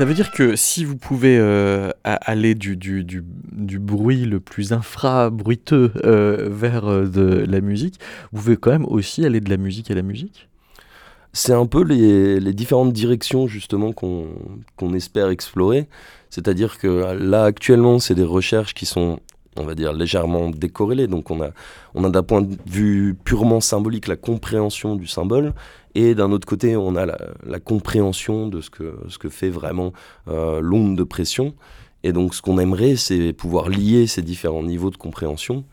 Ça 0.00 0.06
veut 0.06 0.14
dire 0.14 0.30
que 0.30 0.56
si 0.56 0.86
vous 0.86 0.96
pouvez 0.96 1.36
euh, 1.38 1.90
aller 2.04 2.54
du, 2.54 2.74
du, 2.74 3.04
du, 3.04 3.22
du, 3.52 3.78
bruit 3.78 4.24
le 4.24 4.40
plus 4.40 4.72
infra-bruiteux 4.72 5.92
euh, 6.06 6.48
vers 6.50 6.86
euh, 6.86 7.04
de 7.04 7.44
la 7.46 7.60
musique, 7.60 8.00
vous 8.32 8.40
pouvez 8.40 8.56
quand 8.56 8.70
même 8.70 8.86
aussi 8.86 9.26
aller 9.26 9.42
de 9.42 9.50
la 9.50 9.58
musique 9.58 9.90
à 9.90 9.94
la 9.94 10.00
musique? 10.00 10.48
C'est 11.34 11.52
un 11.52 11.66
peu 11.66 11.84
les, 11.84 12.40
différentes 12.54 12.94
directions 12.94 13.46
justement 13.46 13.92
qu'on 13.92 14.94
espère 14.94 15.28
explorer. 15.28 15.86
C'est-à-dire 16.30 16.78
que 16.78 17.12
là 17.20 17.44
actuellement, 17.44 17.98
c'est 17.98 18.14
des 18.14 18.24
recherches 18.24 18.72
qui 18.72 18.86
sont, 18.86 19.20
on 19.58 19.64
va 19.64 19.74
dire, 19.74 19.92
légèrement 19.92 20.48
décorrélées. 20.48 21.08
Donc 21.08 21.30
on 21.30 21.42
a, 21.42 21.50
on 21.94 22.04
a 22.04 22.08
d'un 22.08 22.22
point 22.22 22.40
de 22.40 22.56
vue 22.64 23.14
purement 23.22 23.60
symbolique 23.60 24.08
la 24.08 24.16
compréhension 24.16 24.96
du 24.96 25.06
symbole, 25.06 25.52
et 25.94 26.14
d'un 26.14 26.30
autre 26.32 26.46
côté, 26.46 26.76
on 26.76 26.96
a 26.96 27.06
la, 27.06 27.60
compréhension 27.60 28.48
de 28.48 28.60
ce 28.60 28.70
que, 28.70 28.98
ce 29.08 29.18
que 29.18 29.28
fait 29.28 29.50
vraiment 29.50 29.92
euh, 30.28 30.60
l'onde 30.60 30.96
de 30.96 31.04
pression. 31.04 31.54
Et 32.02 32.12
donc 32.12 32.34
ce 32.34 32.42
qu'on 32.42 32.58
aimerait, 32.58 32.96
c'est 32.96 33.32
pouvoir 33.32 33.68
lier 33.68 34.06
ces 34.06 34.22
différents 34.22 34.62
niveaux 34.62 34.90
de 34.90 34.96
compréhension 34.96 35.64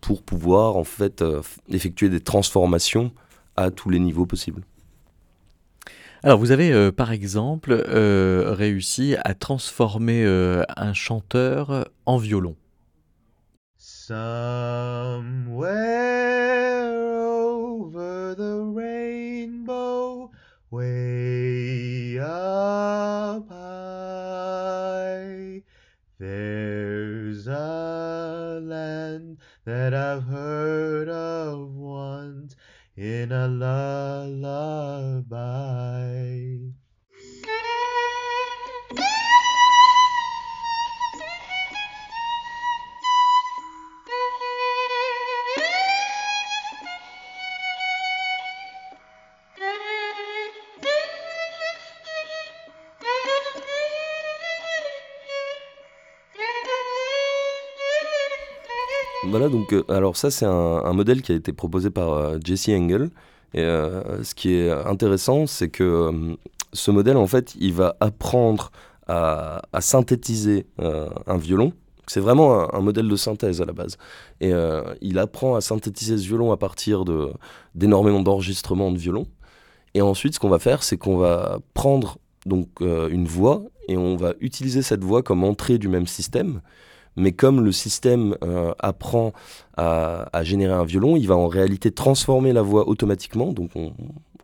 pour 0.00 0.22
pouvoir 0.22 0.76
en 0.76 0.84
fait 0.84 1.22
euh, 1.22 1.40
effectuer 1.70 2.10
des 2.10 2.20
transformations 2.20 3.10
à 3.56 3.70
tous 3.70 3.88
les 3.88 3.98
niveaux 3.98 4.26
possibles. 4.26 4.62
Alors 6.22 6.38
vous 6.38 6.50
avez 6.52 6.72
euh, 6.72 6.92
par 6.92 7.10
exemple 7.12 7.72
euh, 7.72 8.52
réussi 8.52 9.16
à 9.24 9.34
transformer 9.34 10.24
un 10.24 10.92
chanteur 10.92 11.88
en 12.06 12.16
violon. 12.18 12.56
Somewhere 13.76 15.64
over 17.26 18.34
the 18.34 18.60
way 20.74 22.18
up 22.18 23.48
high, 23.48 24.82
there's 26.18 27.46
a 27.46 28.58
land 28.60 29.38
that 29.64 29.94
I've 29.94 30.24
heard 30.24 31.08
of 31.08 31.70
once 31.76 32.56
in 32.96 33.30
a 33.30 33.46
lullaby. 33.46 33.83
Euh, 59.72 59.82
alors 59.88 60.16
ça, 60.16 60.30
c'est 60.30 60.46
un, 60.46 60.92
modèle 60.92 61.22
qui 61.22 61.32
a 61.32 61.34
été 61.34 61.52
proposé 61.52 61.90
par 61.90 62.12
euh, 62.12 62.38
Jesse 62.42 62.68
Engel. 62.68 63.10
Et 63.54 63.60
euh, 63.60 64.22
ce 64.22 64.34
qui 64.34 64.54
est 64.54 64.70
intéressant, 64.70 65.46
c'est 65.46 65.68
que 65.68 66.36
ce 66.72 66.90
modèle, 66.90 67.16
en 67.16 67.26
fait, 67.26 67.54
il 67.60 67.72
va 67.72 67.96
apprendre 68.00 68.70
à, 69.06 69.62
synthétiser 69.80 70.66
un 70.78 71.36
violon. 71.36 71.72
C'est 72.06 72.20
vraiment 72.20 72.74
un, 72.74 72.80
modèle 72.80 73.08
de 73.08 73.16
synthèse 73.16 73.60
à 73.60 73.64
la 73.64 73.72
base. 73.72 73.96
Et 74.40 74.52
il 75.00 75.18
apprend 75.20 75.54
à 75.54 75.60
synthétiser 75.60 76.18
ce 76.18 76.24
violon 76.24 76.50
à 76.50 76.56
partir 76.56 77.04
d'énormément 77.76 78.22
d'enregistrements 78.22 78.90
de 78.90 78.98
violon. 78.98 79.26
Et 79.94 80.02
ensuite, 80.02 80.34
ce 80.34 80.40
qu'on 80.40 80.48
va 80.48 80.58
faire, 80.58 80.82
c'est 80.82 80.96
qu'on 80.96 81.16
va 81.16 81.60
prendre 81.74 82.18
donc 82.46 82.68
une 82.80 83.26
voix 83.26 83.62
et 83.86 83.96
on 83.96 84.16
va 84.16 84.34
utiliser 84.40 84.82
cette 84.82 85.04
voix 85.04 85.22
comme 85.22 85.44
entrée 85.44 85.78
du 85.78 85.86
même 85.86 86.08
système 86.08 86.60
mais 87.16 87.32
comme 87.32 87.64
le 87.64 87.72
système 87.72 88.36
euh, 88.42 88.72
apprend 88.78 89.32
à, 89.76 90.42
générer 90.42 90.72
un 90.72 90.84
violon, 90.84 91.16
il 91.16 91.26
va 91.26 91.36
en 91.36 91.48
réalité 91.48 91.90
transformer 91.90 92.52
la 92.52 92.62
voix 92.62 92.88
automatiquement, 92.88 93.52
donc 93.52 93.70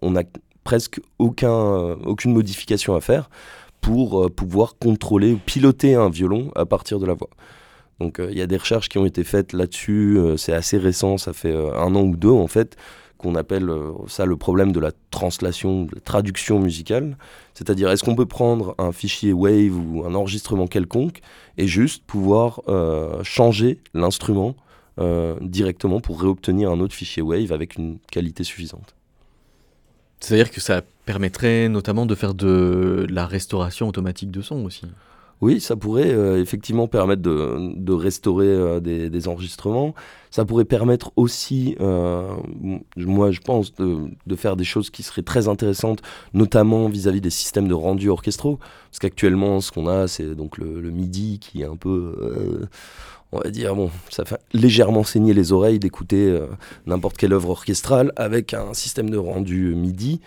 on 0.03 0.11
n'a 0.11 0.23
presque 0.65 1.01
euh, 1.21 1.97
aucune 2.05 2.33
modification 2.33 2.95
à 2.95 3.01
faire 3.01 3.31
pour 3.81 4.25
euh, 4.25 4.29
pouvoir 4.29 4.77
contrôler 4.79 5.33
ou 5.33 5.39
piloter 5.39 5.95
un 5.95 6.11
violon 6.11 6.51
à 6.55 6.67
partir 6.67 6.99
de 6.99 7.07
la 7.07 7.15
voix. 7.15 7.31
Donc 8.01 8.21
il 8.31 8.37
y 8.37 8.43
a 8.43 8.47
des 8.47 8.57
recherches 8.57 8.89
qui 8.89 8.99
ont 8.99 9.05
été 9.05 9.25
faites 9.25 9.53
là-dessus, 9.53 10.19
c'est 10.39 10.55
assez 10.55 10.79
récent, 10.79 11.19
ça 11.19 11.35
fait 11.35 11.55
un 11.55 11.95
an 11.95 12.03
ou 12.03 12.17
deux 12.17 12.31
en 12.31 12.47
fait, 12.47 12.77
qu'on 13.21 13.35
appelle 13.35 13.69
euh, 13.69 13.93
ça 14.09 14.25
le 14.25 14.37
problème 14.37 14.73
de 14.73 14.81
la 14.81 14.93
translation, 15.11 15.85
de 15.85 15.95
la 15.95 16.01
traduction 16.01 16.59
musicale. 16.59 17.17
C'est-à-dire, 17.55 17.91
est-ce 17.91 18.03
qu'on 18.03 18.17
peut 18.17 18.27
prendre 18.27 18.75
un 18.79 18.93
fichier 18.93 19.33
Wave 19.33 19.77
ou 19.77 20.05
un 20.05 20.15
enregistrement 20.15 20.67
quelconque 20.67 21.21
et 21.59 21.67
juste 21.67 22.05
pouvoir 22.07 22.63
euh, 22.69 23.23
changer 23.23 23.79
l'instrument 23.95 24.57
euh, 24.99 25.37
directement 25.41 26.01
pour 26.01 26.21
réobtenir 26.21 26.71
un 26.71 26.81
autre 26.81 26.95
fichier 26.95 27.23
Wave 27.23 27.53
avec 27.53 27.77
une 27.77 27.99
qualité 28.11 28.43
suffisante? 28.43 28.95
C'est-à-dire 30.21 30.51
que 30.51 30.61
ça 30.61 30.83
permettrait 31.05 31.69
notamment 31.69 32.07
de 32.07 32.15
faire 32.15 32.35
de 32.35 33.07
la 33.11 33.27
restauration 33.27 33.89
automatique 33.89 34.31
de 34.31 34.43
son 34.43 34.65
aussi 34.65 34.87
oui, 35.41 35.61
ça 35.61 35.75
pourrait 35.75 36.13
euh, 36.13 36.41
effectivement 36.41 36.87
permettre 36.87 37.23
de, 37.23 37.93
restaurer 37.93 38.47
euh, 38.47 38.81
des, 38.81 39.29
enregistrements. 39.29 39.95
Ça 40.31 40.45
pourrait 40.45 40.65
permettre 40.65 41.13
aussi, 41.17 41.77
euh, 41.81 42.35
moi 42.97 43.31
je 43.31 43.41
pense, 43.41 43.75
de, 43.75 44.37
faire 44.37 44.57
des 44.57 44.65
choses 44.65 44.91
qui 44.91 45.03
seraient 45.03 45.23
très 45.23 45.49
intéressantes, 45.49 46.01
notamment 46.35 46.89
vis-à-vis 46.89 47.21
des 47.21 47.31
systèmes 47.31 47.69
de 47.69 47.75
rendu 47.75 48.09
orchestraux. 48.09 48.59
Parce 48.91 48.99
qu'actuellement, 49.01 49.61
ce 49.61 49.73
qu'on 49.73 49.87
a, 49.87 50.09
c'est 50.09 50.35
donc 50.35 50.59
le, 50.59 50.91
MIDI 50.91 51.39
qui 51.39 51.63
est 51.63 51.67
un 51.67 51.77
peu 51.77 52.69
on 53.33 53.39
va 53.39 53.51
dire, 53.51 53.77
bon, 53.77 53.91
ça 54.09 54.25
fait 54.25 54.41
légèrement 54.53 55.05
saigner 55.05 55.35
les 55.35 55.53
oreilles 55.53 55.79
d'écouter 55.79 56.37
n'importe 56.87 57.17
quelle 57.17 57.33
œuvre 57.33 57.51
orchestrale 57.51 58.13
avec 58.17 58.55
un 58.55 58.75
système 58.75 59.09
de 59.09 59.19
rendu 59.19 59.75
MIDI. 59.75 60.21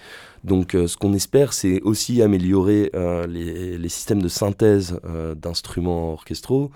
Donc 0.44 0.76
euh, 0.76 0.88
ce 0.88 0.98
qu'on 0.98 1.14
espère, 1.14 1.54
c'est 1.54 1.82
aussi 1.82 2.22
améliorer 2.22 2.92
euh, 2.96 3.26
les, 3.28 3.90
systèmes 3.90 4.22
de 4.22 4.28
synthèse 4.28 5.00
euh, 5.06 5.36
d'instruments 5.36 6.14
orchestraux 6.14 6.72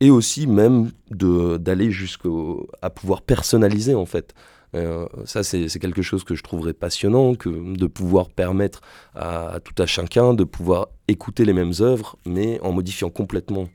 et 0.00 0.10
aussi 0.10 0.46
même 0.46 0.90
d'aller 1.10 1.90
jusqu'à 1.90 2.90
pouvoir 2.94 3.22
personnaliser 3.22 3.94
en 3.94 4.06
fait. 4.06 4.34
ça, 5.24 5.42
c'est 5.42 5.78
quelque 5.78 6.02
chose 6.02 6.22
que 6.24 6.34
je 6.34 6.42
trouverais 6.42 6.74
passionnant, 6.74 7.34
que 7.34 7.48
de 7.48 7.86
pouvoir 7.86 8.28
permettre 8.28 8.82
à, 9.14 9.58
tout 9.64 9.80
à 9.82 9.86
chacun 9.86 10.34
de 10.34 10.44
pouvoir 10.44 10.88
écouter 11.08 11.44
les 11.44 11.54
mêmes 11.54 11.72
œuvres, 11.80 12.16
mais 12.26 12.60
en 12.60 12.72
modifiant 12.72 13.08
complètement 13.08 13.68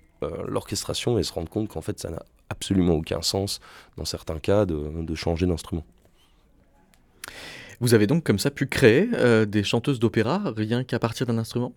l'orchestration 0.48 1.18
et 1.18 1.24
se 1.24 1.34
rendre 1.34 1.50
compte 1.50 1.70
qu'en 1.70 1.82
fait, 1.82 2.00
ça 2.00 2.12
n'a 2.12 2.24
absolument 2.50 2.94
aucun 2.94 3.24
sens, 3.24 3.60
dans 3.98 4.06
certains 4.06 4.38
cas, 4.38 4.66
de 4.68 5.16
changer 5.16 5.48
d'instrument. 5.48 5.86
Vous 7.82 7.96
avez 7.96 8.06
donc 8.06 8.24
comme 8.24 8.38
ça 8.38 8.52
pu 8.52 8.68
créer 8.68 9.10
euh, 9.16 9.46
des 9.46 9.64
chanteuses 9.64 10.00
d'opéra 10.00 10.54
rien 10.56 10.84
qu'à 10.84 11.00
partir 11.00 11.26
d'un 11.26 11.40
instrument? 11.40 11.74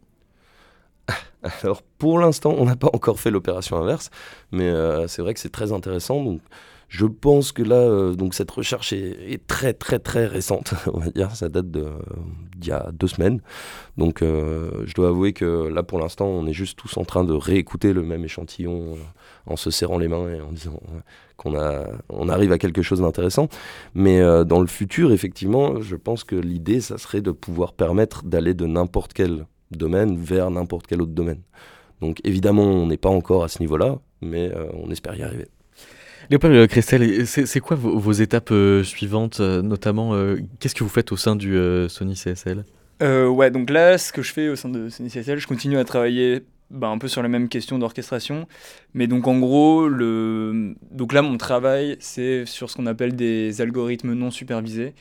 Alors 1.62 1.82
pour 1.98 2.18
l'instant, 2.18 2.54
on 2.56 2.64
n'a 2.64 2.76
pas 2.76 2.90
encore 2.92 3.20
fait 3.20 3.30
l'opération 3.30 3.76
inverse, 3.76 4.10
mais 4.52 4.68
euh, 4.68 5.06
c'est 5.08 5.22
vrai 5.22 5.34
que 5.34 5.40
c'est 5.40 5.52
très 5.52 5.72
intéressant. 5.72 6.22
Donc 6.22 6.40
je 6.88 7.06
pense 7.06 7.52
que 7.52 7.62
là, 7.62 7.76
euh, 7.76 8.14
donc 8.14 8.34
cette 8.34 8.50
recherche 8.50 8.92
est, 8.92 9.46
très 9.46 9.72
très 9.72 9.98
très 9.98 10.26
récente, 10.26 10.74
on 10.92 11.00
va 11.00 11.10
dire. 11.10 11.34
Ça 11.34 11.48
date 11.48 11.70
d'il 11.70 12.68
y 12.68 12.70
a 12.70 12.90
deux 12.92 13.08
semaines. 13.08 13.40
Donc 13.96 14.20
je 14.20 14.94
dois 14.94 15.08
avouer 15.08 15.32
que 15.32 15.68
là 15.68 15.82
pour 15.82 15.98
l'instant, 15.98 16.26
on 16.26 16.46
est 16.46 16.52
juste 16.52 16.78
tous 16.78 16.96
en 16.96 17.04
train 17.04 17.24
de 17.24 17.34
réécouter 17.34 17.92
le 17.92 18.02
même 18.02 18.24
échantillon 18.24 18.96
en 19.46 19.56
se 19.56 19.70
serrant 19.70 19.98
les 19.98 20.08
mains 20.08 20.28
et 20.28 20.40
en 20.40 20.52
disant 20.52 20.80
qu'on 21.36 21.54
on 22.08 22.28
arrive 22.28 22.52
à 22.52 22.58
quelque 22.58 22.82
chose 22.82 23.00
d'intéressant. 23.00 23.48
Mais 23.94 24.20
euh, 24.20 24.44
dans 24.44 24.60
le 24.60 24.66
futur, 24.66 25.12
effectivement, 25.12 25.80
je 25.80 25.96
pense 25.96 26.24
que 26.24 26.36
l'idée, 26.36 26.80
ça 26.80 26.98
serait 26.98 27.20
de 27.20 27.30
pouvoir 27.30 27.72
permettre 27.72 28.24
d'aller 28.24 28.54
de 28.54 28.66
n'importe 28.66 29.12
quel 29.12 29.46
domaine 29.76 30.16
vers 30.16 30.50
n'importe 30.50 30.86
quel 30.86 31.02
autre 31.02 31.12
domaine. 31.12 31.40
Donc 32.00 32.18
évidemment, 32.24 32.64
on 32.64 32.86
n'est 32.86 32.96
pas 32.96 33.08
encore 33.08 33.44
à 33.44 33.48
ce 33.48 33.60
niveau-là, 33.60 33.98
mais 34.20 34.50
euh, 34.54 34.66
on 34.74 34.90
espère 34.90 35.14
y 35.16 35.22
arriver. 35.22 35.46
Léopold 36.30 36.68
Christel, 36.68 37.26
c'est 37.26 37.60
quoi 37.60 37.76
vos, 37.76 38.12
étapes 38.12 38.50
euh, 38.50 38.82
suivantes, 38.82 39.40
notamment 39.40 40.12
qu'est-ce 40.58 40.74
que 40.74 40.82
vous 40.82 40.90
faites 40.90 41.12
au 41.12 41.18
sein 41.18 41.36
du 41.36 41.58
Sony 41.88 42.14
CSL 42.14 42.64
Ouais, 43.02 43.50
donc 43.50 43.68
là, 43.68 43.98
ce 43.98 44.10
que 44.10 44.22
je 44.22 44.32
fais 44.32 44.48
au 44.48 44.56
sein 44.56 44.70
de 44.70 44.88
Sony 44.88 45.10
CSL, 45.10 45.38
je 45.38 45.46
continue 45.46 45.76
à 45.76 45.84
travailler 45.84 46.44
bah, 46.70 46.88
un 46.88 46.98
peu 46.98 47.08
sur 47.08 47.22
la 47.22 47.28
même 47.28 47.48
question 47.48 47.78
d'orchestration. 47.78 48.46
Mais 48.94 49.06
donc 49.06 49.28
en 49.28 49.38
gros, 49.38 49.88
le... 49.88 50.74
donc 50.90 51.12
là 51.12 51.22
mon 51.22 51.36
travail 51.36 51.96
c'est 52.00 52.46
sur 52.46 52.70
ce 52.70 52.76
qu'on 52.76 52.86
appelle 52.86 53.14
des 53.14 53.60
algorithmes 53.60 54.14
non 54.14 54.30
supervisés. 54.30 54.94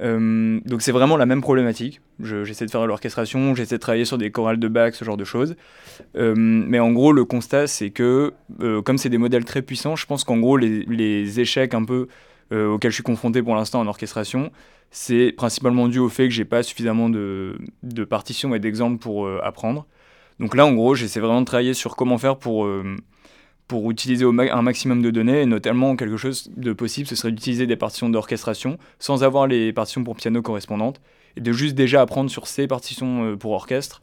Euh, 0.00 0.60
donc 0.64 0.82
c'est 0.82 0.92
vraiment 0.92 1.16
la 1.16 1.26
même 1.26 1.40
problématique. 1.40 2.00
J'essaie 2.20 2.66
de 2.66 2.70
faire 2.70 2.86
l'orchestration, 2.86 3.54
j'essaie 3.54 3.76
de 3.76 3.80
travailler 3.80 4.04
sur 4.04 4.18
des 4.18 4.30
chorales 4.30 4.58
de 4.58 4.68
Bach, 4.68 4.94
ce 4.94 5.04
genre 5.04 5.16
de 5.16 5.24
choses. 5.24 5.56
Euh, 6.16 6.34
mais 6.36 6.78
en 6.78 6.92
gros, 6.92 7.12
le 7.12 7.24
constat 7.24 7.66
c'est 7.66 7.90
que 7.90 8.32
euh, 8.60 8.82
comme 8.82 8.98
c'est 8.98 9.08
des 9.08 9.18
modèles 9.18 9.44
très 9.44 9.62
puissants, 9.62 9.96
je 9.96 10.06
pense 10.06 10.24
qu'en 10.24 10.38
gros 10.38 10.56
les, 10.56 11.40
échecs 11.40 11.74
un 11.74 11.84
peu 11.84 12.08
auxquels 12.50 12.90
je 12.90 12.94
suis 12.94 13.02
confronté 13.02 13.42
pour 13.42 13.54
l'instant 13.54 13.80
en 13.80 13.86
orchestration, 13.86 14.50
c'est 14.90 15.32
principalement 15.36 15.86
dû 15.86 15.98
au 15.98 16.08
fait 16.08 16.24
que 16.28 16.34
j'ai 16.34 16.46
pas 16.46 16.62
suffisamment 16.62 17.10
de, 17.10 17.58
partitions 18.08 18.54
et 18.54 18.58
d'exemples 18.58 18.98
pour 18.98 19.28
apprendre. 19.42 19.86
Donc 20.40 20.56
là, 20.56 20.64
en 20.64 20.72
gros, 20.72 20.94
j'essaie 20.94 21.20
vraiment 21.20 21.40
de 21.40 21.46
travailler 21.46 21.74
sur 21.74 21.94
comment 21.94 22.16
faire 22.16 22.38
pour, 22.38 22.66
pour 23.68 23.90
utiliser 23.90 24.24
un 24.24 24.62
maximum 24.62 25.02
de 25.02 25.10
données, 25.10 25.42
et 25.42 25.46
notamment 25.46 25.94
quelque 25.94 26.16
chose 26.16 26.50
de 26.56 26.72
possible, 26.72 27.06
ce 27.06 27.14
serait 27.14 27.30
d'utiliser 27.30 27.66
des 27.66 27.76
partitions 27.76 28.08
d'orchestration 28.08 28.78
sans 28.98 29.22
avoir 29.22 29.46
les 29.46 29.72
partitions 29.72 30.02
pour 30.02 30.16
piano 30.16 30.42
correspondantes, 30.42 31.00
et 31.36 31.40
de 31.40 31.52
juste 31.52 31.74
déjà 31.74 32.00
apprendre 32.00 32.30
sur 32.30 32.46
ces 32.46 32.66
partitions 32.66 33.36
pour 33.36 33.52
orchestre, 33.52 34.02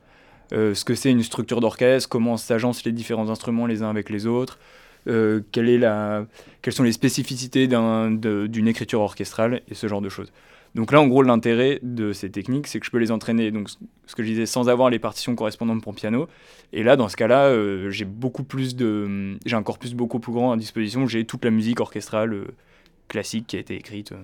ce 0.52 0.86
que 0.86 0.94
c'est 0.94 1.10
une 1.10 1.24
structure 1.24 1.60
d'orchestre, 1.62 2.08
comment 2.08 2.38
s'agencent 2.38 2.86
les 2.86 2.92
différents 2.92 3.30
instruments 3.30 3.66
les 3.66 3.82
uns 3.82 3.90
avec 3.90 4.12
les 4.12 4.28
autres, 4.28 4.60
quelle 5.06 5.70
est 5.70 5.80
la, 5.80 6.26
quelles 6.62 6.74
sont 6.74 6.84
les 6.84 6.92
spécificités 6.92 7.68
d'une 7.68 8.68
écriture 8.68 9.02
orchestrale 9.02 9.62
et 9.68 9.74
ce 9.74 9.88
genre 9.88 10.02
de 10.02 10.10
choses. 10.10 10.32
Donc 10.76 10.92
là, 10.92 11.00
en 11.00 11.08
gros, 11.08 11.24
l'intérêt 11.24 11.80
de 11.82 12.12
ces 12.12 12.30
techniques, 12.30 12.68
c'est 12.68 12.82
que 12.82 12.86
je 12.86 12.92
peux 12.92 12.98
les 12.98 13.12
entraîner, 13.12 13.50
donc 13.50 13.70
ce 13.70 14.16
que 14.16 14.24
je 14.24 14.28
disais, 14.28 14.46
sans 14.46 14.68
avoir 14.68 14.90
les 14.90 15.00
partitions 15.00 15.34
correspondantes 15.34 15.82
pour 15.82 15.96
piano. 15.96 16.28
Et 16.74 16.84
là, 16.84 16.98
dans 16.98 17.08
ce 17.08 17.16
cas-là, 17.16 17.46
euh, 17.46 17.90
j'ai 17.90 18.04
beaucoup 18.04 18.44
plus 18.44 18.76
de, 18.76 19.38
j'ai 19.46 19.56
un 19.56 19.64
corpus 19.64 19.94
beaucoup 19.94 20.20
plus 20.20 20.34
grand 20.34 20.52
à 20.52 20.58
disposition. 20.58 21.08
J'ai 21.08 21.24
toute 21.24 21.46
la 21.46 21.52
musique 21.52 21.80
orchestrale 21.80 22.34
euh, 22.34 22.48
classique 23.08 23.48
qui 23.48 23.56
a 23.56 23.60
été 23.60 23.76
écrite. 23.76 24.12
Euh. 24.12 24.18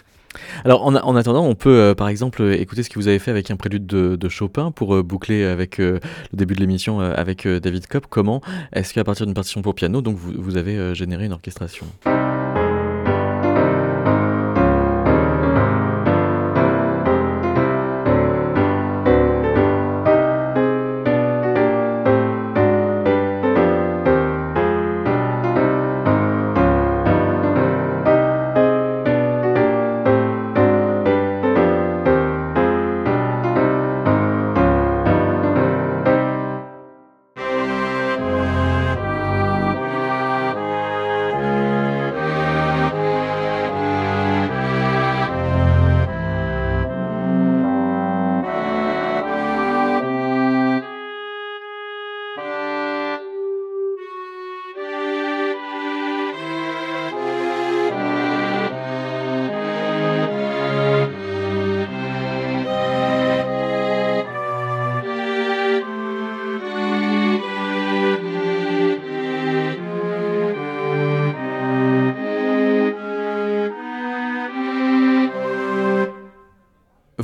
Alors 0.64 0.86
en, 0.86 0.94
en, 0.94 1.14
attendant, 1.14 1.44
on 1.44 1.54
peut 1.54 1.94
par 1.96 2.08
exemple 2.08 2.42
écouter 2.58 2.82
ce 2.82 2.88
que 2.88 2.98
vous 2.98 3.08
avez 3.08 3.18
fait 3.18 3.30
avec 3.30 3.50
un 3.50 3.56
prélude 3.56 3.84
de, 3.86 4.28
Chopin 4.30 4.70
pour 4.70 5.02
boucler 5.02 5.44
avec 5.44 5.78
le 5.78 6.00
début 6.32 6.54
de 6.54 6.60
l'émission 6.60 7.00
avec 7.00 7.48
David 7.48 7.86
Kopp. 7.86 8.06
Comment 8.08 8.42
est-ce 8.72 8.92
qu'à 8.92 9.04
partir 9.04 9.24
d'une 9.24 9.34
partition 9.34 9.62
pour 9.62 9.74
piano, 9.74 10.02
donc 10.02 10.16
vous 10.16 10.56
avez 10.58 10.94
généré 10.94 11.24
une 11.24 11.32
orchestration? 11.32 11.86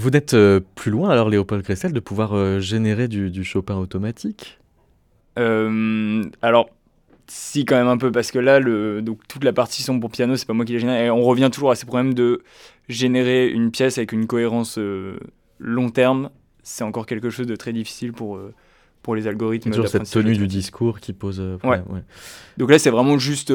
Vous 0.04 0.10
n'êtes 0.10 0.34
euh, 0.34 0.60
plus 0.74 0.90
loin 0.90 1.08
alors, 1.08 1.30
Léopold 1.30 1.62
Cressel, 1.62 1.94
de 1.94 2.00
pouvoir 2.00 2.34
euh, 2.34 2.60
générer 2.60 3.08
du, 3.08 3.42
Chopin 3.42 3.74
automatique? 3.76 4.58
Euh, 5.38 6.22
Alors, 6.42 6.68
si, 7.26 7.64
quand 7.64 7.76
même 7.76 7.88
un 7.88 7.96
peu, 7.96 8.12
parce 8.12 8.30
que 8.30 8.38
là, 8.38 8.60
le, 8.60 9.00
donc, 9.00 9.26
toute 9.28 9.44
la 9.44 9.54
partition 9.54 9.98
pour 9.98 10.10
piano, 10.10 10.36
c'est 10.36 10.44
pas 10.44 10.52
moi 10.52 10.66
qui 10.66 10.74
la 10.74 10.78
génère. 10.78 11.02
Et 11.02 11.10
on 11.10 11.22
revient 11.22 11.48
toujours 11.50 11.70
à 11.70 11.74
ces 11.74 11.86
problèmes 11.86 12.12
de 12.12 12.42
générer 12.86 13.48
une 13.48 13.70
pièce 13.70 13.96
avec 13.96 14.12
une 14.12 14.26
cohérence 14.26 14.78
long 15.58 15.88
terme. 15.88 16.28
C'est 16.62 16.84
encore 16.84 17.06
quelque 17.06 17.30
chose 17.30 17.46
de 17.46 17.56
très 17.56 17.72
difficile 17.72 18.12
pour, 18.12 18.38
pour 19.00 19.14
les 19.14 19.26
algorithmes. 19.26 19.70
Toujours 19.70 19.88
cette 19.88 20.10
tenue 20.10 20.36
du 20.36 20.48
discours 20.48 21.00
qui 21.00 21.14
pose. 21.14 21.40
Ouais. 21.64 21.80
Donc 22.58 22.70
là, 22.70 22.78
c'est 22.78 22.90
vraiment 22.90 23.16
juste. 23.16 23.54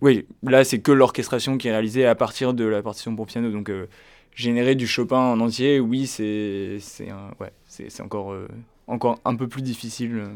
oui, 0.00 0.24
là, 0.44 0.62
c'est 0.62 0.78
que 0.78 0.92
l'orchestration 0.92 1.58
qui 1.58 1.66
est 1.66 1.72
réalisée 1.72 2.06
à 2.06 2.14
partir 2.14 2.54
de 2.54 2.64
la 2.64 2.80
partition 2.80 3.16
pour 3.16 3.26
piano. 3.26 3.50
Donc 3.50 3.72
générer 4.34 4.74
du 4.74 4.86
Chopin 4.86 5.18
en 5.18 5.40
entier, 5.40 5.80
oui, 5.80 6.06
c'est 6.06 6.80
encore, 8.00 8.32
euh, 8.32 8.48
encore 8.86 9.18
un 9.24 9.36
peu 9.36 9.48
plus 9.48 9.62
difficile. 9.62 10.16
Euh. 10.16 10.28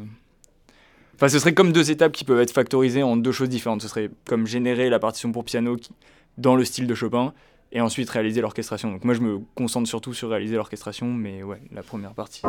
Enfin, 1.15 1.29
ce 1.29 1.39
serait 1.39 1.55
comme 1.55 1.73
deux 1.73 1.91
étapes 1.91 2.13
qui 2.13 2.25
peuvent 2.25 2.41
être 2.41 2.53
factorisées 2.53 3.03
en 3.03 3.17
deux 3.17 3.33
choses 3.33 3.49
différentes. 3.49 3.83
Ce 3.83 3.89
serait 3.89 4.11
comme 4.25 4.47
générer 4.47 4.89
la 4.89 4.99
partition 4.99 5.33
pour 5.33 5.45
piano 5.45 5.77
dans 6.37 6.55
le 6.55 6.65
style 6.65 6.87
de 6.87 6.95
Chopin 6.95 7.35
et 7.73 7.81
ensuite 7.81 8.09
réaliser 8.09 8.41
l'orchestration. 8.41 8.93
Donc 8.93 9.05
moi, 9.05 9.15
je 9.15 9.21
me 9.21 9.41
concentre 9.55 9.89
surtout 9.89 10.15
sur 10.15 10.31
réaliser 10.31 10.55
l'orchestration, 10.55 11.13
mais 11.13 11.43
ouais, 11.43 11.61
la 11.73 11.83
première 11.83 12.15
partie. 12.15 12.43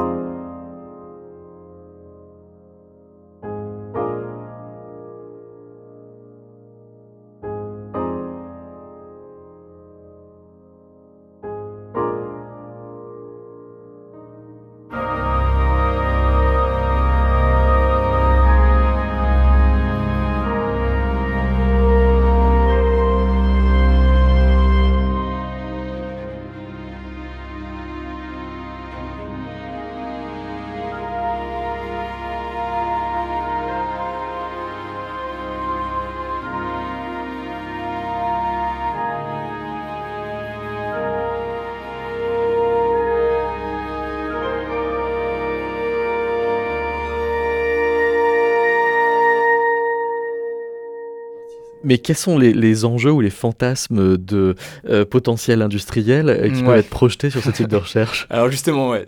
Mais 51.84 51.98
quels 51.98 52.18
sont 52.18 52.38
les, 52.38 52.86
enjeux 52.86 53.12
ou 53.12 53.22
les 53.22 53.30
fantasmes 53.30 54.18
de 54.18 54.56
euh, 54.88 55.06
potentiel 55.06 55.62
industriel 55.62 56.30
euh, 56.30 56.50
qui 56.50 56.62
peuvent 56.64 56.78
être 56.78 56.90
projetés 56.90 57.30
sur 57.30 57.42
ce 57.42 57.52
type 57.52 57.68
de 57.68 57.76
recherche? 57.78 58.28
Alors 58.30 58.52
justement, 58.52 58.90
ouais, 58.90 59.06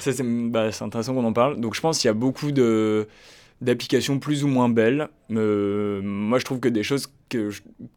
bah, 0.49 0.71
c'est 0.71 0.83
intéressant 0.83 1.13
qu'on 1.13 1.25
en 1.25 1.33
parle. 1.33 1.59
Donc 1.59 1.75
je 1.75 1.81
pense 1.81 1.99
qu'il 1.99 2.07
y 2.07 2.09
a 2.09 2.13
beaucoup 2.13 2.51
d'applications 2.51 4.19
plus 4.19 4.43
ou 4.43 4.47
moins 4.47 4.69
belles. 4.69 5.09
Euh, 5.31 6.01
moi, 6.01 6.39
je 6.39 6.45
trouve 6.45 6.59
que 6.59 6.69
des 6.69 6.83
choses 6.83 7.07
que 7.29 7.49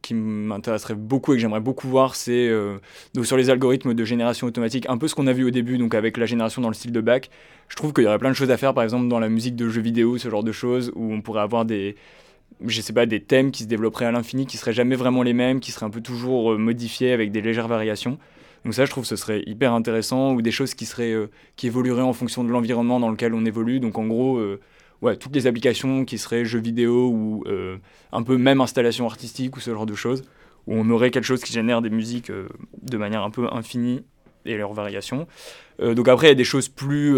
qui 0.03 0.14
m'intéresseraient 0.14 0.95
beaucoup 0.95 1.33
et 1.33 1.37
que 1.37 1.41
j'aimerais 1.41 1.61
beaucoup 1.61 1.89
voir, 1.89 2.14
c'est 2.14 2.51
sur 3.22 3.37
les 3.37 3.51
algorithmes 3.51 3.95
de 3.95 4.05
génération 4.05 4.47
automatique, 4.47 4.87
un 4.89 4.99
peu 4.99 5.09
ce 5.09 5.14
qu'on 5.14 5.27
a 5.27 5.33
vu 5.33 5.45
au 5.45 5.51
début, 5.51 5.79
donc 5.79 5.95
avec 5.95 6.16
la 6.16 6.27
génération 6.27 6.62
dans 6.62 6.68
le 6.68 6.75
style 6.75 6.93
de 6.93 7.01
bac. 7.01 7.31
Je 7.68 7.77
trouve 7.77 7.93
qu'il 7.93 8.05
y 8.05 8.07
aurait 8.07 8.18
plein 8.18 8.31
de 8.31 8.37
choses 8.37 8.51
à 8.51 8.57
faire, 8.57 8.75
par 8.75 8.85
exemple 8.85 9.09
dans 9.09 9.18
la 9.18 9.29
musique 9.29 9.57
de 9.57 9.68
jeux 9.68 9.81
vidéo, 9.81 10.18
ce 10.18 10.29
genre 10.29 10.45
de 10.45 10.53
choses, 10.53 10.93
où 10.95 11.12
on 11.12 11.20
pourrait 11.20 11.43
avoir 11.43 11.64
des, 11.64 11.97
je 12.66 12.80
sais 12.80 12.92
pas, 12.92 13.07
des 13.07 13.20
thèmes 13.20 13.51
qui 13.51 13.64
se 13.64 13.68
développeraient 13.68 14.07
à 14.07 14.12
l'infini, 14.12 14.47
qui 14.47 14.57
seraient 14.57 14.72
jamais 14.72 14.97
vraiment 14.97 15.22
les 15.22 15.32
mêmes, 15.32 15.61
qui 15.61 15.72
seraient 15.72 15.86
un 15.86 15.90
peu 15.90 16.01
toujours 16.01 16.53
euh, 16.53 16.59
modifiés 16.59 17.12
avec 17.12 17.32
des 17.32 17.40
légères 17.40 17.68
variations. 17.68 18.18
Donc 18.64 18.74
ça, 18.74 18.84
je 18.84 18.90
trouve 18.90 19.05
que 19.05 19.09
ce 19.09 19.16
serait 19.16 19.42
hyper 19.47 19.72
intéressant, 19.72 20.32
ou 20.32 20.42
des 20.42 20.51
choses 20.51 20.74
qui, 20.74 20.86
seraient, 20.86 21.12
euh, 21.12 21.30
qui 21.57 21.66
évolueraient 21.66 22.03
en 22.03 22.12
fonction 22.12 22.45
de 22.45 22.51
l'environnement 22.51 23.01
dans 23.01 23.11
lequel 23.11 23.34
on 23.34 23.45
évolue. 23.45 23.80
Donc 23.80 23.99
en 23.99 24.07
gros, 24.07 24.38
euh, 24.38 24.61
ouais, 25.03 25.16
toutes 25.16 25.34
les 25.34 25.47
applications 25.47 26.05
qui 26.05 26.18
seraient 26.18 26.45
jeux 26.45 26.61
vidéo 26.61 27.09
ou 27.09 27.45
un 28.12 28.22
peu 28.22 28.36
même 28.36 28.61
installation 28.61 29.07
artistique 29.07 29.57
ou 29.57 29.61
ce 29.61 29.70
genre 29.70 29.86
de 29.86 29.95
choses, 29.95 30.22
où 30.66 30.74
on 30.74 30.88
aurait 30.90 31.11
quelque 31.11 31.24
chose 31.24 31.42
qui 31.42 31.53
génère 31.53 31.82
des 31.82 31.90
musiques 31.90 32.30
de 32.30 32.97
manière 32.97 33.22
un 33.22 33.30
peu 33.30 33.49
infinie 33.53 34.03
et 34.47 34.57
leurs 34.57 34.72
variations. 34.72 35.26
donc 35.80 36.09
après, 36.09 36.28
il 36.28 36.30
y 36.30 36.32
a 36.32 36.36
des 36.36 36.45
choses 36.45 36.68
plus 36.68 37.14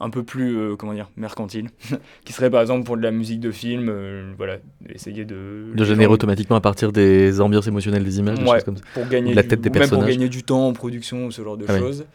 un 0.00 0.10
peu 0.10 0.22
plus 0.22 0.56
euh, 0.56 0.76
comment 0.76 0.94
dire 0.94 1.10
mercantile 1.16 1.68
qui 2.24 2.32
serait 2.32 2.50
par 2.50 2.62
exemple 2.62 2.84
pour 2.84 2.96
de 2.96 3.02
la 3.02 3.10
musique 3.10 3.38
de 3.38 3.50
film 3.50 3.88
euh, 3.88 4.32
voilà 4.36 4.56
essayer 4.88 5.24
de 5.24 5.72
de 5.74 5.84
générer 5.84 6.10
automatiquement 6.10 6.56
à 6.56 6.60
partir 6.60 6.90
des 6.90 7.40
ambiances 7.40 7.66
émotionnelles 7.66 8.04
des 8.04 8.18
images 8.18 8.38
des 8.38 8.46
choses 8.46 8.64
comme 8.64 8.78
ça. 8.78 8.84
pour 8.94 9.06
gagner 9.06 9.34
la 9.34 9.42
tête 9.42 9.60
des 9.60 9.70
personnages 9.70 9.90
même 9.90 10.00
pour 10.00 10.08
gagner 10.08 10.28
du 10.28 10.42
temps 10.42 10.66
en 10.66 10.72
production 10.72 11.30
ce 11.30 11.42
genre 11.42 11.56
de 11.56 11.66
ah 11.68 11.78
choses. 11.78 12.06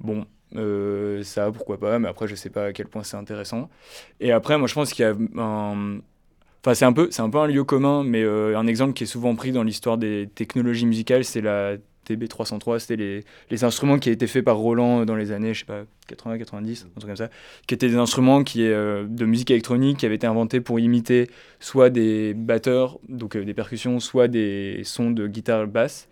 Bon 0.00 0.24
euh, 0.56 1.22
ça 1.22 1.52
pourquoi 1.52 1.78
pas 1.78 1.98
mais 1.98 2.08
après 2.08 2.26
je 2.26 2.34
sais 2.34 2.50
pas 2.50 2.66
à 2.66 2.72
quel 2.72 2.86
point 2.86 3.04
c'est 3.04 3.18
intéressant. 3.18 3.68
Et 4.18 4.32
après 4.32 4.56
moi 4.56 4.66
je 4.66 4.74
pense 4.74 4.92
qu'il 4.92 5.04
y 5.04 5.08
a 5.08 5.14
un 5.40 5.98
Enfin, 6.62 6.74
c'est 6.74 6.84
un 6.84 6.92
peu, 6.92 7.08
c'est 7.10 7.22
un 7.22 7.30
peu 7.30 7.38
un 7.38 7.46
lieu 7.46 7.64
commun, 7.64 8.04
mais 8.04 8.22
un 8.22 8.66
exemple 8.66 8.92
qui 8.92 9.04
est 9.04 9.06
souvent 9.06 9.34
pris 9.34 9.50
dans 9.50 9.62
l'histoire 9.62 9.96
des 9.96 10.28
technologies 10.34 10.84
musicales, 10.84 11.24
c'est 11.24 11.40
la 11.40 11.78
TB303, 12.14 12.78
c'était 12.78 13.24
les, 13.50 13.64
instruments 13.64 13.98
qui 13.98 14.10
étaient 14.10 14.26
faits 14.26 14.44
par 14.44 14.56
Roland 14.56 15.04
dans 15.04 15.16
les 15.16 15.32
années, 15.32 15.54
je 15.54 15.60
sais 15.60 15.64
pas, 15.64 15.84
80, 16.08 16.38
90, 16.38 16.86
un 16.86 17.00
truc 17.00 17.06
comme 17.06 17.16
ça, 17.16 17.30
qui 17.66 17.74
étaient 17.74 17.88
des 17.88 17.96
instruments 17.96 18.42
qui, 18.42 18.64
euh, 18.64 19.04
de 19.08 19.24
musique 19.24 19.50
électronique 19.50 19.98
qui 19.98 20.06
avaient 20.06 20.16
été 20.16 20.26
inventés 20.26 20.60
pour 20.60 20.80
imiter 20.80 21.30
soit 21.60 21.90
des 21.90 22.34
batteurs, 22.34 22.98
donc 23.08 23.36
euh, 23.36 23.44
des 23.44 23.54
percussions, 23.54 24.00
soit 24.00 24.28
des 24.28 24.82
sons 24.84 25.10
de 25.10 25.26
guitare 25.26 25.66
basse. 25.66 26.08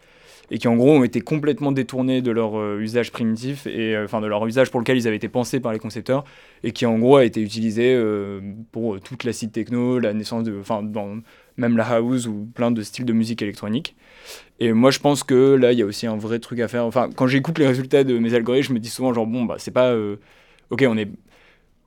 et 0.51 0.59
qui 0.59 0.69
en 0.69 0.77
gros 0.77 0.93
ont 0.93 1.05
été 1.05 1.21
complètement 1.21 1.73
détournés 1.73 2.23
de 2.23 2.31
leur 2.31 2.59
euh, 2.59 2.81
usage 2.81 3.13
primitif 3.13 3.67
et 3.67 3.95
euh, 3.95 4.05
enfin 4.05 4.21
de 4.21 4.27
leur 4.27 4.47
usage 4.47 4.71
pour 4.71 4.81
lequel 4.81 4.97
ils 4.97 5.07
avaient 5.07 5.17
été 5.17 5.29
pensés 5.29 5.61
par 5.61 5.73
les 5.73 5.79
concepteurs 5.79 6.25
et 6.63 6.73
qui 6.73 6.87
en 6.87 6.99
gros 6.99 7.17
a 7.17 7.25
été 7.25 7.41
utilisé 7.43 7.95
euh, 7.95 8.41
pour 8.73 9.01
toute 9.01 9.25
la 9.25 9.33
site 9.33 9.53
techno, 9.53 9.99
la 9.99 10.15
naissance 10.15 10.45
de, 10.45 10.59
enfin 10.59 10.83
même 11.59 11.77
la 11.77 11.85
house 11.85 12.27
ou 12.27 12.49
plein 12.55 12.71
de 12.71 12.83
styles 12.83 13.05
de 13.05 13.13
musique 13.13 13.43
électronique. 13.43 13.97
Et 14.61 14.73
moi 14.73 14.91
je 14.91 14.99
pense 14.99 15.23
que 15.23 15.55
là 15.55 15.73
il 15.73 15.79
y 15.79 15.83
a 15.83 15.87
aussi 15.87 16.07
un 16.07 16.17
vrai 16.17 16.39
truc 16.39 16.61
à 16.61 16.69
faire. 16.69 16.85
Enfin 16.85 17.11
quand 17.15 17.27
j'écoute 17.27 17.59
les 17.59 17.67
résultats 17.67 18.05
de 18.05 18.19
mes 18.19 18.35
algorithmes, 18.35 18.69
je 18.69 18.73
me 18.75 18.79
dis 18.79 18.91
souvent 18.91 19.13
genre 19.13 19.27
bon 19.27 19.45
bah 19.45 19.57
c'est 19.59 19.71
pas 19.71 19.95
ok 20.71 20.85
on 20.89 20.97
est 20.97 21.09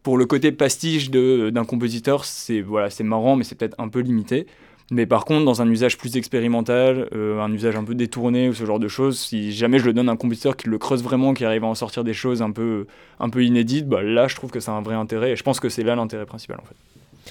pour 0.03 0.17
le 0.17 0.25
côté 0.25 0.51
pastiche 0.51 1.11
d'un 1.11 1.65
compositeur 1.65 2.25
c'est 2.25 2.61
voilà 2.61 2.89
marrant 3.03 3.35
mais 3.35 3.43
c'est 3.43 3.55
peut-être 3.55 3.79
un 3.79 3.89
peu 3.89 3.99
limité. 3.99 4.47
Mais 4.91 5.05
par 5.05 5.23
contre, 5.23 5.45
dans 5.45 5.61
un 5.61 5.69
usage 5.69 5.97
plus 5.97 6.17
expérimental, 6.17 7.07
euh, 7.15 7.39
un 7.39 7.51
usage 7.53 7.77
un 7.77 7.85
peu 7.85 7.95
détourné 7.95 8.49
ou 8.49 8.53
ce 8.53 8.65
genre 8.65 8.77
de 8.77 8.89
choses, 8.89 9.17
si 9.17 9.53
jamais 9.53 9.79
je 9.79 9.85
le 9.85 9.93
donne 9.93 10.09
à 10.09 10.11
un 10.11 10.17
compositeur 10.17 10.57
qui 10.57 10.67
le 10.67 10.77
creuse 10.77 11.01
vraiment, 11.01 11.33
qui 11.33 11.45
arrive 11.45 11.63
à 11.63 11.67
en 11.67 11.75
sortir 11.75 12.03
des 12.03 12.13
choses 12.13 12.41
un 12.41 12.51
peu, 12.51 12.87
un 13.17 13.29
peu 13.29 13.45
inédites, 13.45 13.87
bah 13.87 14.03
là, 14.03 14.27
je 14.27 14.35
trouve 14.35 14.51
que 14.51 14.59
ça 14.59 14.73
a 14.73 14.75
un 14.75 14.81
vrai 14.81 14.95
intérêt. 14.95 15.31
Et 15.31 15.35
je 15.37 15.43
pense 15.43 15.61
que 15.61 15.69
c'est 15.69 15.83
là 15.83 15.95
l'intérêt 15.95 16.25
principal, 16.25 16.59
en 16.61 16.65
fait. 16.65 16.75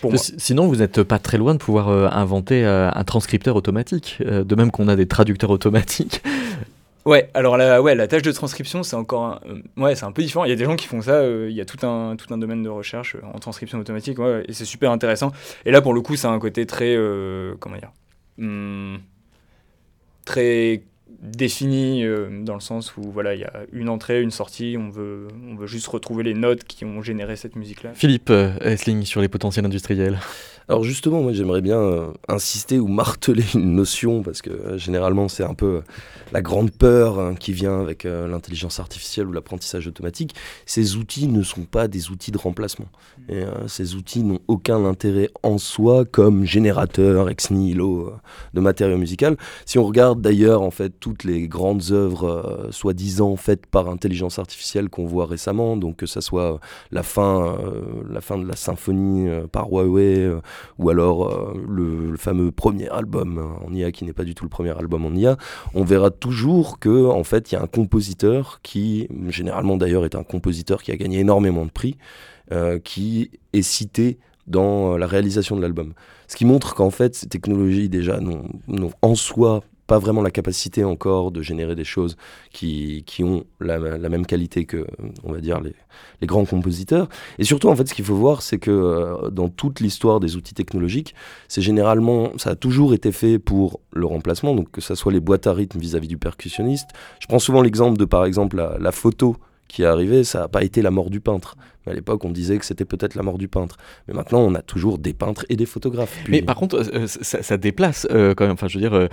Pour. 0.01 0.13
Sinon, 0.17 0.67
vous 0.67 0.77
n'êtes 0.77 1.03
pas 1.03 1.19
très 1.19 1.39
loin 1.39 1.55
de 1.55 1.59
pouvoir 1.59 1.89
euh, 1.89 2.09
inventer 2.11 2.65
euh, 2.65 2.91
un 2.93 3.05
transcripteur 3.05 3.57
automatique, 3.57 4.19
de 4.21 4.55
même 4.55 4.71
qu'on 4.71 4.89
a 4.89 4.97
des 4.97 5.07
traducteurs 5.07 5.51
automatiques. 5.51 6.23
Ouais, 7.07 7.31
alors 7.33 7.57
la, 7.57 7.81
ouais, 7.81 7.95
la 7.95 8.07
tâche 8.07 8.23
de 8.23 8.33
transcription, 8.33 8.83
c'est 8.83 8.97
encore 8.97 9.25
un, 9.25 9.41
euh, 9.47 9.63
ouais, 9.79 9.95
c'est 9.95 10.05
un 10.05 10.13
peu 10.13 10.23
différent. 10.23 10.45
Il 10.45 10.51
y 10.51 10.53
a 10.53 10.57
des 10.57 10.67
gens 10.67 10.77
qui 10.77 10.87
font 10.87 11.01
ça, 11.01 11.15
euh, 11.15 11.49
il 11.49 11.57
y 11.57 11.61
a 11.61 11.65
tout 11.65 11.85
un, 11.87 12.15
tout 12.17 12.33
un 12.33 12.39
domaine 12.39 12.63
de 12.63 12.69
recherche 12.69 13.15
euh, 13.15 13.21
en 13.35 13.39
transcription 13.39 13.79
automatique, 13.79 14.19
ouais, 14.19 14.45
et 14.47 14.53
c'est 14.53 14.67
super 14.67 14.91
intéressant. 14.91 15.33
Et 15.65 15.71
là, 15.71 15.81
pour 15.81 15.95
le 15.95 16.03
coup, 16.03 16.17
ça 16.17 16.29
a 16.29 16.33
un 16.33 16.39
côté 16.39 16.67
très, 16.67 16.97
comment 17.59 17.77
dire, 17.77 17.93
hmm, 18.37 18.97
très 20.27 20.83
défini 21.23 22.05
dans 22.45 22.55
le 22.55 22.61
sens 22.61 22.97
où 22.97 23.03
voilà 23.13 23.35
il 23.35 23.41
y 23.41 23.45
a 23.45 23.53
une 23.73 23.89
entrée 23.89 24.23
une 24.23 24.31
sortie 24.31 24.77
on 24.79 24.89
veut 24.89 25.29
on 25.47 25.55
veut 25.55 25.67
juste 25.67 25.87
retrouver 25.87 26.23
les 26.23 26.35
notes 26.35 26.65
qui 26.65 26.85
ont 26.85 27.03
généré 27.03 27.37
cette 27.37 27.57
musique 27.57 27.83
là 27.83 27.91
Philippe 27.95 28.33
Essling 28.63 29.05
sur 29.05 29.21
les 29.21 29.29
potentiels 29.29 29.67
industriels 29.67 30.19
alors 30.69 30.85
justement 30.85 31.23
moi 31.23 31.33
j'aimerais 31.33 31.63
bien 31.63 32.13
insister 32.29 32.79
ou 32.79 32.89
marteler 32.89 33.45
une 33.55 33.75
notion 33.75 34.23
parce 34.23 34.43
que 34.43 34.77
généralement 34.77 35.29
c'est 35.29 35.45
un 35.45 35.55
peu 35.55 35.83
la 36.33 36.43
grande 36.43 36.71
peur 36.71 37.19
hein, 37.19 37.35
qui 37.35 37.53
vient 37.53 37.81
avec 37.81 38.05
euh, 38.05 38.29
l'intelligence 38.29 38.81
artificielle 38.81 39.27
ou 39.27 39.33
l'apprentissage 39.33 39.87
automatique, 39.87 40.35
ces 40.67 40.97
outils 40.97 41.27
ne 41.27 41.43
sont 41.43 41.63
pas 41.63 41.89
des 41.89 42.11
outils 42.11 42.31
de 42.31 42.39
remplacement. 42.39 42.87
Et, 43.29 43.43
euh, 43.43 43.69
ces 43.69 43.95
outils 43.95 44.23
n'ont 44.23 44.41
aucun 44.49 44.85
intérêt 44.85 45.31
en 45.43 45.59
soi 45.59 46.05
comme 46.05 46.45
générateur 46.45 47.29
ex 47.29 47.51
nihilo 47.51 48.09
euh, 48.09 48.17
de 48.55 48.61
matériaux 48.61 48.99
musical. 48.99 49.37
Si 49.67 49.79
on 49.79 49.85
regarde 49.85 50.21
d'ailleurs 50.21 50.63
en 50.63 50.71
fait 50.71 50.93
toutes 51.01 51.25
les 51.25 51.49
grandes 51.49 51.91
œuvres 51.91 52.69
soi-disant 52.71 53.37
faites 53.37 53.67
par 53.67 53.89
intelligence 53.89 54.39
artificielle 54.39 54.89
qu'on 54.89 55.07
voit 55.07 55.27
récemment, 55.27 55.77
donc 55.77 55.97
que 55.97 56.07
ce 56.07 56.21
soit 56.21 56.61
la 56.91 57.03
fin, 57.03 57.57
la 58.09 58.21
fin 58.21 58.39
de 58.39 58.47
la 58.47 58.57
symphonie 58.57 59.29
par 59.53 59.69
Huawei 59.69 60.31
ou 60.79 60.91
alors 60.91 61.55
le, 61.55 62.11
le, 62.11 62.17
fameux 62.17 62.51
premier 62.51 62.89
album 62.89 63.57
en 63.65 63.73
IA 63.73 63.93
qui 63.93 64.05
n'est 64.05 64.13
pas 64.13 64.25
du 64.25 64.35
tout 64.35 64.45
le 64.45 64.51
premier 64.51 64.77
album 64.77 65.05
en 65.05 65.15
IA, 65.15 65.37
on 65.75 65.85
verra 65.85 66.11
toujours 66.11 66.79
que 66.79 67.07
en 67.07 67.25
fait 67.25 67.51
il 67.51 67.55
y 67.55 67.59
a 67.59 67.63
un 67.63 67.67
compositeur 67.67 68.61
qui 68.63 69.09
généralement 69.29 69.77
d'ailleurs 69.77 70.05
est 70.05 70.15
un 70.15 70.25
compositeur 70.25 70.83
qui 70.83 70.93
a 70.93 70.97
gagné 70.97 71.21
énormément 71.21 71.65
de 71.65 71.71
prix 71.71 71.97
euh, 72.53 72.79
qui 72.79 73.31
est 73.53 73.63
cité 73.63 74.19
dans 74.47 74.97
la 74.97 75.07
réalisation 75.07 75.55
de 75.55 75.63
l'album. 75.63 75.95
Ce 76.27 76.35
qui 76.35 76.45
montre 76.45 76.75
qu'en 76.75 76.91
fait 76.91 77.15
ces 77.15 77.29
technologies 77.29 77.89
déjà 77.89 78.19
n'ont 78.21 78.93
en 79.03 79.15
soi 79.15 79.63
pas 79.91 79.99
vraiment 79.99 80.23
la 80.23 80.31
capacité 80.31 80.85
encore 80.85 81.33
de 81.33 81.43
générer 81.43 81.75
des 81.75 81.83
choses 81.83 82.17
qui, 82.53 83.03
qui 83.09 83.25
ont 83.25 83.43
la, 83.59 83.81
même 84.09 84.25
qualité 84.25 84.65
que, 84.65 84.87
on 85.25 85.33
va 85.33 85.41
dire, 85.41 85.61
les, 85.61 85.75
les, 86.21 86.29
grands 86.29 86.45
compositeurs. 86.45 87.09
Et 87.41 87.45
surtout, 87.45 87.69
en 87.69 87.75
fait, 87.75 87.89
ce 87.89 87.95
qu'il 87.95 88.05
faut 88.05 88.15
voir, 88.15 88.41
c'est 88.43 88.59
que 88.59 88.71
euh, 88.71 89.31
dans 89.31 89.49
toute 89.49 89.81
l'histoire 89.81 90.21
des 90.21 90.37
outils 90.37 90.55
technologiques, 90.55 91.17
c'est 91.49 91.61
généralement, 91.61 92.31
ça 92.39 92.51
a 92.51 92.55
toujours 92.55 92.95
été 92.95 93.11
fait 93.11 93.41
pour 93.41 93.81
le 93.93 94.07
remplacement, 94.07 94.55
donc 94.55 94.71
que 94.71 94.81
ce 94.81 94.95
soit 94.95 95.11
les 95.11 95.19
boîtes 95.19 95.49
à 95.49 95.55
rythme 95.55 95.81
vis-à-vis 95.81 96.07
du 96.07 96.19
percussionniste. 96.19 96.91
Je 97.19 97.27
prends 97.27 97.41
souvent 97.41 97.61
l'exemple 97.61 97.99
de, 97.99 98.05
par 98.05 98.27
exemple, 98.27 98.59
la, 98.59 98.77
la 98.79 98.93
photo 98.93 99.39
qui 99.67 99.83
est 99.83 99.87
arrivée, 99.87 100.23
ça 100.23 100.39
n'a 100.39 100.49
pas 100.49 100.63
été 100.63 100.83
la 100.83 100.93
mort 100.93 101.11
du 101.11 101.21
peintre. 101.21 101.57
À 101.87 101.95
l'époque, 101.95 102.25
on 102.25 102.31
disait 102.31 102.59
que 102.59 102.67
c'était 102.67 102.85
peut-être 102.85 103.15
la 103.15 103.23
mort 103.23 103.39
du 103.39 103.49
peintre. 103.49 103.79
Mais 104.07 104.13
maintenant, 104.13 104.41
on 104.41 104.55
a 104.55 104.61
toujours 104.61 104.99
des 104.99 105.15
peintres 105.15 105.47
et 105.49 105.57
des 105.57 105.65
photographes. 105.65 106.15
Mais 106.29 106.43
par 106.43 106.57
contre, 106.57 106.77
euh, 106.77 107.07
ça, 107.07 107.57
déplace 107.57 108.07
euh, 108.11 108.35
quand 108.35 108.45
même. 108.45 108.53
Enfin, 108.53 108.69
je 108.69 108.79
veux 108.79 108.83
dire, 108.83 108.95
euh, 108.95 109.09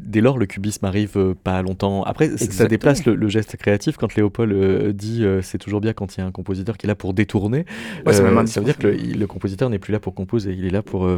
dès 0.00 0.22
lors, 0.22 0.38
le 0.38 0.46
cubisme 0.46 0.86
arrive 0.86 1.34
pas 1.44 1.60
longtemps 1.60 2.02
après. 2.02 2.36
Ça 2.38 2.66
déplace 2.66 3.04
le, 3.04 3.28
geste 3.28 3.56
créatif. 3.56 3.96
Quand 3.98 4.14
Léopold 4.14 4.96
dit 4.96 5.24
c'est 5.42 5.58
toujours 5.58 5.80
bien 5.80 5.92
quand 5.92 6.16
il 6.16 6.20
y 6.20 6.22
a 6.22 6.26
un 6.26 6.32
compositeur 6.32 6.78
qui 6.78 6.86
est 6.86 6.88
là 6.88 6.94
pour 6.94 7.12
détourner, 7.12 7.66
ça 8.10 8.22
veut 8.22 8.64
dire 8.64 8.78
que 8.78 8.86
le, 8.86 9.26
compositeur 9.26 9.68
n'est 9.68 9.78
plus 9.78 9.92
là 9.92 10.00
pour 10.00 10.14
composer. 10.14 10.52
Il 10.52 10.64
est 10.64 10.70
là 10.70 10.82
pour 10.82 11.08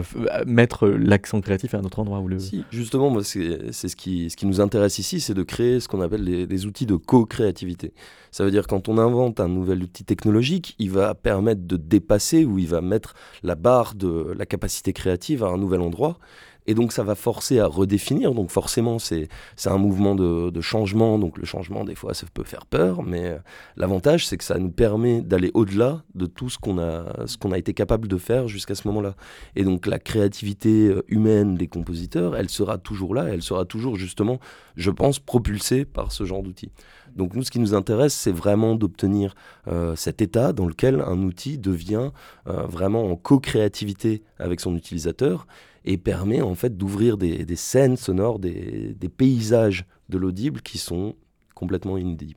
mettre 0.46 0.88
l'accent 0.88 1.40
créatif 1.40 1.74
à 1.74 1.78
un 1.78 1.84
autre 1.84 2.00
endroit. 2.00 2.18
Où 2.18 2.28
le... 2.28 2.38
Si, 2.38 2.64
justement, 2.70 3.16
c'est 3.22 3.72
ce 3.72 3.96
qui, 3.96 4.30
ce 4.30 4.36
qui 4.36 4.46
nous 4.46 4.60
intéresse 4.60 4.98
ici, 4.98 5.20
c'est 5.20 5.34
de 5.34 5.42
créer 5.42 5.78
ce 5.80 5.88
qu'on 5.88 6.00
appelle 6.00 6.46
des 6.46 6.66
outils 6.66 6.86
de 6.86 6.96
co-créativité. 6.96 7.92
Ça 8.34 8.44
veut 8.44 8.50
dire 8.50 8.66
quand 8.66 8.88
on 8.88 8.98
invente 8.98 9.38
un 9.38 9.46
nouvel 9.46 9.84
outil 9.84 10.02
technologique, 10.02 10.63
il 10.78 10.90
va 10.90 11.14
permettre 11.14 11.62
de 11.62 11.76
dépasser 11.76 12.44
ou 12.44 12.58
il 12.58 12.66
va 12.66 12.80
mettre 12.80 13.14
la 13.42 13.54
barre 13.54 13.94
de 13.94 14.34
la 14.36 14.46
capacité 14.46 14.92
créative 14.92 15.44
à 15.44 15.48
un 15.48 15.58
nouvel 15.58 15.80
endroit. 15.80 16.18
Et 16.66 16.74
donc 16.74 16.92
ça 16.92 17.02
va 17.02 17.14
forcer 17.14 17.60
à 17.60 17.66
redéfinir. 17.66 18.34
Donc 18.34 18.50
forcément, 18.50 18.98
c'est 18.98 19.28
un 19.66 19.78
mouvement 19.78 20.14
de, 20.14 20.60
changement. 20.60 21.18
Donc 21.18 21.38
le 21.38 21.44
changement, 21.44 21.84
des 21.84 21.94
fois, 21.94 22.14
ça 22.14 22.26
peut 22.32 22.44
faire 22.44 22.66
peur. 22.66 23.02
Mais 23.02 23.26
euh, 23.26 23.38
l'avantage, 23.76 24.26
c'est 24.26 24.36
que 24.36 24.44
ça 24.44 24.58
nous 24.58 24.70
permet 24.70 25.20
d'aller 25.20 25.50
au-delà 25.54 26.02
de 26.14 26.26
tout 26.26 26.48
ce 26.48 26.58
qu'on 26.58 26.78
a, 26.78 27.04
qu'on 27.40 27.52
a 27.52 27.58
été 27.58 27.74
capable 27.74 28.08
de 28.08 28.16
faire 28.16 28.48
jusqu'à 28.48 28.74
ce 28.74 28.88
moment-là. 28.88 29.14
Et 29.56 29.64
donc 29.64 29.86
la 29.86 29.98
créativité 29.98 30.88
euh, 30.88 31.04
humaine 31.08 31.56
des 31.56 31.66
compositeurs, 31.66 32.36
elle 32.36 32.48
sera 32.48 32.78
toujours 32.78 33.14
là. 33.14 33.26
Elle 33.28 33.42
sera 33.42 33.64
toujours 33.64 33.96
justement, 33.96 34.38
je 34.76 34.90
pense, 34.90 35.18
propulsée 35.18 35.84
par 35.84 36.12
ce 36.12 36.24
genre 36.24 36.42
d'outils. 36.42 36.70
Donc 37.14 37.34
nous, 37.34 37.42
ce 37.42 37.50
qui 37.50 37.60
nous 37.60 37.74
intéresse, 37.74 38.14
c'est 38.14 38.32
vraiment 38.32 38.74
d'obtenir 38.74 39.34
euh, 39.68 39.94
cet 39.96 40.20
état 40.20 40.52
dans 40.52 40.66
lequel 40.66 41.00
un 41.00 41.22
outil 41.22 41.58
devient 41.58 42.10
euh, 42.48 42.66
vraiment 42.66 43.04
en 43.10 43.16
co-créativité 43.16 44.22
avec 44.38 44.60
son 44.60 44.74
utilisateur 44.76 45.46
et 45.84 45.96
permet 45.96 46.40
en 46.40 46.54
fait 46.54 46.76
d'ouvrir 46.76 47.16
des, 47.16 47.56
scènes 47.56 47.96
sonores, 47.96 48.38
des, 48.38 48.96
paysages 49.16 49.84
de 50.08 50.18
l'audible 50.18 50.60
qui 50.62 50.78
sont 50.78 51.14
complètement 51.54 51.98
inédits. 51.98 52.36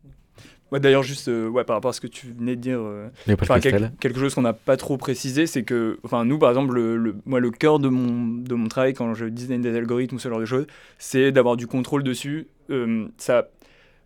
Ouais, 0.69 0.81
D'ailleurs, 0.81 1.01
juste 1.01 1.29
euh, 1.29 1.47
ouais, 1.47 1.63
par 1.63 1.77
rapport 1.77 1.89
à 1.89 1.93
ce 1.93 2.01
que 2.01 2.07
tu 2.07 2.27
venais 2.37 2.57
de 2.57 2.61
dire, 2.61 2.81
quelque, 4.01 4.19
chose 4.19 4.35
qu'on 4.35 4.41
n'a 4.41 4.51
pas 4.51 4.75
trop 4.75 4.97
précisé, 4.97 5.47
c'est 5.47 5.63
que 5.63 5.97
enfin, 6.03 6.25
nous, 6.25 6.37
par 6.37 6.49
exemple, 6.49 6.75
le, 6.75 7.15
moi, 7.25 7.39
le 7.39 7.51
cœur 7.51 7.79
de 7.79 7.87
mon, 7.87 8.27
de 8.27 8.53
mon 8.53 8.67
travail 8.67 8.93
quand 8.93 9.13
je 9.13 9.25
design 9.25 9.61
des 9.61 9.73
algorithmes 9.73 10.17
ou 10.17 10.19
ce 10.19 10.27
genre 10.27 10.41
de 10.41 10.45
choses, 10.45 10.67
c'est 10.97 11.31
d'avoir 11.31 11.55
du 11.55 11.67
contrôle 11.67 12.03
dessus. 12.03 12.47
ça, 13.17 13.47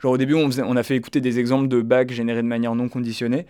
Genre 0.02 0.12
au 0.12 0.18
début, 0.18 0.34
on, 0.34 0.76
a 0.76 0.84
fait 0.84 0.95
écouter 0.95 1.22
des 1.22 1.39
exemples 1.39 1.68
de 1.68 1.82
bacs 1.82 2.12
générés 2.12 2.41
de 2.41 2.47
manière 2.47 2.74
non 2.74 2.89
conditionnée. 2.89 3.45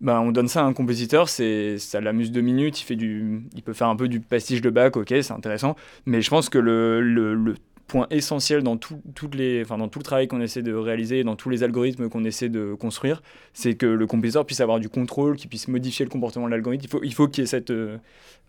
Ben, 0.00 0.20
on 0.20 0.32
donne 0.32 0.48
ça 0.48 0.62
à 0.62 0.64
un 0.64 0.72
compositeur, 0.72 1.28
c'est 1.28 1.78
ça 1.78 2.00
l'amuse 2.00 2.30
deux 2.30 2.42
minutes, 2.42 2.84
il, 2.90 3.62
peut 3.64 3.72
faire 3.72 3.88
un 3.88 3.96
peu 3.96 4.08
du 4.08 4.20
pastiche 4.20 4.60
de 4.60 4.68
bac, 4.68 4.96
ok, 4.96 5.08
c'est 5.08 5.32
intéressant. 5.32 5.74
Mais 6.04 6.20
je 6.20 6.28
pense 6.28 6.50
que 6.50 6.58
le, 6.58 7.54
point 7.86 8.08
essentiel 8.10 8.64
dans 8.64 8.76
tout, 8.76 9.00
le 9.32 10.02
travail 10.02 10.26
qu'on 10.26 10.40
essaie 10.40 10.62
de 10.62 10.74
réaliser, 10.74 11.22
dans 11.22 11.36
tous 11.36 11.50
les 11.50 11.62
algorithmes 11.62 12.08
qu'on 12.08 12.24
essaie 12.24 12.48
de 12.48 12.74
construire, 12.74 13.22
c'est 13.54 13.74
que 13.74 13.86
le 13.86 14.06
compositeur 14.08 14.44
puisse 14.44 14.60
avoir 14.60 14.80
du 14.80 14.88
contrôle, 14.88 15.36
qu'il 15.36 15.48
puisse 15.48 15.68
modifier 15.68 16.04
le 16.04 16.10
comportement 16.10 16.46
de 16.46 16.50
l'algorithme. 16.50 16.84
Il 16.84 16.90
faut, 16.90 17.04
il 17.04 17.14
faut 17.14 17.28
qu'il 17.28 17.42
y 17.42 17.44
ait 17.44 17.46
cette 17.46 17.70
euh, 17.70 17.96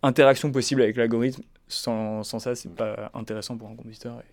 interaction 0.02 0.52
possible 0.52 0.82
avec 0.82 0.98
l'algorithme. 0.98 1.44
Sans, 1.68 2.24
sans 2.24 2.40
ça, 2.40 2.56
c'est 2.56 2.74
pas 2.74 3.12
intéressant 3.14 3.58
pour 3.58 3.70
un 3.70 3.76
compositeur 3.76 4.24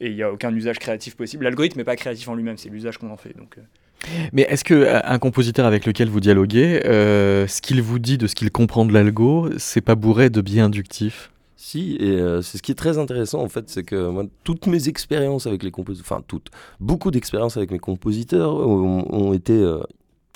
il 0.00 0.14
n'y 0.14 0.22
a 0.22 0.32
aucun 0.32 0.54
usage 0.54 0.78
créatif 0.78 1.16
possible. 1.16 1.44
L'algorithme 1.44 1.78
n'est 1.78 1.84
pas 1.84 1.96
créatif 1.96 2.28
en 2.28 2.34
lui-même, 2.34 2.56
c'est 2.56 2.68
l'usage 2.68 2.98
qu'on 2.98 3.10
en 3.10 3.16
fait. 3.16 3.36
Donc, 3.36 3.58
euh. 3.58 3.62
Mais 4.32 4.42
est-ce 4.42 4.64
que 4.64 4.74
euh, 4.74 5.00
un 5.02 5.18
compositeur 5.18 5.66
avec 5.66 5.86
lequel 5.86 6.08
vous 6.08 6.20
dialoguez, 6.20 6.82
euh, 6.86 7.46
ce 7.46 7.60
qu'il 7.60 7.82
vous 7.82 7.98
dit 7.98 8.18
de 8.18 8.26
ce 8.26 8.34
qu'il 8.34 8.50
comprend 8.50 8.84
de 8.84 8.92
l'algo, 8.92 9.50
c'est 9.58 9.80
pas 9.80 9.96
bourré 9.96 10.30
de 10.30 10.40
biais 10.40 10.60
inductifs? 10.60 11.30
Si, 11.56 11.96
et 11.96 12.16
c'est 12.40 12.56
ce 12.56 12.62
qui 12.62 12.70
est 12.70 12.76
très 12.76 12.98
intéressant 12.98 13.42
en 13.42 13.48
fait, 13.48 13.68
c'est 13.68 13.82
que 13.82 14.08
moi, 14.08 14.24
toutes 14.44 14.68
mes 14.68 14.88
expériences 14.88 15.48
avec 15.48 15.64
les 15.64 15.72
compositeurs, 15.72 16.06
enfin 16.08 16.24
toutes, 16.26 16.52
beaucoup 16.78 17.10
d'expériences 17.10 17.56
avec 17.56 17.72
mes 17.72 17.80
compositeurs 17.80 18.54
ont, 18.54 19.32
été 19.32 19.60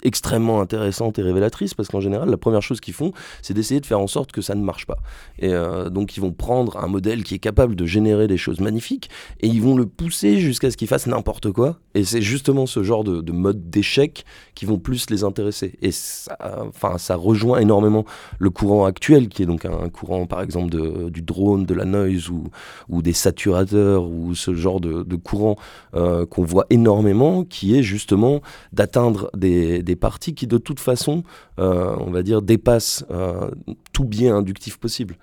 extrêmement 0.03 0.61
intéressantes 0.61 1.19
et 1.19 1.23
révélatrices 1.23 1.75
parce 1.75 1.89
qu'en 1.89 2.01
général, 2.01 2.31
la 2.31 2.37
première 2.37 2.63
chose 2.63 2.81
qu'ils 2.81 2.95
font, 2.95 3.13
c'est 3.43 3.55
d'essayer 3.55 3.81
de 3.81 3.87
faire 3.87 4.01
en 4.01 4.07
sorte 4.07 4.33
que 4.33 4.43
ça 4.43 4.55
ne 4.55 4.63
marche 4.63 4.87
pas. 4.87 4.99
Et 5.39 5.53
euh, 5.53 5.91
donc, 5.91 6.17
ils 6.17 6.21
vont 6.21 6.33
prendre 6.33 6.77
un 6.77 6.87
modèle 6.87 7.25
qui 7.25 7.35
est 7.35 7.39
capable 7.39 7.77
de 7.77 7.87
générer 7.87 8.27
des 8.27 8.37
choses 8.37 8.61
magnifiques 8.61 9.11
et 9.41 9.47
ils 9.47 9.63
vont 9.63 9.77
le 9.77 9.87
pousser 9.87 10.39
jusqu'à 10.39 10.71
ce 10.71 10.77
qu'il 10.77 10.89
fasse 10.89 11.07
n'importe 11.07 11.53
quoi. 11.53 11.79
Et 11.95 12.05
c'est 12.05 12.23
justement 12.23 12.67
ce 12.67 12.83
genre 12.83 13.05
de, 13.05 13.21
de 13.21 13.33
mode 13.33 13.71
d'échec 13.71 14.25
qui 14.55 14.65
vont 14.65 14.79
plus 14.79 15.11
les 15.11 15.25
intéresser. 15.25 15.75
Et 15.83 15.93
ça, 15.93 16.37
enfin, 16.67 16.99
ça 16.99 17.17
rejoint 17.17 17.59
énormément 17.59 18.05
le 18.39 18.51
courant 18.51 18.85
actuel 18.85 19.29
qui 19.29 19.43
est 19.43 19.47
donc 19.47 19.65
un, 19.65 19.89
courant, 19.89 20.27
par 20.27 20.43
exemple, 20.43 20.71
de, 20.71 21.09
du 21.11 21.23
drone, 21.23 21.65
de 21.65 21.75
la 21.75 21.85
noise 21.85 22.29
ou, 22.29 22.45
ou 22.89 23.03
des 23.03 23.13
saturateurs 23.13 24.05
ou 24.05 24.35
ce 24.35 24.55
genre 24.55 24.81
de, 24.81 25.17
courant 25.17 25.57
euh, 25.95 26.27
qu'on 26.27 26.45
voit 26.45 26.67
énormément 26.71 27.45
qui 27.45 27.77
est 27.77 27.83
justement 27.83 28.41
d'atteindre 28.73 29.31
des, 29.35 29.83
parties 29.97 30.35
qui 30.35 30.47
de 30.47 30.59
toute 30.59 30.81
façon, 30.81 31.23
euh, 31.59 31.95
on 31.99 32.11
va 32.11 32.23
dire, 32.23 32.43
dépassent 32.43 33.05
euh, 33.11 33.51
tout 33.93 34.05
bien 34.05 34.37
inductif 34.37 34.79
possible. 34.79 35.17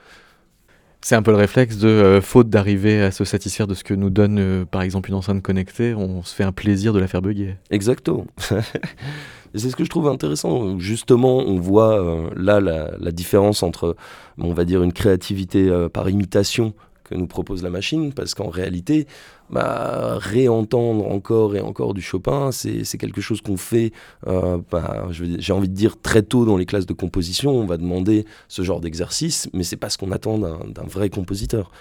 C'est 1.01 1.15
un 1.15 1.21
peu 1.21 1.31
le 1.31 1.37
réflexe 1.37 1.77
de 1.77 2.19
faute 2.21 2.49
d'arriver 2.49 3.01
à 3.01 3.11
se 3.11 3.23
satisfaire 3.23 3.67
de 3.67 3.73
ce 3.73 3.85
que 3.85 3.93
nous 3.93 4.09
donne 4.09 4.65
par 4.65 4.81
exemple 4.81 5.09
une 5.09 5.15
enceinte 5.15 5.41
connectée, 5.41 5.95
on 5.95 6.23
se 6.23 6.35
fait 6.35 6.43
un 6.43 6.51
plaisir 6.51 6.91
de 6.91 6.99
la 6.99 7.07
faire 7.07 7.21
bugger. 7.21 7.55
Exactement. 7.71 8.27
c'est 9.55 9.69
ce 9.69 9.77
que 9.77 9.85
je 9.85 9.89
trouve 9.89 10.09
intéressant. 10.09 10.77
Justement, 10.77 11.37
on 11.37 11.57
voit 11.57 12.29
là 12.35 12.59
la, 12.59 12.91
la, 12.99 13.11
différence 13.13 13.63
entre, 13.63 13.95
on 14.37 14.51
va 14.51 14.65
dire, 14.65 14.83
une 14.83 14.91
créativité 14.91 15.71
par 15.93 16.09
imitation 16.09 16.73
que 17.09 17.15
nous 17.15 17.27
propose 17.27 17.63
la 17.63 17.69
machine, 17.69 18.13
parce 18.13 18.35
qu'en 18.35 18.49
réalité, 18.49 19.07
bah, 19.49 20.17
réentendre 20.19 21.07
encore 21.07 21.55
et 21.55 21.61
encore 21.61 21.93
du 21.93 22.01
Chopin, 22.01 22.51
c'est 22.51 22.97
quelque 22.97 23.19
chose 23.19 23.41
qu'on 23.41 23.57
fait, 23.57 23.91
euh, 24.27 24.59
bah, 24.69 25.07
j'ai 25.11 25.53
envie 25.53 25.69
de 25.69 25.73
dire, 25.73 25.99
très 25.99 26.21
tôt 26.21 26.45
dans 26.45 26.57
les 26.57 26.65
classes 26.65 26.85
de 26.85 26.93
composition. 26.93 27.51
On 27.51 27.65
va 27.65 27.77
demander 27.77 28.25
ce 28.47 28.61
genre 28.61 28.79
d'exercice, 28.79 29.49
mais 29.53 29.63
c'est 29.63 29.77
pas 29.77 29.89
ce 29.89 29.97
qu'on 29.97 30.11
attend 30.11 30.37
d'un 30.37 30.83
vrai 30.83 31.09
compositeur. 31.09 31.71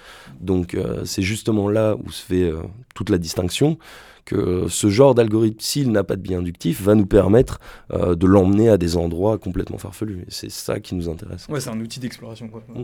Donc 0.40 0.74
euh, 0.74 1.04
c'est 1.04 1.22
justement 1.22 1.68
là 1.68 1.96
où 2.02 2.10
se 2.10 2.24
fait 2.24 2.44
euh, 2.44 2.62
toute 2.94 3.10
la 3.10 3.18
distinction 3.18 3.78
que 4.24 4.66
ce 4.68 4.88
genre 4.88 5.14
d'algorithme, 5.14 5.58
s'il 5.58 5.90
n'a 5.90 6.04
pas 6.04 6.16
de 6.16 6.20
biais 6.20 6.36
inductif, 6.36 6.82
va 6.82 6.94
nous 6.94 7.06
permettre 7.06 7.60
de 7.90 8.26
l'emmener 8.26 8.68
à 8.68 8.76
des 8.76 8.98
endroits 8.98 9.38
complètement 9.38 9.78
farfelus. 9.78 10.20
Et 10.20 10.30
c'est 10.30 10.50
ça 10.50 10.80
qui 10.80 10.94
nous 10.94 11.08
intéresse. 11.08 11.46
Ouais, 11.48 11.60
c'est 11.60 11.70
un 11.70 11.80
outil 11.80 11.98
d'exploration. 11.98 12.48
quoi. 12.48 12.62
Mmh. 12.68 12.80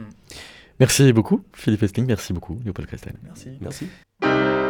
Mmh. 0.00 0.04
Merci 0.78 1.12
beaucoup, 1.12 1.42
Philippe 1.54 1.82
Estling. 1.82 2.06
Merci 2.06 2.32
beaucoup, 2.32 2.58
Léopold. 2.64 2.88
Merci. 3.24 3.48
Merci. 3.60 4.65